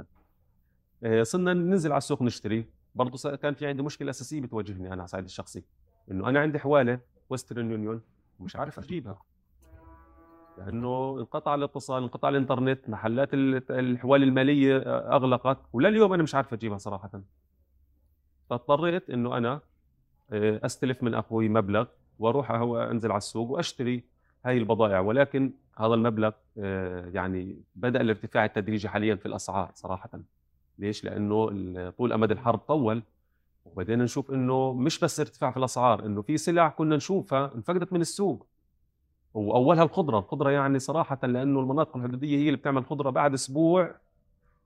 [1.03, 2.65] آه، صرنا ننزل على السوق نشتري.
[2.95, 5.63] برضه كان في عندي مشكلة أساسية بتواجهني أنا على الصعيد الشخصي.
[6.11, 6.99] إنه أنا عندي حوالة
[7.30, 8.01] ويسترن يونيون
[8.39, 9.22] ومش عارف اجيبها
[10.57, 14.77] لأنه انقطع الاتصال انقطع الإنترنت محلات ال- الحوالي المالية
[15.15, 17.22] أغلقت ولليوم أنا مش عارف أجيبها صراحة.
[18.49, 19.61] فاضطريت إنه أنا
[20.31, 21.85] آه، أستلف من أخوي مبلغ
[22.19, 24.03] وأروح هو أنزل على السوق وأشتري.
[24.45, 30.09] هاي البضائع ولكن هذا المبلغ آه، يعني بدأ الارتفاع التدريجي حاليا في الأسعار صراحة.
[30.80, 33.03] ليش؟ لأنه طول أمد الحرب طول
[33.65, 38.01] وبدينا نشوف إنه مش بس ارتفاع في الأسعار إنه في سلع كنا نشوفها انفقدت من
[38.01, 38.47] السوق.
[39.34, 43.95] وأولها الخضرة، الخضرة يعني صراحة لأنه المناطق الحدودية هي اللي بتعمل خضرة بعد أسبوع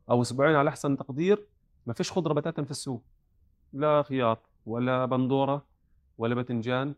[0.09, 1.47] أو أسبوعين على أحسن تقدير
[1.85, 3.03] ما فيش خضرة بتاتا في السوق.
[3.73, 5.65] لا خيار ولا بندورة
[6.17, 6.93] ولا باذنجان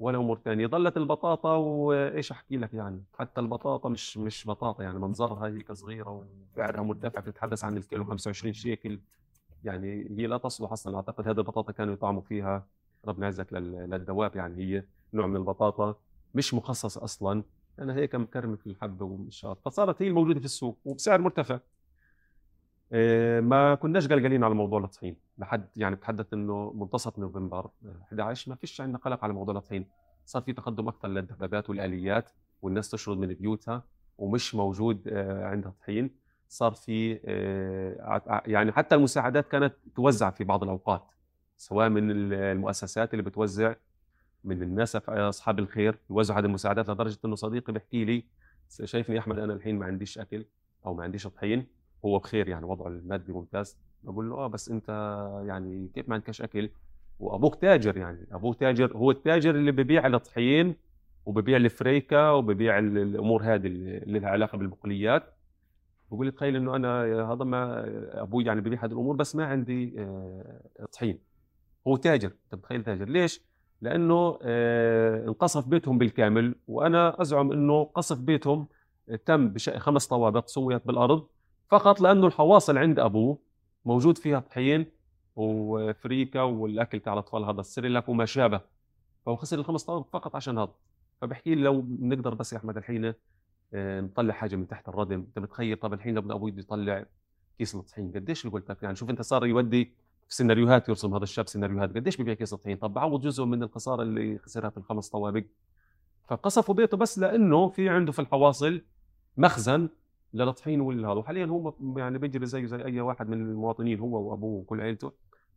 [0.00, 4.98] ولا امور ثانية ظلت البطاطا وإيش أحكي لك يعني؟ حتى البطاطا مش مش بطاطا يعني
[4.98, 6.24] منظرها هيك صغيرة
[6.54, 9.00] وسعرها مرتفع بتتحدث عن الكيلو 25 شيكل.
[9.64, 10.96] يعني هي لا تصلح أصلا.
[10.96, 12.66] أعتقد هذه البطاطا كانوا يطعموا فيها
[13.04, 14.56] ربنا يعزك لل- للدواب يعني.
[14.64, 15.94] هي نوع من البطاطا
[16.34, 17.42] مش مخصص أصلا.
[17.78, 21.60] أنا هيك مكرمه في الحبه والشاط فصارت هي الموجودة في السوق وبسعر مرتفع.
[22.92, 28.50] إيه، ما كناش قلقانين على موضوع الطحين لحد يعني بتحدث إنه منتصف نوفمبر آه، 11
[28.50, 29.86] ما فيش عندنا قلق على موضوع الطحين
[30.24, 32.30] صار في تقدم أكثر للدبابات والآليات
[32.62, 33.84] والناس تشرد من بيوتها
[34.18, 36.10] ومش موجود آه، عندها طحين
[36.48, 41.04] صار في آه، يعني حتى المساعدات كانت توزع في بعض الأوقات
[41.56, 43.74] سواء من ال- المؤسسات اللي بتوزع
[44.44, 48.24] من الناس أصحاب الخير يوزعوا هذه المساعدات لدرجة إنه صديقي بيحكي لي
[48.84, 50.44] شايفني أحمد أنا الحين ما عنديش أكل
[50.86, 51.66] أو ما عنديش طحين
[52.04, 53.78] هو بخير يعني وضعه المادي ممتاز.
[54.02, 54.88] بقول له آه بس أنت
[55.46, 56.70] يعني كيف ما عندكش أكل؟
[57.20, 58.26] وأبوك تاجر يعني.
[58.32, 60.74] أبوه تاجر هو التاجر اللي ببيع الطحين
[61.26, 65.22] وببيع الفريكة وببيع ال- الأمور هذه اللي لها علاقة بالبقوليات.
[66.10, 67.02] بقول لي تخيل إنه أنا
[67.32, 67.84] هذا ما
[68.22, 70.60] أبوي يعني ببيع هذه الأمور بس ما عندي آه،
[70.92, 71.18] طحين.
[71.88, 72.28] هو تاجر.
[72.44, 73.08] انت متخيل تاجر.
[73.08, 73.40] ليش؟
[73.80, 76.54] لأنه آه، انقصف بيتهم بالكامل.
[76.68, 78.66] وأنا أزعم إنه قصف بيتهم
[79.26, 79.70] تم بش...
[79.70, 81.26] خمس طوابق سويت بالأرض
[81.70, 83.38] فقط لأنه الحواصل عند أبوه
[83.84, 84.86] موجود فيها طحين
[85.36, 88.60] وفريكة والأكل تاع الأطفال هذا السريلاك وما شابه
[89.26, 90.72] فهو خسر الخمس طوابق فقط عشان هذا.
[91.20, 93.14] فبحكي لو بنقدر بس يا أحمد الحين
[93.74, 95.18] آه، نطلع حاجة من تحت الردم.
[95.20, 97.04] أنت متخيل؟ طب الحين لو أبوي يطلع
[97.58, 99.84] كيس الطحين قديش اللي قلت لك؟ يعني شوف أنت صار يودي
[100.28, 101.94] في سيناريوهات يرسم هذا الشاب سيناريوهات.
[101.96, 105.44] قديش بيبيع كيس الطحين؟ طب بعوض جزء من الخسارة اللي خسرها في الخمس طوابق.
[106.28, 108.82] فقصفوا بيته بس لأنه في عنده في الحواصل
[109.36, 109.88] مخزن
[110.34, 114.80] للطحين والهذا وحاليا هو يعني بيجري زيه زي أي واحد من المواطنين هو وأبوه وكل
[114.80, 115.12] عيلته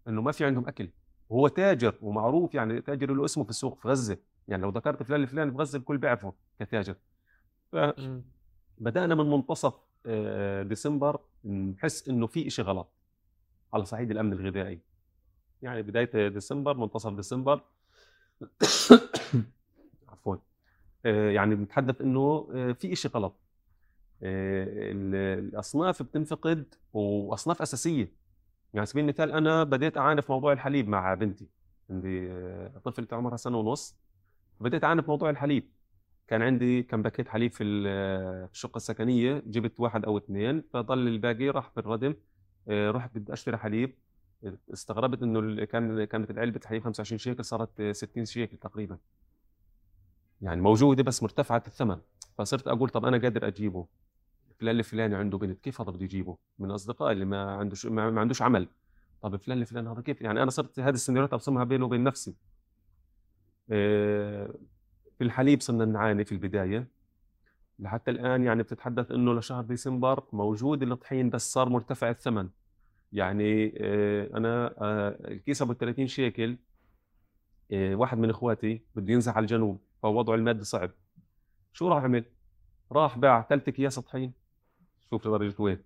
[0.07, 0.89] إنه ما في عندهم أكل.
[1.29, 4.17] وهو تاجر ومعروف يعني تاجر له اسمه في السوق في غزة.
[4.47, 6.95] يعني لو ذكرت فلان الفلاني في غزة الكل بيعرفه كتاجر.
[7.71, 9.73] فبدانا من منتصف
[10.05, 12.91] آه، ديسمبر نحس إنه في إشي غلط
[13.73, 14.79] على صعيد الأمن الغذائي.
[15.61, 17.61] يعني بداية ديسمبر منتصف ديسمبر.
[20.09, 20.35] عفوا.
[21.05, 23.44] آه، يعني بنتحدث إنه آه، في إشي غلط.
[24.25, 27.99] الأصناف بتنفقد وأصناف أساسية.
[28.03, 31.47] يعني على سبيل المثال أنا بديت اعاني في موضوع الحليب مع بنتي
[31.89, 33.95] عندي آه، طفلتي عمرها سنة ونص.
[34.59, 35.69] بديت اعاني في موضوع الحليب.
[36.27, 41.07] كان عندي كم باكيت حليب في ال- في الشقة السكنية جبت واحد أو اثنين فضل
[41.07, 42.15] الباقي راح بالردم
[42.67, 43.93] آه، رحت بدي أشتري حليب.
[44.73, 48.97] استغربت إنه كان كانت العلبه حليب 25 شيكل صارت آه، 60 شيكل تقريبا.
[50.41, 51.97] يعني موجودة بس مرتفعة الثمن.
[52.37, 53.85] فصرت أقول طب أنا قادر أجيبه.
[54.59, 58.41] فلان الفلاني عنده بنت كيف هذا بده يجيبه؟ من اصدقائي اللي ما عندوش ما عندوش
[58.41, 58.67] عمل.
[59.21, 62.35] طب فلان الفلاني هذا كيف؟ يعني أنا صرت هذه السيناريوهات أرسمها بيني وبين نفسي.
[63.71, 64.53] آه،
[65.17, 66.87] في الحليب صرنا نعاني في البداية.
[67.79, 72.49] لحتى الآن يعني بتتحدث إنه لشهر ديسمبر موجود الطحين بس صار مرتفع الثمن.
[73.11, 76.57] يعني آه، أنا آه، الكيس أبو 30 شيكل
[77.71, 80.91] واحد من إخواتي بده ينزح على الجنوب فوضعه المادي صعب.
[81.73, 82.25] شو راح عمل؟
[82.91, 84.44] راح باع ثلاث أكياس طحين.
[85.09, 85.77] شوف لدرجه وين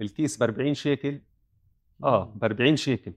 [0.00, 1.20] الكيس ب 40 شيكل
[2.04, 3.12] آه ب 40 شيكل.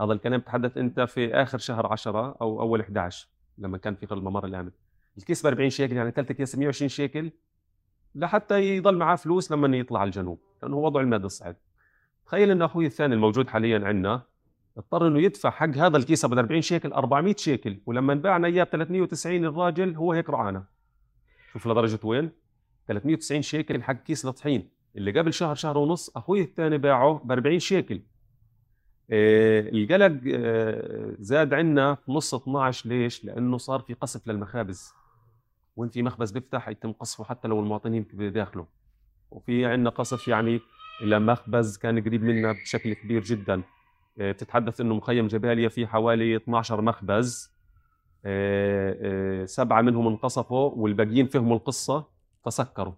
[0.00, 3.28] هذا الكلام تحدث أنت في آخر شهر 10 أو أول 11
[3.58, 4.70] لما كان في الممر الامن
[5.18, 7.30] الكيس ب 40 شيكل يعني ثلاث اكياس 120 شيكل
[8.14, 11.56] لحتى يضل معاه فلوس لما يطلع على الجنوب لأنه وضعه المادي صعب
[12.26, 14.22] تخيل إن أخوي الثاني الموجود حاليا عندنا
[14.76, 18.68] اضطر إنه يدفع حق هذا الكيس أبو 40 شيكل 400 شيكل ولما باعنا اياه ب
[18.68, 20.64] 390 الراجل هو هيك رعانا
[21.52, 22.30] شوف لدرجه وين.
[22.88, 27.58] 390 شيكل حق كيس الطحين اللي قبل شهر شهر ونص أخوي الثاني باعه ب 40
[27.58, 28.00] شيكل.
[29.10, 34.92] آه، القلق آه، زاد عندنا في نص 12 ليش؟ لأنه صار في قصف للمخابز.
[35.76, 38.66] وين في مخبز بيفتح يتم قصفه حتى لو المواطنين بداخله
[39.30, 40.60] وفي عندنا قصف يعني
[41.02, 43.62] إلى مخبز كان قريب منا بشكل كبير جدا.
[44.20, 47.56] آه، بتتحدث إنه مخيم جباليا في حوالي 12 مخبز.
[48.24, 48.96] آه،
[49.42, 52.06] آه، سبعة منهم انقصفوا والباقيين فهموا القصة.
[52.44, 52.92] فسكروا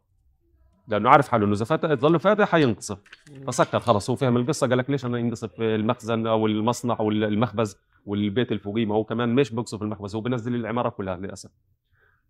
[0.89, 2.98] لأنه عارف حاله إنه إذا فات ظل فاتح حينقصف
[3.47, 7.77] فسكر خلص هو فهم القصة قال لك ليش أنا ينقصف المخزن أو المصنع أو المخبز
[8.06, 11.51] والبيت الفوقيه؟ ما هو كمان مش بقصف المخبز هو بنزل العمارة كلها للأسف.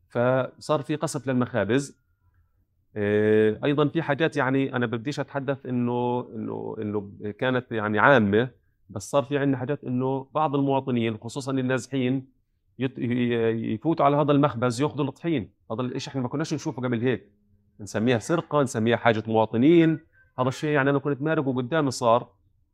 [0.08, 1.98] فصار في قصف للمخابز.
[2.96, 8.50] آه، أيضا في حاجات يعني أنا بديش أتحدث انه انه إنه كانت يعني عامة
[8.90, 12.26] بس صار في عندنا حاجات إنه بعض المواطنين خصوصا النازحين
[12.78, 15.50] يفوتوا على هذا المخبز يأخذوا الطحين.
[15.72, 17.37] هذا الشيء إحنا ما كناش نشوفه قبل هيك.
[17.80, 20.00] نسميها سرقة نسميها حاجة مواطنين.
[20.38, 22.28] هذا الشيء يعني أنا كنت مارق وقدامي صار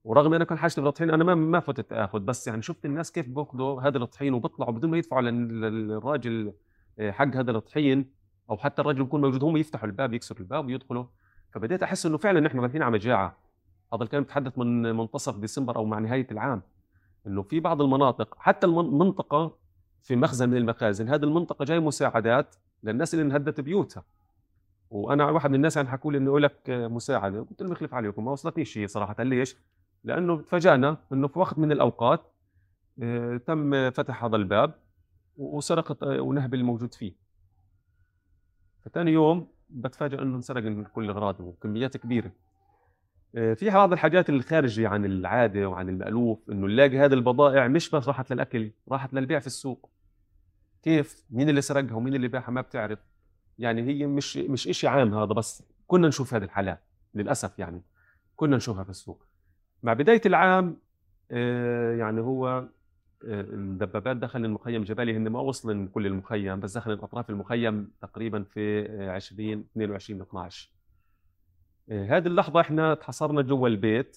[0.04, 2.18] ورغم أنا كان حاجتي بالطحين أنا ما ما فتت آخذ.
[2.20, 6.52] بس يعني شفت الناس كيف بيأخذوا هذا الطحين وبيطلعوا بدون ما يدفعوا لل- للراجل
[6.98, 8.10] آه، حق هذا الطحين
[8.50, 11.04] أو حتى الرجل يكون موجود هم يفتحوا الباب يكسروا الباب ويدخلوا.
[11.52, 13.36] فبديت أحس إنه فعلا نحن رايحين على مجاعه
[13.94, 16.62] هذا الكلام بتحدث من منتصف ديسمبر أو مع نهاية العام
[17.26, 19.56] إنه في بعض المناطق حتى المنطقة
[20.02, 24.04] في مخزن من المخازن هذه المنطقة جاي مساعدات للناس اللي انهدت بيوتها.
[24.94, 27.40] وأنا واحد من الناس يعني حكوا لي إنه يقول لك مساعدة.
[27.40, 28.24] قلت لهم يخلف عليكم.
[28.24, 29.22] ما وصلتنيش هي صراحة.
[29.22, 29.56] ليش؟
[30.04, 32.20] لأنه تفاجأنا إنه في وقت من الأوقات
[33.02, 34.74] آه، تم فتح هذا الباب
[35.36, 37.12] وسرقت آه، ونهب الموجود فيه.
[38.84, 42.32] فتاني يوم بتفاجئ إنه انسرق كل الاغراض وكميات كبيرة.
[43.34, 48.08] آه، في بعض الحاجات الخارجة عن العادة وعن المألوف إنه نلاقي هذه البضائع مش بس
[48.08, 49.90] راحت للأكل راحت للبيع في السوق.
[50.82, 53.13] كيف؟ مين اللي سرقها ومين اللي باعها؟ ما بتعرف.
[53.58, 56.80] يعني هي مش مش إشي عام هذا بس كنا نشوف هذه الحالات
[57.14, 57.82] للأسف يعني
[58.36, 59.26] كنا نشوفها في السوق.
[59.82, 60.76] مع بداية العام
[61.30, 62.68] آه، يعني هو
[63.28, 68.42] آه، الدبابات دخل المخيم جبالي هن ما وصلن كل المخيم بس دخلن أطراف المخيم تقريبا
[68.42, 70.70] في آه، 20 22 12
[71.90, 74.16] آه، هذه اللحظة إحنا تحصرنا جوا البيت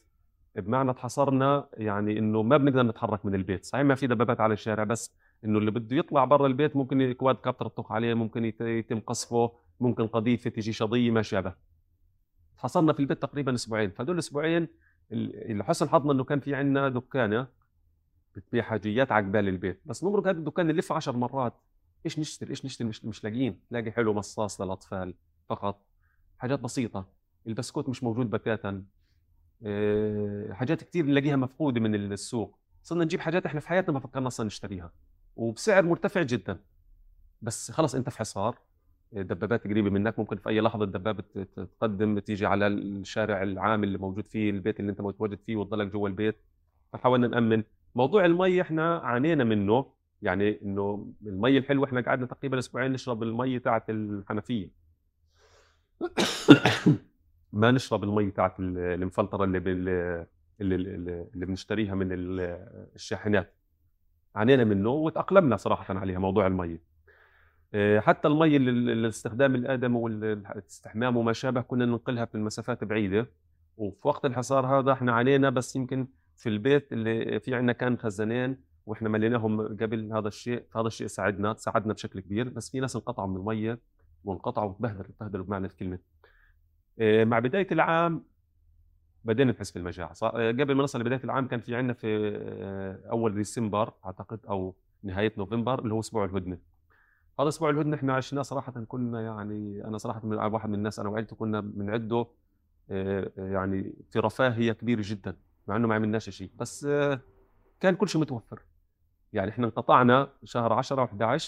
[0.56, 4.84] بمعنى تحصرنا يعني إنه ما بنقدر نتحرك من البيت، صحيح ما في دبابات على الشارع
[4.84, 5.16] بس
[5.46, 9.52] إنه اللي بده يطلع برا البيت ممكن كواد كابتر تطخ عليه، ممكن يت- يتم قصفه،
[9.80, 11.54] ممكن قذيفة تيجي شظية ما شابه.
[12.58, 14.68] تحصرنا في البيت تقريبا أسبوعين، فهدول الاسبوعين
[15.12, 17.48] ال- اللي حسن حظنا إنه كان في عندنا دكانة
[18.36, 21.54] بتبيع حاجيات على قبال البيت، بس نمرق هذا الدكان نلف عشر مرات،
[22.06, 25.14] إيش نشتري؟ إيش نشتري؟ مش, مش لاقيين، لاقي حلو مصاص للأطفال
[25.50, 25.86] فقط،
[26.38, 27.08] حاجات بسيطة،
[27.48, 28.84] البسكوت مش موجود بتاتا
[29.66, 32.58] آه، حاجات كتير نلاقيها مفقودة من السوق.
[32.84, 34.92] صرنا نجيب حاجات إحنا في حياتنا ما فكرنا أصلا نشتريها.
[35.38, 36.60] وبسعر مرتفع جدا.
[37.42, 38.60] بس خلص أنت في حصار
[39.12, 41.24] دبابات قريبة منك ممكن في أي لحظة الدبابة
[41.56, 46.10] تقدم تيجي على الشارع العام اللي موجود فيه البيت اللي أنت متواجد فيه وتضلك جوا
[46.10, 46.38] البيت.
[46.94, 47.64] فحاولنا نأمن.
[47.96, 49.94] موضوع المي إحنا عانينا منه.
[50.22, 54.72] يعني إنه المي الحلوه إحنا قعدنا تقريبا أسبوعين نشرب المي تاعت الحنفية.
[57.54, 59.90] ما نشرب المي تاعت ال- المفلتره اللي بال
[60.62, 62.40] اللي, اللي, بنشتريها من ال-
[62.96, 63.57] الشاحنات.
[64.38, 66.80] عانينا منه وتأقلمنا صراحة عليها موضوع المي.
[67.74, 73.28] آه، حتى المي الاستخدام الادمي والاستحمام وما شابه كنا ننقلها في المسافات بعيدة.
[73.78, 76.08] وفي وقت الحصار هذا إحنا عانينا بس يمكن
[76.38, 81.54] في البيت اللي في عندنا كان خزانين وإحنا مليناهم قبل هذا الشيء فهذا الشيء ساعدنا
[81.58, 83.80] ساعدنا بشكل كبير بس في ناس انقطعوا من المية
[84.24, 86.00] وانقطعوا وتبهدلوا تبهدلوا بمعنى الكلمة.
[87.00, 88.24] آه، مع بداية العام
[89.28, 90.14] بدينا نحس بالمجاعة.
[90.32, 95.34] قبل ما نصل لبداية العام كان في عندنا في آه، أول ديسمبر أعتقد أو نهاية
[95.38, 96.58] نوفمبر اللي هو أسبوع الهدنة.
[97.40, 101.10] هذا أسبوع الهدنة إحنا عشناه صراحة كنا يعني أنا صراحة من واحد من الناس أنا
[101.10, 102.28] وعيلتي كنا بنعده
[102.92, 105.36] آه، آه، يعني في رفاهيه كبيرة جدا
[105.68, 106.52] مع إنه ما عملناش شيء.
[106.56, 106.86] بس
[107.80, 108.62] كان كل شيء متوفر.
[109.34, 111.44] يعني إحنا انقطعنا شهر 10 و11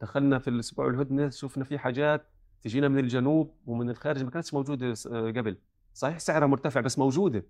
[0.00, 2.26] دخلنا في الأسبوع الهدنة شفنا في حاجات
[2.62, 4.94] تجينا من الجنوب ومن الخارج ما كانتش موجودة
[5.40, 5.56] قبل.
[5.94, 7.46] صحيح سعرها مرتفع بس موجودة.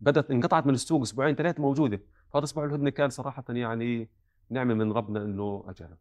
[0.00, 2.00] بدأت انقطعت من السوق أسبوعين ثلاثة موجودة.
[2.32, 4.08] فهذا أسبوع الهدنه كان صراحة يعني
[4.50, 5.96] نعمة من ربنا إنه اجانا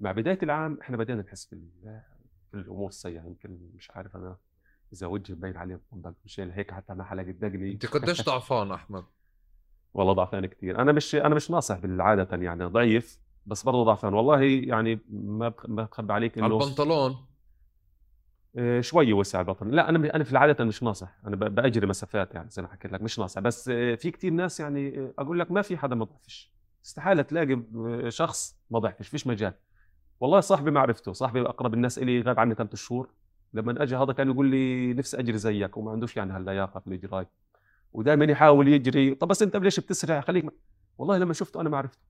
[0.00, 2.00] مع بداية العام إحنا بدينا نحس في ال-
[2.50, 3.22] في الأمور السيئة.
[3.24, 4.36] يمكن مش عارف أنا
[4.92, 7.72] إذا وجه باين عليه ضل مشان هيك حتى مع حلقه دقني.
[7.72, 9.04] أنت قديش ضعفان أحمد؟
[9.94, 14.14] والله ضعفان كثير أنا مش أنا مش ناصح بالعاده يعني ضعيف بس برضه ضعفان.
[14.14, 17.16] والله يعني ما ما بخبي عليك على انه البنطلون؟
[18.80, 21.18] شوي وسع البطن لا أنا أنا في العادة مش ناصح.
[21.26, 23.40] أنا بأجري مسافات يعني زي ما حكيت لك مش ناصح.
[23.40, 26.52] بس آه، في كتير ناس يعني آه، أقول لك ما في حدا ما ضعفش.
[26.84, 29.08] استحالة تلاقي آه، شخص ما ضعفش.
[29.08, 29.54] فيش مجال.
[30.20, 31.12] والله صاحبي ما عرفته.
[31.12, 33.10] صاحبي أقرب الناس إلي غاب عني ثلاث شهور.
[33.54, 37.26] لما اجى هذا كان يقول لي نفسي أجري زيك وما عندوش يعني هاللياقة في الاجراء
[37.92, 39.14] ودائما يحاول يجري.
[39.14, 40.44] طب بس أنت ليش بتسرع؟ خليك.
[40.98, 42.02] والله لما شفته أنا ما عرفته.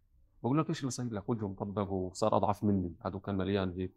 [0.42, 2.94] بقول لك إيش اللي صاير لك؟ وجهه مطبق وصار أضعف مني.
[3.06, 3.92] هذا كان مليان هيك.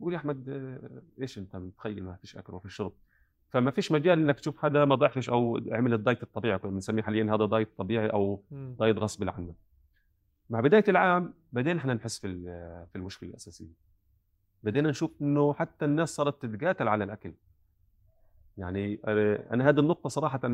[0.00, 2.92] بقول يا أحمد آه، إيش أنت متخيل ما فيش أكل وفي شرب؟
[3.50, 7.34] فما فيش مجال إنك تشوف حدا ما ضعفش أو عمل الدايت الطبيعي كنا بنسميه حاليا
[7.34, 9.54] هذا دايت طبيعي أو دايت غصب عنه.
[10.50, 12.28] مع بداية العام بدينا إحنا نحس في
[12.92, 13.72] في المشكلة الأساسية.
[14.62, 17.34] بدينا نشوف إنه حتى الناس صارت تتقاتل على الأكل.
[18.56, 20.48] يعني آه، أنا هذه النقطة صراحة آه،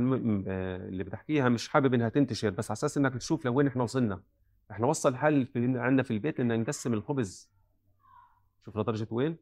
[0.88, 4.22] اللي بتحكيها مش حابب إنها تنتشر بس على أساس إنك تشوف لوين إحنا وصلنا.
[4.70, 7.53] إحنا وصل الحل في عندنا في البيت ان نقسم الخبز
[8.64, 9.36] شوف لدرجة وين؟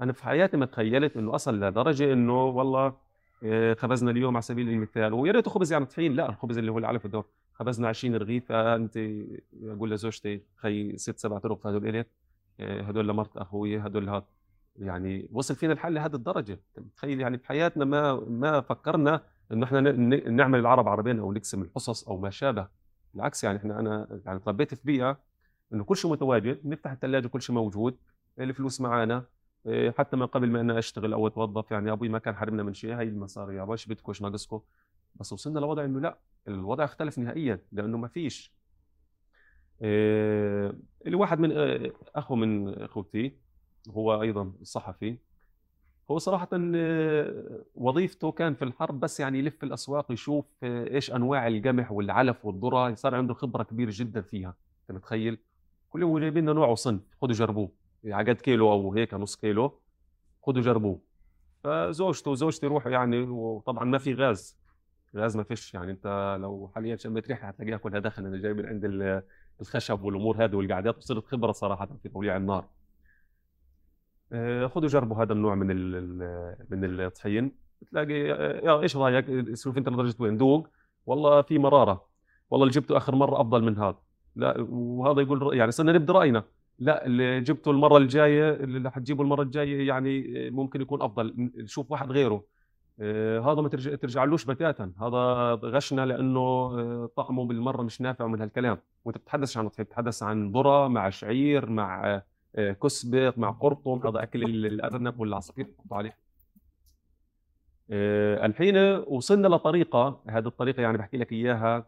[0.00, 2.96] أنا في حياتي ما تخيلت إنه أصل لدرجة إنه والله
[3.44, 6.78] آه، خبزنا اليوم على سبيل المثال ويا ريته خبز يعني طحين لا الخبز اللي هو
[6.78, 8.98] العلف والدور خبزنا 20 رغيف فانت
[9.62, 12.08] أقول لزوجتي خي ست سبع رغيف هدول الك
[12.60, 14.24] آه، هدول لمرت أخوي هدول هاد.
[14.76, 16.52] يعني وصل فينا الحل لهذه الدرجة.
[16.52, 19.22] أنت متخيل؟ يعني بحياتنا ما ما فكرنا
[19.52, 19.80] إنه إحنا
[20.30, 22.68] نعمل العرب عربين أو نقسم الحصص أو ما شابه.
[23.14, 25.18] بالعكس يعني إحنا أنا يعني تربيت في بيئة
[25.72, 27.96] إنه كل شيء متواجد نفتح الثلاجه كل شيء موجود.
[28.38, 29.24] الفلوس معانا.
[29.66, 32.74] إيه، حتى من قبل ما أنا أشتغل أو أتوظف يعني أبوي ما كان حارمنا من
[32.74, 34.60] شيء هاي المصاري يا إيش بدكم إيش ناقصكم
[35.14, 38.52] بس وصلنا لوضع إنه لا الوضع اختلف نهائيا لأنه ما فيش.
[39.82, 40.72] إيه،
[41.06, 43.36] الواحد من آه، اخو من إخوتي
[43.90, 45.18] هو أيضا صحفي.
[46.10, 46.48] هو صراحة
[47.74, 53.14] وظيفته كان في الحرب بس يعني يلف الأسواق يشوف إيش أنواع القمح والعلف والذرة صار
[53.14, 55.38] عنده خبرة كبيرة جدا فيها أنت متخيل؟
[55.90, 57.83] كل يوم جايبين لنا نوع وصنف خذوا جربوه.
[58.06, 59.80] على قد كيلو أو هيك نص كيلو
[60.42, 61.00] خذوا جربوه.
[61.64, 64.58] فزوجته وزوجتي يروحوا يعني وطبعا ما في غاز.
[65.16, 68.66] غاز ما فيش يعني أنت لو حاليا شميت ريحة هتلاقيها كلها داخل أنا جاي من
[68.66, 69.22] عند ال-
[69.60, 72.64] الخشب والأمور هذه والقعدات وصرت خبرة صراحة في توليع النار.
[74.32, 77.52] آه، خذوا جربوا هذا النوع من ال- ال- من الطحين.
[77.82, 80.68] بتلاقي آه، يا إيش رايك؟ شوف أنت لدرجة وين دوق؟
[81.06, 82.06] والله في مرارة.
[82.50, 83.98] والله اللي جبته آخر مرة أفضل من هذا.
[84.36, 86.44] لا وهذا يقول يعني صرنا نبدأ رأينا.
[86.78, 91.50] لا اللي جبته المرة الجاية اللي حتجيبه المرة الجاية يعني آه، ممكن يكون أفضل.
[91.66, 92.44] شوف واحد غيره.
[93.00, 98.40] آه، هذا ما ترجع ترجعلوش بتاتا هذا غشنا لأنه آه، طعمه بالمرة مش نافع من
[98.40, 98.78] هالكلام.
[99.04, 102.22] وأنت بتتحدث عن طحين بتتحدث عن ذرة مع شعير مع
[102.82, 106.16] كسبة مع قرطم هذا أكل ال- الأرنب والعصافير عليه.
[108.44, 108.76] الحين
[109.06, 111.86] وصلنا لطريقة هذه الطريقة يعني بحكي لك إياها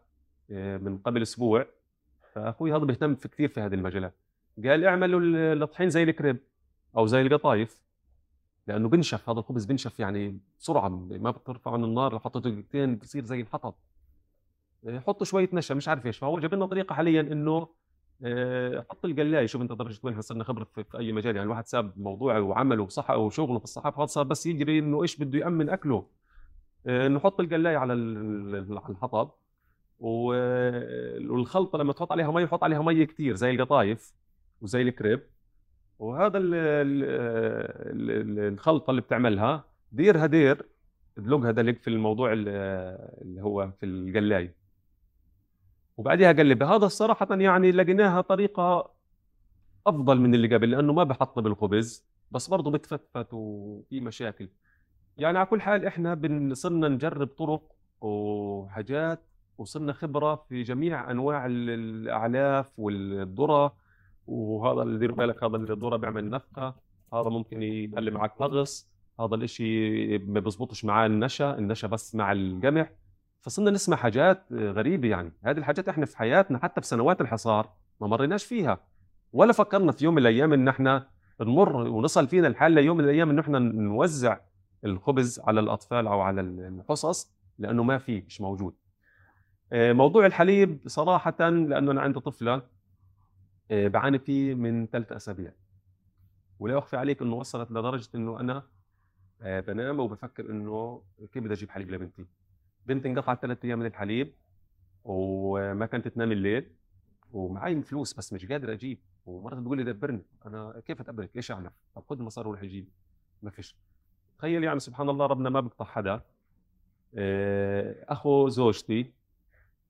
[0.49, 1.65] من قبل أسبوع.
[2.33, 4.15] فأخوي هذا بيهتم في كثير في هذه المجالات.
[4.65, 6.37] قال اعملوا ال- الطحين زي الكريب
[6.97, 7.81] أو زي القطايف
[8.67, 13.23] لأنه بنشف هذا الخبز بنشف يعني بسرعة ما بترفع عن النار لو حطيته دقيقتين بصير
[13.25, 13.73] زي الحطب.
[14.87, 17.67] آه، حطوا شوية نشا مش عارف إيش فهو جاب لنا طريقة حاليا إنه
[18.23, 19.45] آه، حط القلاية.
[19.45, 23.17] شوف أنت درجة وين صرنا خبرة في, أي مجال يعني الواحد ساب موضوعه وعمله وصحة
[23.17, 26.05] وشغله في الصحافه صار بس يجري إنه إيش بده يأمن أكله.
[26.87, 29.31] آه، نحط القلاية على ال- ال- على الحطب
[29.99, 34.13] والخلطة لما تحط عليها مي حط عليها مي كثير زي القطايف.
[34.61, 35.21] وزي الكريب.
[35.99, 37.03] وهذا ال ال
[38.11, 40.65] ال الخلطة اللي بتعملها ديرها دير
[41.17, 42.47] ادلقها دلق في الموضوع ال-
[43.21, 44.55] اللي هو في القلاية.
[45.97, 46.75] وبعديها قلبها.
[46.75, 48.91] هذا صراحة يعني لقيناها طريقة
[49.87, 54.49] أفضل من اللي قبل لأنه ما بحطب الخبز بس برضه بتفتفت وفي مشاكل.
[55.17, 56.19] يعني على كل حال إحنا
[56.53, 59.23] صرنا نجرب طرق وحاجات
[59.57, 63.86] وصرنا خبرة في جميع أنواع ال- الأعلاف والذرة.
[64.27, 66.75] وهذا اللي دير بالك هذا اللي الذره بيعمل نفقة
[67.13, 68.89] هذا ممكن يقلل معك نغص
[69.19, 72.91] هذا الإشي ما بيزبطش معاه النشا النشا بس مع القمح
[73.41, 75.33] فصرنا نسمع حاجات غريبة يعني.
[75.43, 77.69] هذه الحاجات إحنا في حياتنا حتى في سنوات الحصار
[78.01, 78.79] ما مريناش فيها.
[79.33, 81.07] ولا فكرنا في يوم من الأيام إن إحنا
[81.41, 84.39] نمر ونصل فينا الحال ليوم من الأيام إن إحنا نوزع
[84.85, 88.73] الخبز على الأطفال أو على الحصص لأنه ما في مش موجود.
[89.73, 92.61] آه، موضوع الحليب صراحة لأنه أنا عندي طفلة
[93.71, 95.51] بعاني فيه من ثلاث أسابيع.
[96.59, 98.63] ولا اخفي عليك إنه وصلت لدرجة إنه أنا
[99.41, 101.03] آه، بنام وبفكر إنه
[101.33, 102.25] كيف بدي أجيب حليب لبنتي.
[102.85, 104.33] بنتي انقطعت ثلاث أيام من الحليب
[105.03, 106.71] وما كانت تنام الليل
[107.31, 108.99] ومعي فلوس بس مش قادر أجيب.
[109.25, 110.21] ومرات بتقول لي دبرني.
[110.45, 112.89] أنا كيف أدبرك؟ إيش أعمل؟ طب خذ مصاري وروح أجيب.
[113.41, 113.75] ما فيش.
[114.37, 116.21] تخيل يعني سبحان الله ربنا ما بيقطع حدا.
[117.15, 119.13] آه، أخو زوجتي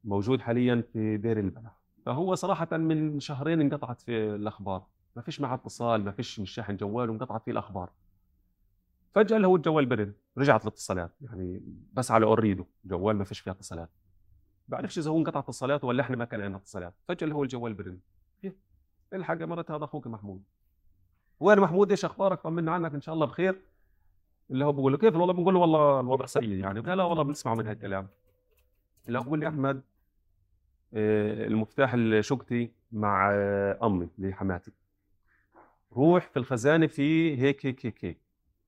[0.03, 1.76] موجود حاليا في دير البلح
[2.07, 4.83] فهو صراحة من شهرين انقطعت في الأخبار.
[5.15, 7.89] ما فيش معه اتصال ما فيش مش شاحن جوال وانقطعت فيه الأخبار.
[9.15, 11.61] فجأة هو الجوال برن رجعت الاتصالات يعني
[11.93, 13.89] بس على Ooredoo جوال ما فيش فيها اتصالات.
[14.67, 16.93] بعرفش اذا هو انقطع اتصالات ولا إحنا ما كان عندنا اتصالات.
[17.07, 17.99] فجأة هو الجوال برن
[18.41, 18.53] كيف
[19.13, 20.43] الحق يا مرت هذا أخوك محمود.
[21.39, 23.61] وين محمود؟ إيش أخبارك؟ طمنا عنك إن شاء الله بخير.
[24.51, 26.81] اللي هو بقول له كيف؟ والله بنقول له والله الوضع سيء يعني.
[26.81, 28.07] لا لا والله بنسمع من هالكلام.
[29.07, 29.81] اللي هو بقول لي أحمد.
[30.93, 34.71] المفتاح الشقتي مع آه، أمي اللي حماتي.
[35.93, 38.17] روح في الخزانة في هيك هيك هيك هيك.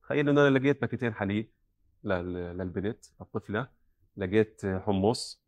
[0.04, 1.50] تخيل إنه أنا لقيت باكيتين حليب
[2.04, 3.68] لل- للبنت الطفلة.
[4.18, 5.44] لقيت حمص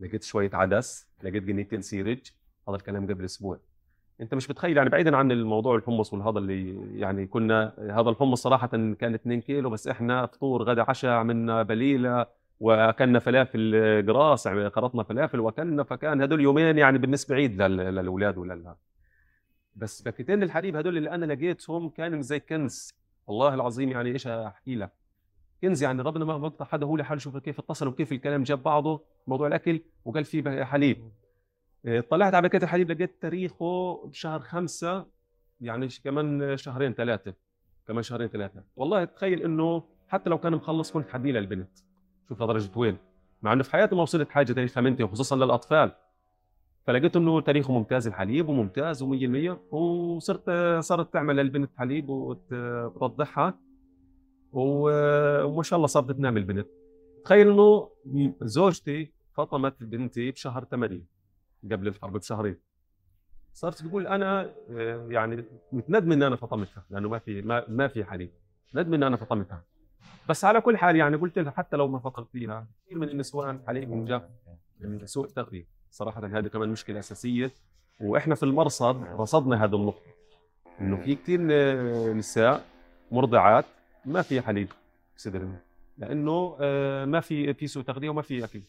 [0.00, 2.20] لقيت شوية عدس لقيت جنيتين سيرج.
[2.68, 3.58] هذا الكلام قبل أسبوع.
[4.20, 8.66] أنت مش بتخيل يعني بعيدا عن الموضوع الحمص والهذا اللي يعني كنا هذا الحمص صراحة
[8.66, 12.26] كان 2 كيلو بس إحنا فطور غدا عشاء عملنا بليلة
[12.60, 18.38] واكلنا فلافل قراص يعني خلطنا فلافل واكلنا فكان هدول يومين يعني بالنسبة عيد لل- للأولاد
[18.38, 18.74] ولل
[19.74, 22.94] بس باكيتين الحليب هدول اللي أنا لقيتهم كانوا زي كنز.
[23.26, 24.92] والله العظيم يعني إيش أحكي لك.
[25.62, 29.02] كنز يعني ربنا ما بقطع حدا هو لحاله شوف كيف اتصلوا وكيف الكلام جاب بعضه
[29.26, 31.10] موضوع الأكل وقال في حليب.
[31.86, 35.06] إيه، طلعت على باكيت الحليب لقيت تاريخه بشهر خمسة
[35.60, 37.34] يعني كمان شهرين ثلاثة
[37.86, 38.62] كمان شهرين ثلاثة.
[38.76, 41.78] والله تخيل إنه حتى لو كان مخلص كنت حديه للبنت
[42.28, 42.96] شوف لدرجة وين.
[43.42, 45.92] مع إنه في حياتي ما وصلت حاجة تاريخها منتهي وخصوصا للأطفال.
[46.86, 50.50] فلقيت إنه تاريخه ممتاز الحليب وممتاز و100% وصرت
[50.80, 53.58] صارت تعمل للبنت حليب وترضعها
[54.52, 56.66] وما شاء الله صارت تنام البنت.
[57.24, 57.90] تخيل إنه
[58.42, 61.02] زوجتي فطمت بنتي بشهر 8
[61.72, 62.56] قبل الحرب بشهرين.
[63.52, 64.54] صارت تقول أنا
[65.08, 68.30] يعني متندم إن أنا فطمتها لأنه ما في ما, ما في حليب.
[68.74, 69.64] ندم إن أنا فطمتها.
[70.28, 73.60] بس على كل حال يعني قلت لها حتى لو ما فطمت فيها كثير من النسوان
[73.66, 74.22] حليبهم جاف
[74.80, 77.50] من سوء التغذيه صراحة هذه كمان مشكلة أساسية.
[78.00, 80.10] وإحنا في المرصد رصدنا هذه النقطة.
[80.80, 81.40] إنه في كثير
[82.14, 82.64] نساء
[83.12, 83.64] مرضعات
[84.04, 84.68] ما في حليب
[85.16, 85.58] صدرهم
[85.98, 88.60] لأنه آه، ما في في سوء تغذية وما في أكل.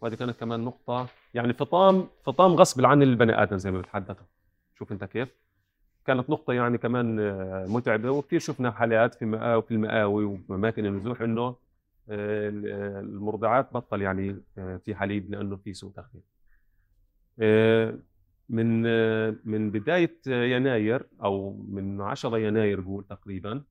[0.00, 1.06] وهذه كانت كمان نقطة.
[1.34, 4.26] يعني فطام فطام غصب عن البني آدم زي ما بتحدثوا
[4.78, 5.28] شوف أنت كيف.
[6.06, 9.26] كانت نقطة يعني كمان آه، متعبة وكثير شفنا حالات في
[9.68, 11.56] في المقاوي وأماكن النزوح إنه
[12.10, 12.48] آه،
[13.00, 16.36] المرضعات بطل يعني آه، في حليب لأنه في سوء تغذيه
[17.40, 17.98] آه،
[18.48, 23.64] من آه، من بداية يناير أو من 10 يناير قول تقريبا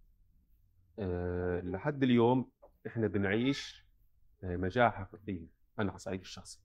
[0.99, 2.49] آه، لحد اليوم
[2.87, 3.85] إحنا بنعيش
[4.43, 5.47] آه، مجاعة حقيقية.
[5.79, 6.59] أنا على صعيدي الشخصي.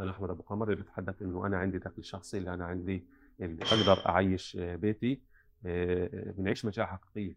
[0.00, 3.04] أنا أحمد أبو قمر اللي بتحدث إنه أنا عندي دخل شخصي اللي أنا عندي
[3.40, 5.22] اللي أقدر أعيش آه، بيتي
[5.66, 7.36] آه، بنعيش مجاعه حقيقية.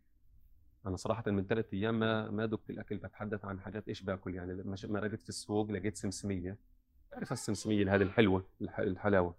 [0.87, 4.77] أنا صراحة من ثلاث أيام ما ما دقت الأكل بتحدث عن حاجات إيش باكل يعني
[4.77, 6.57] ش- مرقت في السوق لقيت سمسمية.
[7.11, 9.35] تعرف السمسمية هذه الحلوة الح- الحلاوة؟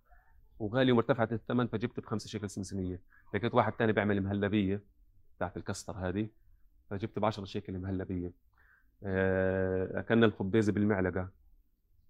[0.59, 3.01] وغالي ومرتفعة الثمن فجبت بخمسة شيكل سمسمية.
[3.35, 4.83] لقيت واحد ثاني بيعمل مهلبية
[5.37, 6.29] بتاعت الكستر هذه
[6.91, 8.33] فجبت ب 10 شيكل مهلبية.
[9.03, 11.29] آه، أكلنا الخبيزه بالمعلقة.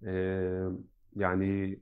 [0.04, 0.78] آه،
[1.16, 1.78] يعني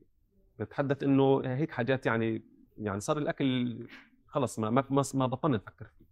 [0.58, 2.42] بتحدث إنه هيك حاجات يعني
[2.78, 3.78] يعني صار الأكل
[4.26, 6.04] خلص ما ما ما, بطلنا نفكر فيه.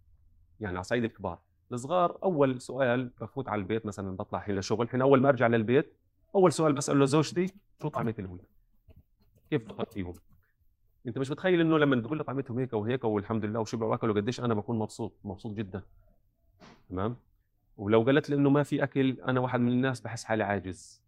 [0.59, 1.39] يعني على صعيد الكبار.
[1.71, 4.89] الصغار أول سؤال بفوت على البيت مثلا بطلع حين لشغل.
[4.89, 5.93] حين أول ما أرجع للبيت
[6.35, 7.45] أول سؤال بسأله لزوجتي
[7.81, 8.45] شو طعمه الولد
[9.49, 10.13] كيف طعمتيهم
[11.07, 14.39] أنت مش متخيل إنه لما تقول لي طعمتهم هيك وهيك والحمد لله وشبعوا واكلوا قديش
[14.39, 15.81] أنا بكون مبسوط مبسوط جدا.
[16.89, 17.15] تمام؟
[17.77, 21.01] ولو قالت لي إنه ما في أكل أنا واحد من الناس بحس حالي عاجز.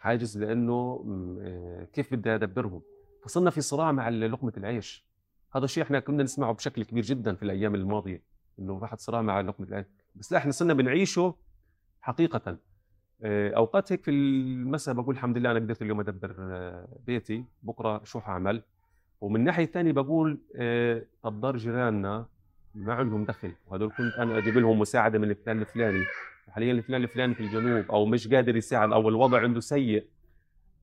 [0.00, 1.04] عاجز لأنه
[1.40, 2.82] آه، كيف بدي أدبرهم؟
[3.24, 5.04] فصرنا في صراع مع لقمة العيش.
[5.56, 8.22] هذا الشيء إحنا كنا نسمعه بشكل كبير جدا في الأيام الماضية
[8.58, 9.86] إنه واحد صراع مع لقمة العيش.
[10.16, 11.34] بس لا إحنا صرنا بنعيشه
[12.00, 12.58] حقيقة.
[13.22, 18.04] آه، أوقات هيك في المساء بقول الحمد لله أنا قدرت اليوم أدبر آه، بيتي بكرة
[18.04, 18.62] شو حاعمل
[19.20, 22.26] ومن ناحية ثانية بقول آه، طب دار جيراننا
[22.74, 26.04] ما عندهم دخل وهدول كنت أنا أجيب لهم مساعدة من الفلان الفلاني.
[26.48, 30.04] حاليا الفلان الفلاني في الجنوب أو مش قادر يساعد أو الوضع عنده سيء.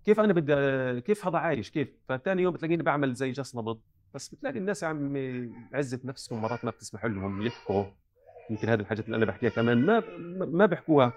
[0.06, 3.80] كيف أنا بدي كيف هذا عايش؟ كيف؟ فثاني يوم بتلاقيني بعمل زي جس نبض.
[4.14, 5.18] بس بتلاقي الناس عم
[5.74, 7.84] عزة نفسهم مرات ما بتسمح لهم يحكوا.
[8.50, 10.04] يمكن هذه الحاجات اللي أنا بحكيها كمان ما
[10.46, 11.14] ما بيحكوها.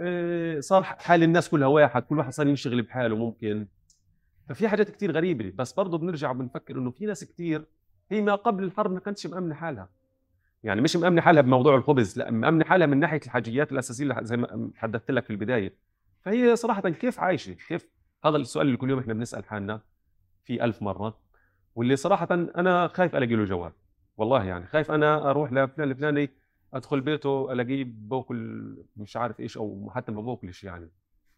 [0.00, 3.66] إيه، صار حال الناس كلها واحد كل واحد صار ينشغل بحاله ممكن.
[4.48, 5.52] ففي حاجات كتير غريبة.
[5.54, 7.64] بس برضه بنرجع وبنفكر إنه في ناس كتير
[8.10, 9.88] هي ما قبل الحرب ما كانتش مأمنة حالها.
[10.64, 14.70] يعني مش مأمنة حالها بموضوع الخبز لا مأمنة حالها من ناحية الحاجيات الأساسية زي ما
[14.76, 15.74] حددت لك في البداية.
[16.24, 19.80] فهي صراحة كيف عايشة؟ كيف هذا السؤال اللي كل يوم إحنا بنسأل حالنا
[20.44, 21.18] في ألف مرة
[21.74, 23.72] واللي صراحة أنا خايف ألاقي له جواب
[24.16, 26.30] والله يعني خايف أنا أروح لفلان الفلاني
[26.74, 30.90] أدخل بيته ألاقيه باكل مش عارف إيش أو حتى ما باكلش يعني.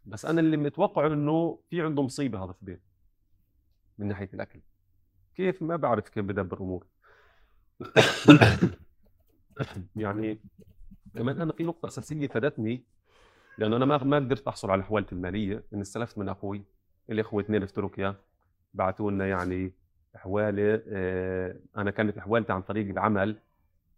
[0.06, 2.82] بس أنا اللي متوقع إنه في عنده مصيبة هذا في البيت
[3.98, 4.60] من ناحية الأكل.
[5.34, 6.86] كيف؟ ما بعرف كيف بدبر امور
[9.96, 10.40] يعني
[11.14, 12.84] كمان أنا في نقطة أساسية فادتني
[13.60, 16.62] لأنه أنا ما ما قدرت أحصل على حوالتي المالية اني استلفت من أخوي.
[17.10, 18.14] اللي أخوي اثنين في تركيا.
[18.74, 19.72] بعثوا لنا يعني
[20.14, 23.36] حواله آه، أنا كانت حوالتي عن طريق العمل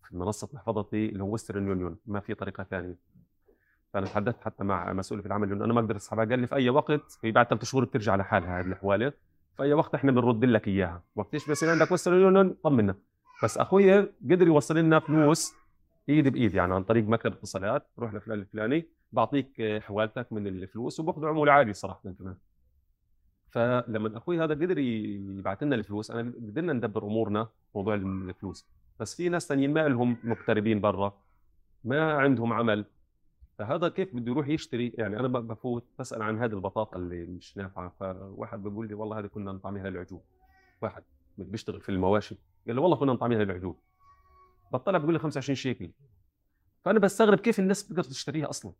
[0.09, 2.97] في منصة محفظتي اللي هو ويسترن يونيون ما في طريقة ثانية.
[3.93, 6.25] فأنا تحدثت حتى مع مسؤول في العمل انه أنا ما أقدر أسحبها.
[6.25, 9.13] قال لي في أي وقت في بعد ثلاث شهور بترجع لحالها هذه الحواله
[9.57, 11.03] في أي وقت إحنا بنرد لك إياها.
[11.17, 12.95] وقت إيش بيصير عندك ويسترن يونيون طمنا.
[13.45, 15.55] بس أخوي قدر يوصل لنا فلوس
[16.09, 17.87] إيد بإيد يعني عن طريق مكتب اتصالات.
[17.99, 19.02] روح لفلان الفلاني.
[19.13, 22.37] بعطيك آه، حوالتك من الفلوس وباخذوا عموله عاليه صراحة كمان.
[23.51, 28.67] فلما أخوي هذا قدر يبعث لنا الفلوس أنا قدرنا ندبر أمورنا موضوع الفلوس.
[29.01, 31.19] بس في ناس ثانيين ما لهم مغتربين برا
[31.85, 32.85] ما عندهم عمل.
[33.59, 37.93] فهذا كيف بده يروح يشتري؟ يعني أنا بفوت بسأل عن هذه البطاطا اللي مش نافعة
[38.01, 40.21] فواحد بيقول لي والله هذه كنا نطعميها للعجول.
[40.83, 41.03] واحد
[41.39, 42.37] بيشتغل في المواشي
[42.67, 43.75] قال له والله كنا نطعميها للعجول.
[44.73, 45.91] بطلع بيقول لي 25 شيكل.
[46.85, 48.73] فأنا بستغرب كيف الناس بتقدر تشتريها أصلا.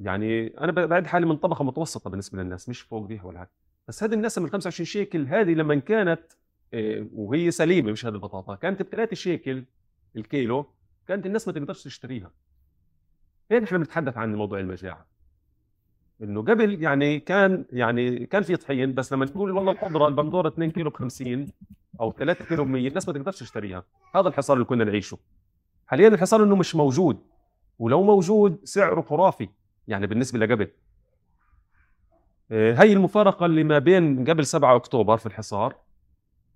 [0.00, 3.50] يعني أنا بعد حالي من طبقة متوسطة بالنسبة للناس مش فوق دي ولا حاجة.
[3.88, 6.22] بس هذه الناس من 25 شيكل هذه لما كانت
[6.72, 9.64] إيه، وهي سليمة مش هذه البطاطا كانت ب 3 شيكل
[10.16, 10.66] الكيلو
[11.08, 12.30] كانت الناس ما تقدرش تشتريها.
[13.50, 15.06] هيك إحنا بنتحدث عن موضوع المجاعة.
[16.22, 20.70] إنه قبل يعني كان يعني كان في طحين بس لما تقول والله الخضره البندورة 2
[20.70, 21.46] كيلو ب 50
[22.00, 23.84] أو 3 كيلو ب 100 الناس ما تقدرش تشتريها.
[24.14, 25.18] هذا الحصار اللي كنا نعيشه.
[25.86, 27.18] حاليا الحصار إنه مش موجود.
[27.78, 29.48] ولو موجود سعره خرافي.
[29.88, 30.68] يعني بالنسبة لقبل.
[32.50, 35.76] آه، هي المفارقة اللي ما بين قبل 7 أكتوبر في الحصار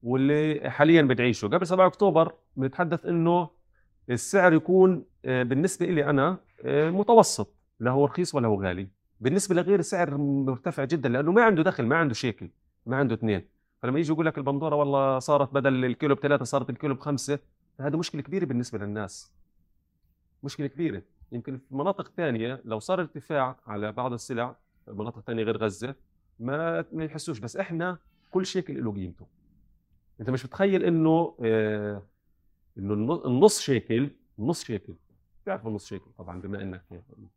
[0.03, 3.51] واللي حاليا بنعيشه قبل 7 أكتوبر بنتحدث إنه
[4.11, 8.89] السعر يكون آه، بالنسبة لي أنا آه، متوسط لا هو رخيص ولا هو غالي.
[9.21, 12.51] بالنسبة لغير السعر مرتفع جدا لأنه ما عنده دخل ما عنده شيكل
[12.87, 13.49] ما عنده اثنين.
[13.83, 17.39] فلما يجي يقول لك البندورة والله صارت بدل الكيلو بثلاثة صارت الكيلو بخمسة
[17.81, 19.33] هذا مشكلة كبيرة بالنسبة للناس.
[20.43, 21.03] مشكلة كبيرة.
[21.33, 24.57] يمكن في مناطق ثانية لو صار ارتفاع على بعض السلع
[24.89, 25.95] مناطق ثانية غير غزة
[26.39, 27.39] ما ما يحسوش.
[27.39, 27.99] بس إحنا
[28.31, 29.27] كل شيكل له قيمته.
[30.21, 32.03] أنت مش متخيل إنه آه
[32.79, 34.95] إنه الن- النص شيكل النص شيكل.
[35.45, 36.85] تعرف النص شيكل طبعا بما إنك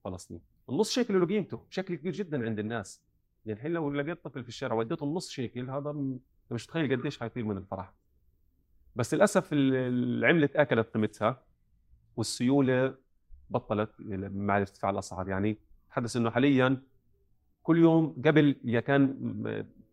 [0.04, 0.42] فلسطيني.
[0.70, 3.02] النص شيكل له قيمته بشكل كبير جدا عند الناس.
[3.46, 6.22] يعني الحين لو لقيت طفل في الشارع وديته النص شيكل هذا أنت
[6.54, 7.94] مش متخيل قديش حيطير من الفرح.
[8.96, 11.44] بس للأسف ال- العملة أكلت قيمتها
[12.18, 12.96] والسيولة
[13.50, 13.90] بطلت
[14.32, 15.30] مع ارتفاع الأسعار.
[15.30, 15.58] يعني
[15.90, 16.82] تحدث إنه حاليا
[17.64, 19.16] كل يوم قبل يا كان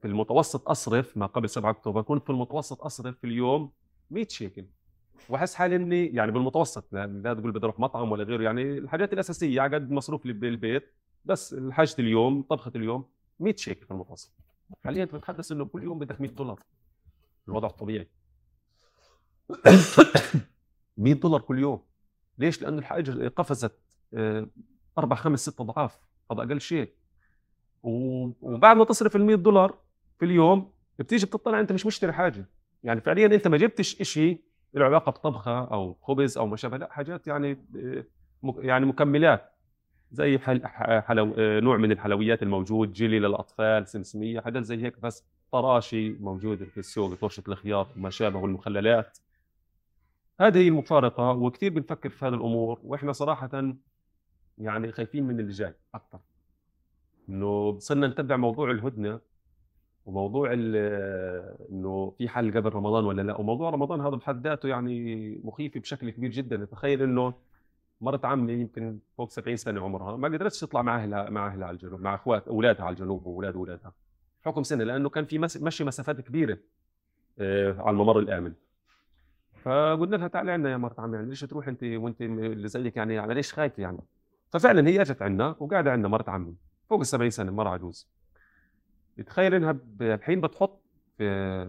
[0.01, 3.71] في المتوسط أصرف ما قبل 7 أكتوبر كنت في المتوسط أصرف في اليوم
[4.11, 4.67] 100 شيكل.
[5.29, 9.61] وأحس حالي إني يعني بالمتوسط لا, تقول بدي أروح مطعم ولا غيره يعني الحاجات الأساسية
[9.61, 10.93] على قد مصروف بالبيت
[11.25, 13.05] بس حاجة اليوم طبخة اليوم
[13.41, 14.33] 100 شيكل في المتوسط.
[14.85, 16.61] حاليا بتتحدث إنه كل يوم بدك 100 دولار.
[17.49, 18.09] الوضع الطبيعي.
[20.97, 21.86] 100 دولار كل يوم.
[22.39, 23.79] ليش؟ لأنه الحاجة قفزت
[24.15, 24.47] آه،
[24.99, 26.01] أربع خمس ست أضعاف
[26.33, 26.93] هذا أقل شيء.
[27.83, 29.79] وبعد ما تصرف ال 100 دولار
[30.19, 32.47] في اليوم بتيجي بتطلع أنت مش مشتري حاجة.
[32.83, 34.41] يعني فعليا أنت ما جبتش شيء
[34.75, 38.05] له علاقة بطبخة أو خبز أو ما شابه لا حاجات يعني آه،
[38.59, 39.53] يعني مكملات.
[40.13, 40.67] زي حل
[41.03, 46.65] حلو آه، نوع من الحلويات الموجود جيلي للأطفال سمسمية حاجات زي هيك بس طراشي موجوده
[46.65, 49.19] في السوق طرشه الخيار وما شابه والمخللات
[50.41, 53.75] هذه هي المفارقة وكثير بنفكر في هذه الأمور وإحنا صراحة
[54.59, 56.21] يعني خايفين من اللي جاي أكثر.
[57.29, 59.21] إنه صرنا نتبع موضوع الهدنة
[60.07, 63.37] وموضوع إنه في حل قبل رمضان ولا لا.
[63.37, 66.65] وموضوع رمضان هذا بحد ذاته يعني مخيف بشكل كبير جدا.
[66.65, 67.35] تخيل إنه
[68.01, 71.75] مرت عمي يمكن فوق 70 سنة عمرها ما قدرتش تطلع مع أهلها مع أهلها على
[71.75, 73.93] الجنوب مع أخوات أولادها على الجنوب وأولاد أولادها.
[74.45, 76.59] حكم سنة لأنه كان في مشي مسافات كبيرة
[77.39, 78.53] آه، على الممر الآمن.
[79.67, 83.15] فقلنا لها تعالي عندنا يا مرت عمي يعني ليش تروح انت وانت اللي زيك يعني
[83.15, 83.99] يعني ليش خايفة يعني؟
[84.51, 86.55] ففعلا هي اجت عندنا وقاعدة عندنا مرت عمي
[86.91, 88.09] فوق ال 70 سنة مرة عجوز.
[89.27, 90.81] تخيل إنها الحين بتحط
[91.19, 91.29] في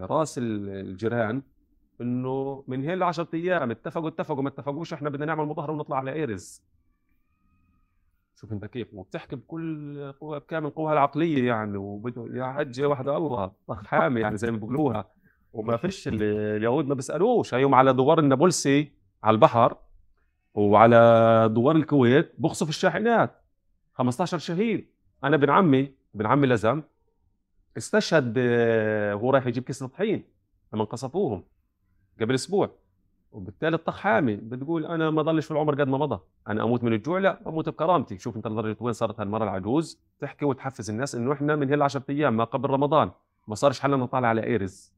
[0.09, 1.41] رأس ال- الجيران
[2.01, 5.97] إنه من هين ل 10 أيام اتفقوا اتفقوا ما اتفقوش إحنا بدنا نعمل مظاهرة ونطلع
[5.97, 6.61] على ايرز
[8.35, 13.51] شوف أنت كيف وبتحكي بكل قوة بكامل قواها العقلية يعني وبده يا حجه واحدة الله
[13.69, 15.16] حامي يعني زي ما بيقولوها.
[15.57, 16.23] وما فيش ال-
[16.57, 17.53] اليهود ما بيسألوش.
[17.53, 18.91] هيوم على دوار النابلسي
[19.23, 19.77] على البحر
[20.53, 23.41] وعلى دوار الكويت بقصف الشاحنات.
[23.93, 24.87] 15 شهيد.
[25.23, 26.81] أنا ابن عمي ابن عمي لزم
[27.77, 28.37] استشهد
[29.13, 30.23] وهو رايح يجيب كيس طحين
[30.73, 31.43] لما قصفوهم
[32.21, 32.69] قبل أسبوع.
[33.31, 36.19] وبالتالي الطخ حامي بتقول أنا ما ضلش في العمر قد ما مضى.
[36.47, 37.19] أنا أموت من الجوع.
[37.19, 38.17] لا أموت بكرامتي.
[38.17, 40.01] شوف أنت لدرجه وين صارت هالمرة العجوز.
[40.19, 43.11] تحكي وتحفز الناس إنه إحنا من هال 10 أيام ما قبل رمضان
[43.47, 44.96] ما صارش حالنا نطالع على إيرز.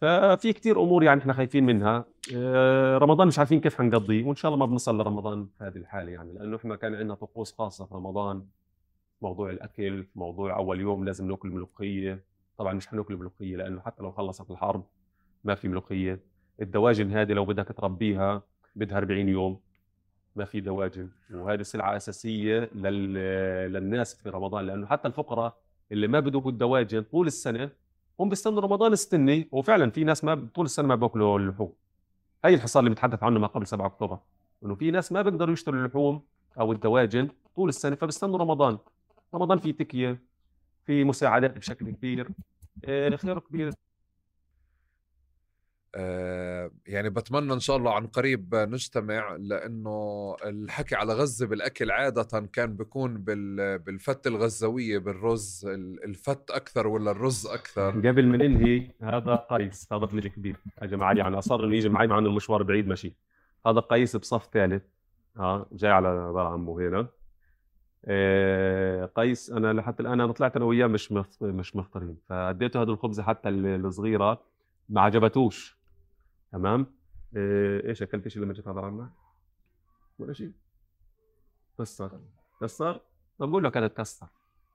[0.00, 2.04] ففي كتير أمور يعني إحنا خايفين منها.
[2.34, 6.12] آه، رمضان مش عارفين كيف حنقضيه وإن شاء الله ما بنصل لرمضان في هذه الحالة
[6.12, 8.46] يعني لأنه إحنا كان عندنا طقوس خاصة في رمضان.
[9.22, 12.24] موضوع الأكل موضوع أول يوم لازم نأكل ملوخية.
[12.58, 14.84] طبعا مش حنأكل ملوخية لأنه حتى لو خلصت الحرب
[15.44, 16.20] ما في ملوخية.
[16.62, 18.42] الدواجن هذه لو بدك تربيها
[18.76, 19.60] بدها 40 يوم
[20.36, 21.08] ما في دواجن.
[21.34, 23.14] وهذه سلعة أساسية لل...
[23.72, 25.56] للناس في رمضان لأنه حتى الفقراء
[25.92, 27.70] اللي ما بدوا الدواجن طول السنة
[28.20, 31.72] هم بيستنوا رمضان استني وفعلا في ناس ما طول السنة ما بياكلوا اللحوم.
[32.44, 34.18] هي الحصار اللي بنتحدث عنه ما قبل 7 أكتوبر.
[34.64, 36.22] إنه في ناس ما بيقدروا يشتروا اللحوم
[36.60, 38.78] أو الدواجن طول السنة فبيستنوا رمضان.
[39.34, 40.22] رمضان في تكية
[40.86, 42.28] في مساعدات بشكل كبير
[42.84, 43.72] آه، خير كبير.
[46.86, 52.76] يعني بتمنى إن شاء الله عن قريب نجتمع لأنه الحكي على غزة بالأكل عادة كان
[52.76, 59.34] بيكون بال- بالفت الغزاويه بالرز ال- الفت أكثر ولا الرز أكثر؟ قبل ما ننهي هذا
[59.50, 62.88] قيس هذا ابن كبير اجى معي يعني أصر إنه يجي معي مع انه المشوار بعيد
[62.88, 63.14] ماشي.
[63.66, 64.82] هذا قيس بصف ثالث.
[65.36, 67.08] ها جاي على عمه هنا.
[68.04, 73.22] آه، قيس أنا لحتى الآن أنا طلعت أنا وياه مش مش مفطرين فأديته هذه الخبزة
[73.22, 74.40] حتى ال- الصغيرة
[74.88, 75.77] ما عجبتوش.
[76.52, 76.86] تمام؟
[77.36, 79.10] آه، إيش أكلت؟ شيء لما جيت عمك؟
[80.18, 80.52] ولا شيء.
[81.78, 82.20] كسر
[82.60, 83.00] كسر
[83.38, 84.26] بقول له كانت كسر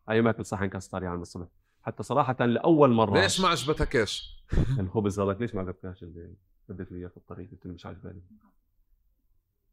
[0.10, 1.48] أي ماكل صحن كسر يعني الصبح.
[1.84, 3.14] حتى صراحة لأول مرة.
[3.22, 4.44] ليش ما عجبتكش؟
[4.80, 6.36] الخبز هذاك ليش ما عجبكاش اللي
[6.70, 8.22] بديت لي اياه في الطريق؟ قلت له مش عجباني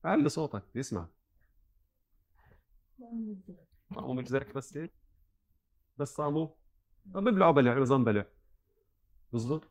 [0.05, 0.63] علي صوتك.
[0.75, 1.07] يسمع.
[3.95, 4.93] طعمه مش زيك بس هيك.
[5.97, 6.55] بس طعمه
[7.07, 7.79] ما بيبلعوا بلع.
[7.79, 8.25] نظام بلع.
[9.33, 9.69] بالضبط.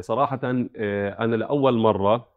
[0.00, 2.28] صراحة إيه أنا لأول مرة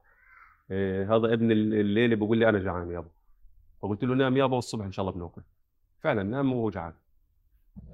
[0.71, 3.09] إيه هذا ابن الليلة بيقول لي أنا جعان يابا.
[3.81, 5.41] فقلت له نام يابا والصبح إن شاء الله بناكل.
[5.99, 6.93] فعلا نام وهو جعان.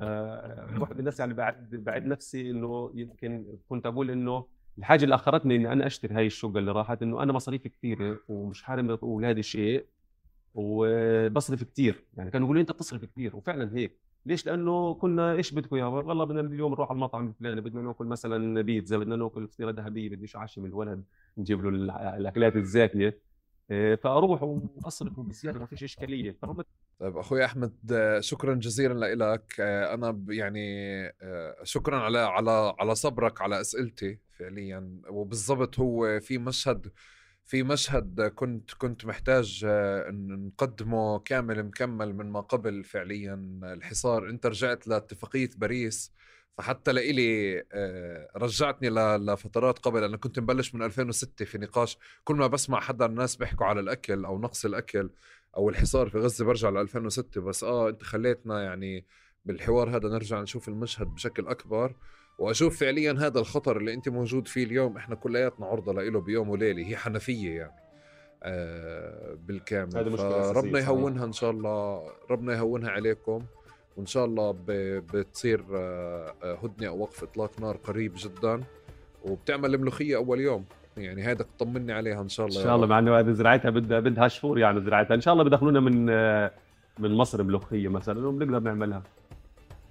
[0.02, 4.46] آه، واحد من الناس يعني بعد بعد نفسي إنه يمكن كنت أقول إنه
[4.78, 8.64] الحاجة اللي أخرتني إني أنا أشتري هاي الشقة اللي راحت إنه أنا مصاريفي كثيرة ومش
[8.64, 9.86] حارم أولادي شيء
[10.56, 12.04] وبصرف كثير.
[12.18, 13.36] يعني كانوا يقولوا أنت بتصرف كثير.
[13.36, 14.03] وفعلا هيك.
[14.26, 18.06] ليش؟ لأنه كنا إيش بدكم يا والله بدنا اليوم نروح على المطعم الفلاني بدنا نأكل
[18.06, 21.04] مثلا بيتزا بدنا نأكل فطيرة ذهبية بديش عشاء من الولد
[21.38, 21.70] نجيب له
[22.18, 23.20] الأكلات الزاكية.
[23.72, 26.38] إيه، فأروح وأصرف بزياده ما فيش إشكالية.
[26.42, 26.64] فهم
[27.00, 30.68] طيب أخوي أحمد آه، شكرا جزيلا لك أنا ب- يعني
[31.22, 35.02] آه، شكرا على على على صبرك على أسئلتي فعليا.
[35.10, 36.92] وبالضبط هو في مشهد
[37.46, 43.34] في مشهد كنت كنت محتاج آه، نقدمه كامل مكمل من ما قبل فعليا.
[43.64, 46.14] الحصار أنت رجعت لاتفاقية باريس
[46.58, 50.04] فحتى لإلي آه، رجعتني لفترات قبل.
[50.04, 51.98] أنا كنت مبلش من 2006 في نقاش.
[52.24, 55.10] كل ما بسمع حدا الناس بيحكوا على الأكل أو نقص الأكل
[55.58, 59.06] أو الحصار في غزة برجع ل 2006 بس آه أنت خليتنا يعني
[59.46, 61.96] بالحوار هذا نرجع نشوف المشهد بشكل أكبر.
[62.38, 64.98] وأشوف فعليا هذا الخطر اللي أنت موجود فيه اليوم.
[64.98, 67.84] إحنا كلياتنا عرضة له بيوم وليله هي حنفية يعني.
[68.44, 69.98] آه بالكامل.
[69.98, 70.80] هذه مشكلة ربنا.
[70.80, 73.46] يهونها إن شاء الله ربنا يهونها عليكم.
[73.98, 74.58] وإن شاء الله
[75.14, 78.64] بتصير آه، آه، هدنة أو وقف إطلاق نار قريب جدا.
[79.24, 80.66] وبتعمل الملوخيه أول يوم.
[80.98, 82.88] يعني هيدا طمني عليها إن شاء الله إن شاء الله.
[82.88, 85.16] مع إنه هذه زراعتها بدها بدها شهور يعني زراعتها.
[85.16, 86.06] إن شاء الله بدخلونا من
[87.00, 89.04] من مصر ملوخية مثلا وبنقدر نعملها.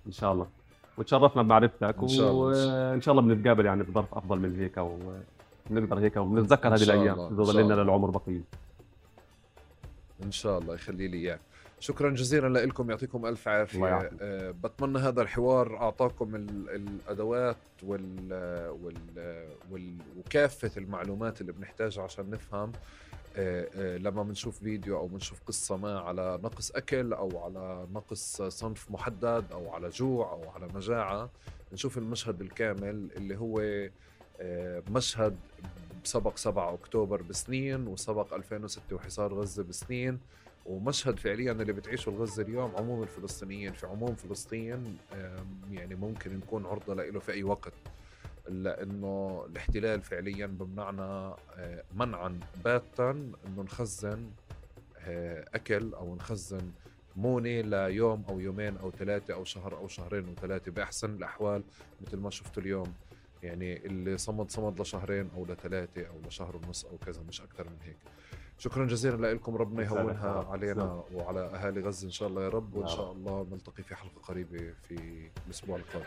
[0.06, 0.61] إن شاء الله.
[0.98, 2.90] وتشرفنا بمعرفتك إن شاء الله.
[2.90, 4.76] وإن شاء الله بنتقابل يعني بظرف أفضل من هيك
[5.70, 7.82] ونقدر هيك ونتذكر هذه شاء الأيام الله، إذا إن شاء ظلينا الله.
[7.84, 8.40] للعمر بقية
[10.24, 11.40] إن شاء الله يخلي لي اياك
[11.80, 14.12] شكرا جزيلا لكم يعطيكم ألف الله عافيه يعافيك.
[14.20, 18.32] أه بتمنى هذا الحوار أعطاكم ال- الأدوات وال
[18.82, 18.96] وال
[19.70, 22.72] وال وكافة المعلومات اللي بنحتاجها عشان نفهم
[23.98, 29.44] لما بنشوف فيديو أو بنشوف قصة ما على نقص أكل أو على نقص صنف محدد
[29.52, 31.30] أو على جوع أو على مجاعة
[31.72, 33.60] نشوف المشهد الكامل اللي هو
[34.40, 35.36] أه مشهد
[36.04, 40.18] سبق 7 أكتوبر بسنين وسبق 2006 وحصار غزة بسنين
[40.66, 44.98] ومشهد فعليا اللي بتعيشه الغزة اليوم عموم الفلسطينيين في عموم فلسطين
[45.70, 47.72] يعني ممكن نكون عرضة له في أي وقت.
[48.48, 54.30] لأنه الاحتلال فعليا بمنعنا آه، منعا باتا إنه نخزن
[54.98, 56.70] آه، أكل أو نخزن
[57.16, 61.62] مونة ليوم أو يومين أو ثلاثة أو شهر أو شهرين وثلاثه بأحسن الأحوال
[62.00, 62.92] مثل ما شفتوا اليوم
[63.42, 67.76] يعني اللي صمد صمد لشهرين أو لثلاثة أو لشهر ونص أو كذا مش أكثر من
[67.84, 67.96] هيك
[68.58, 70.46] شكرا جزيلا لكم ربنا يهونها.
[70.50, 73.12] علينا وعلى أهالي غزة إن شاء الله يا رب وإن شاء.
[73.12, 76.06] الله نلتقي في حلقة قريبة في الأسبوع القادم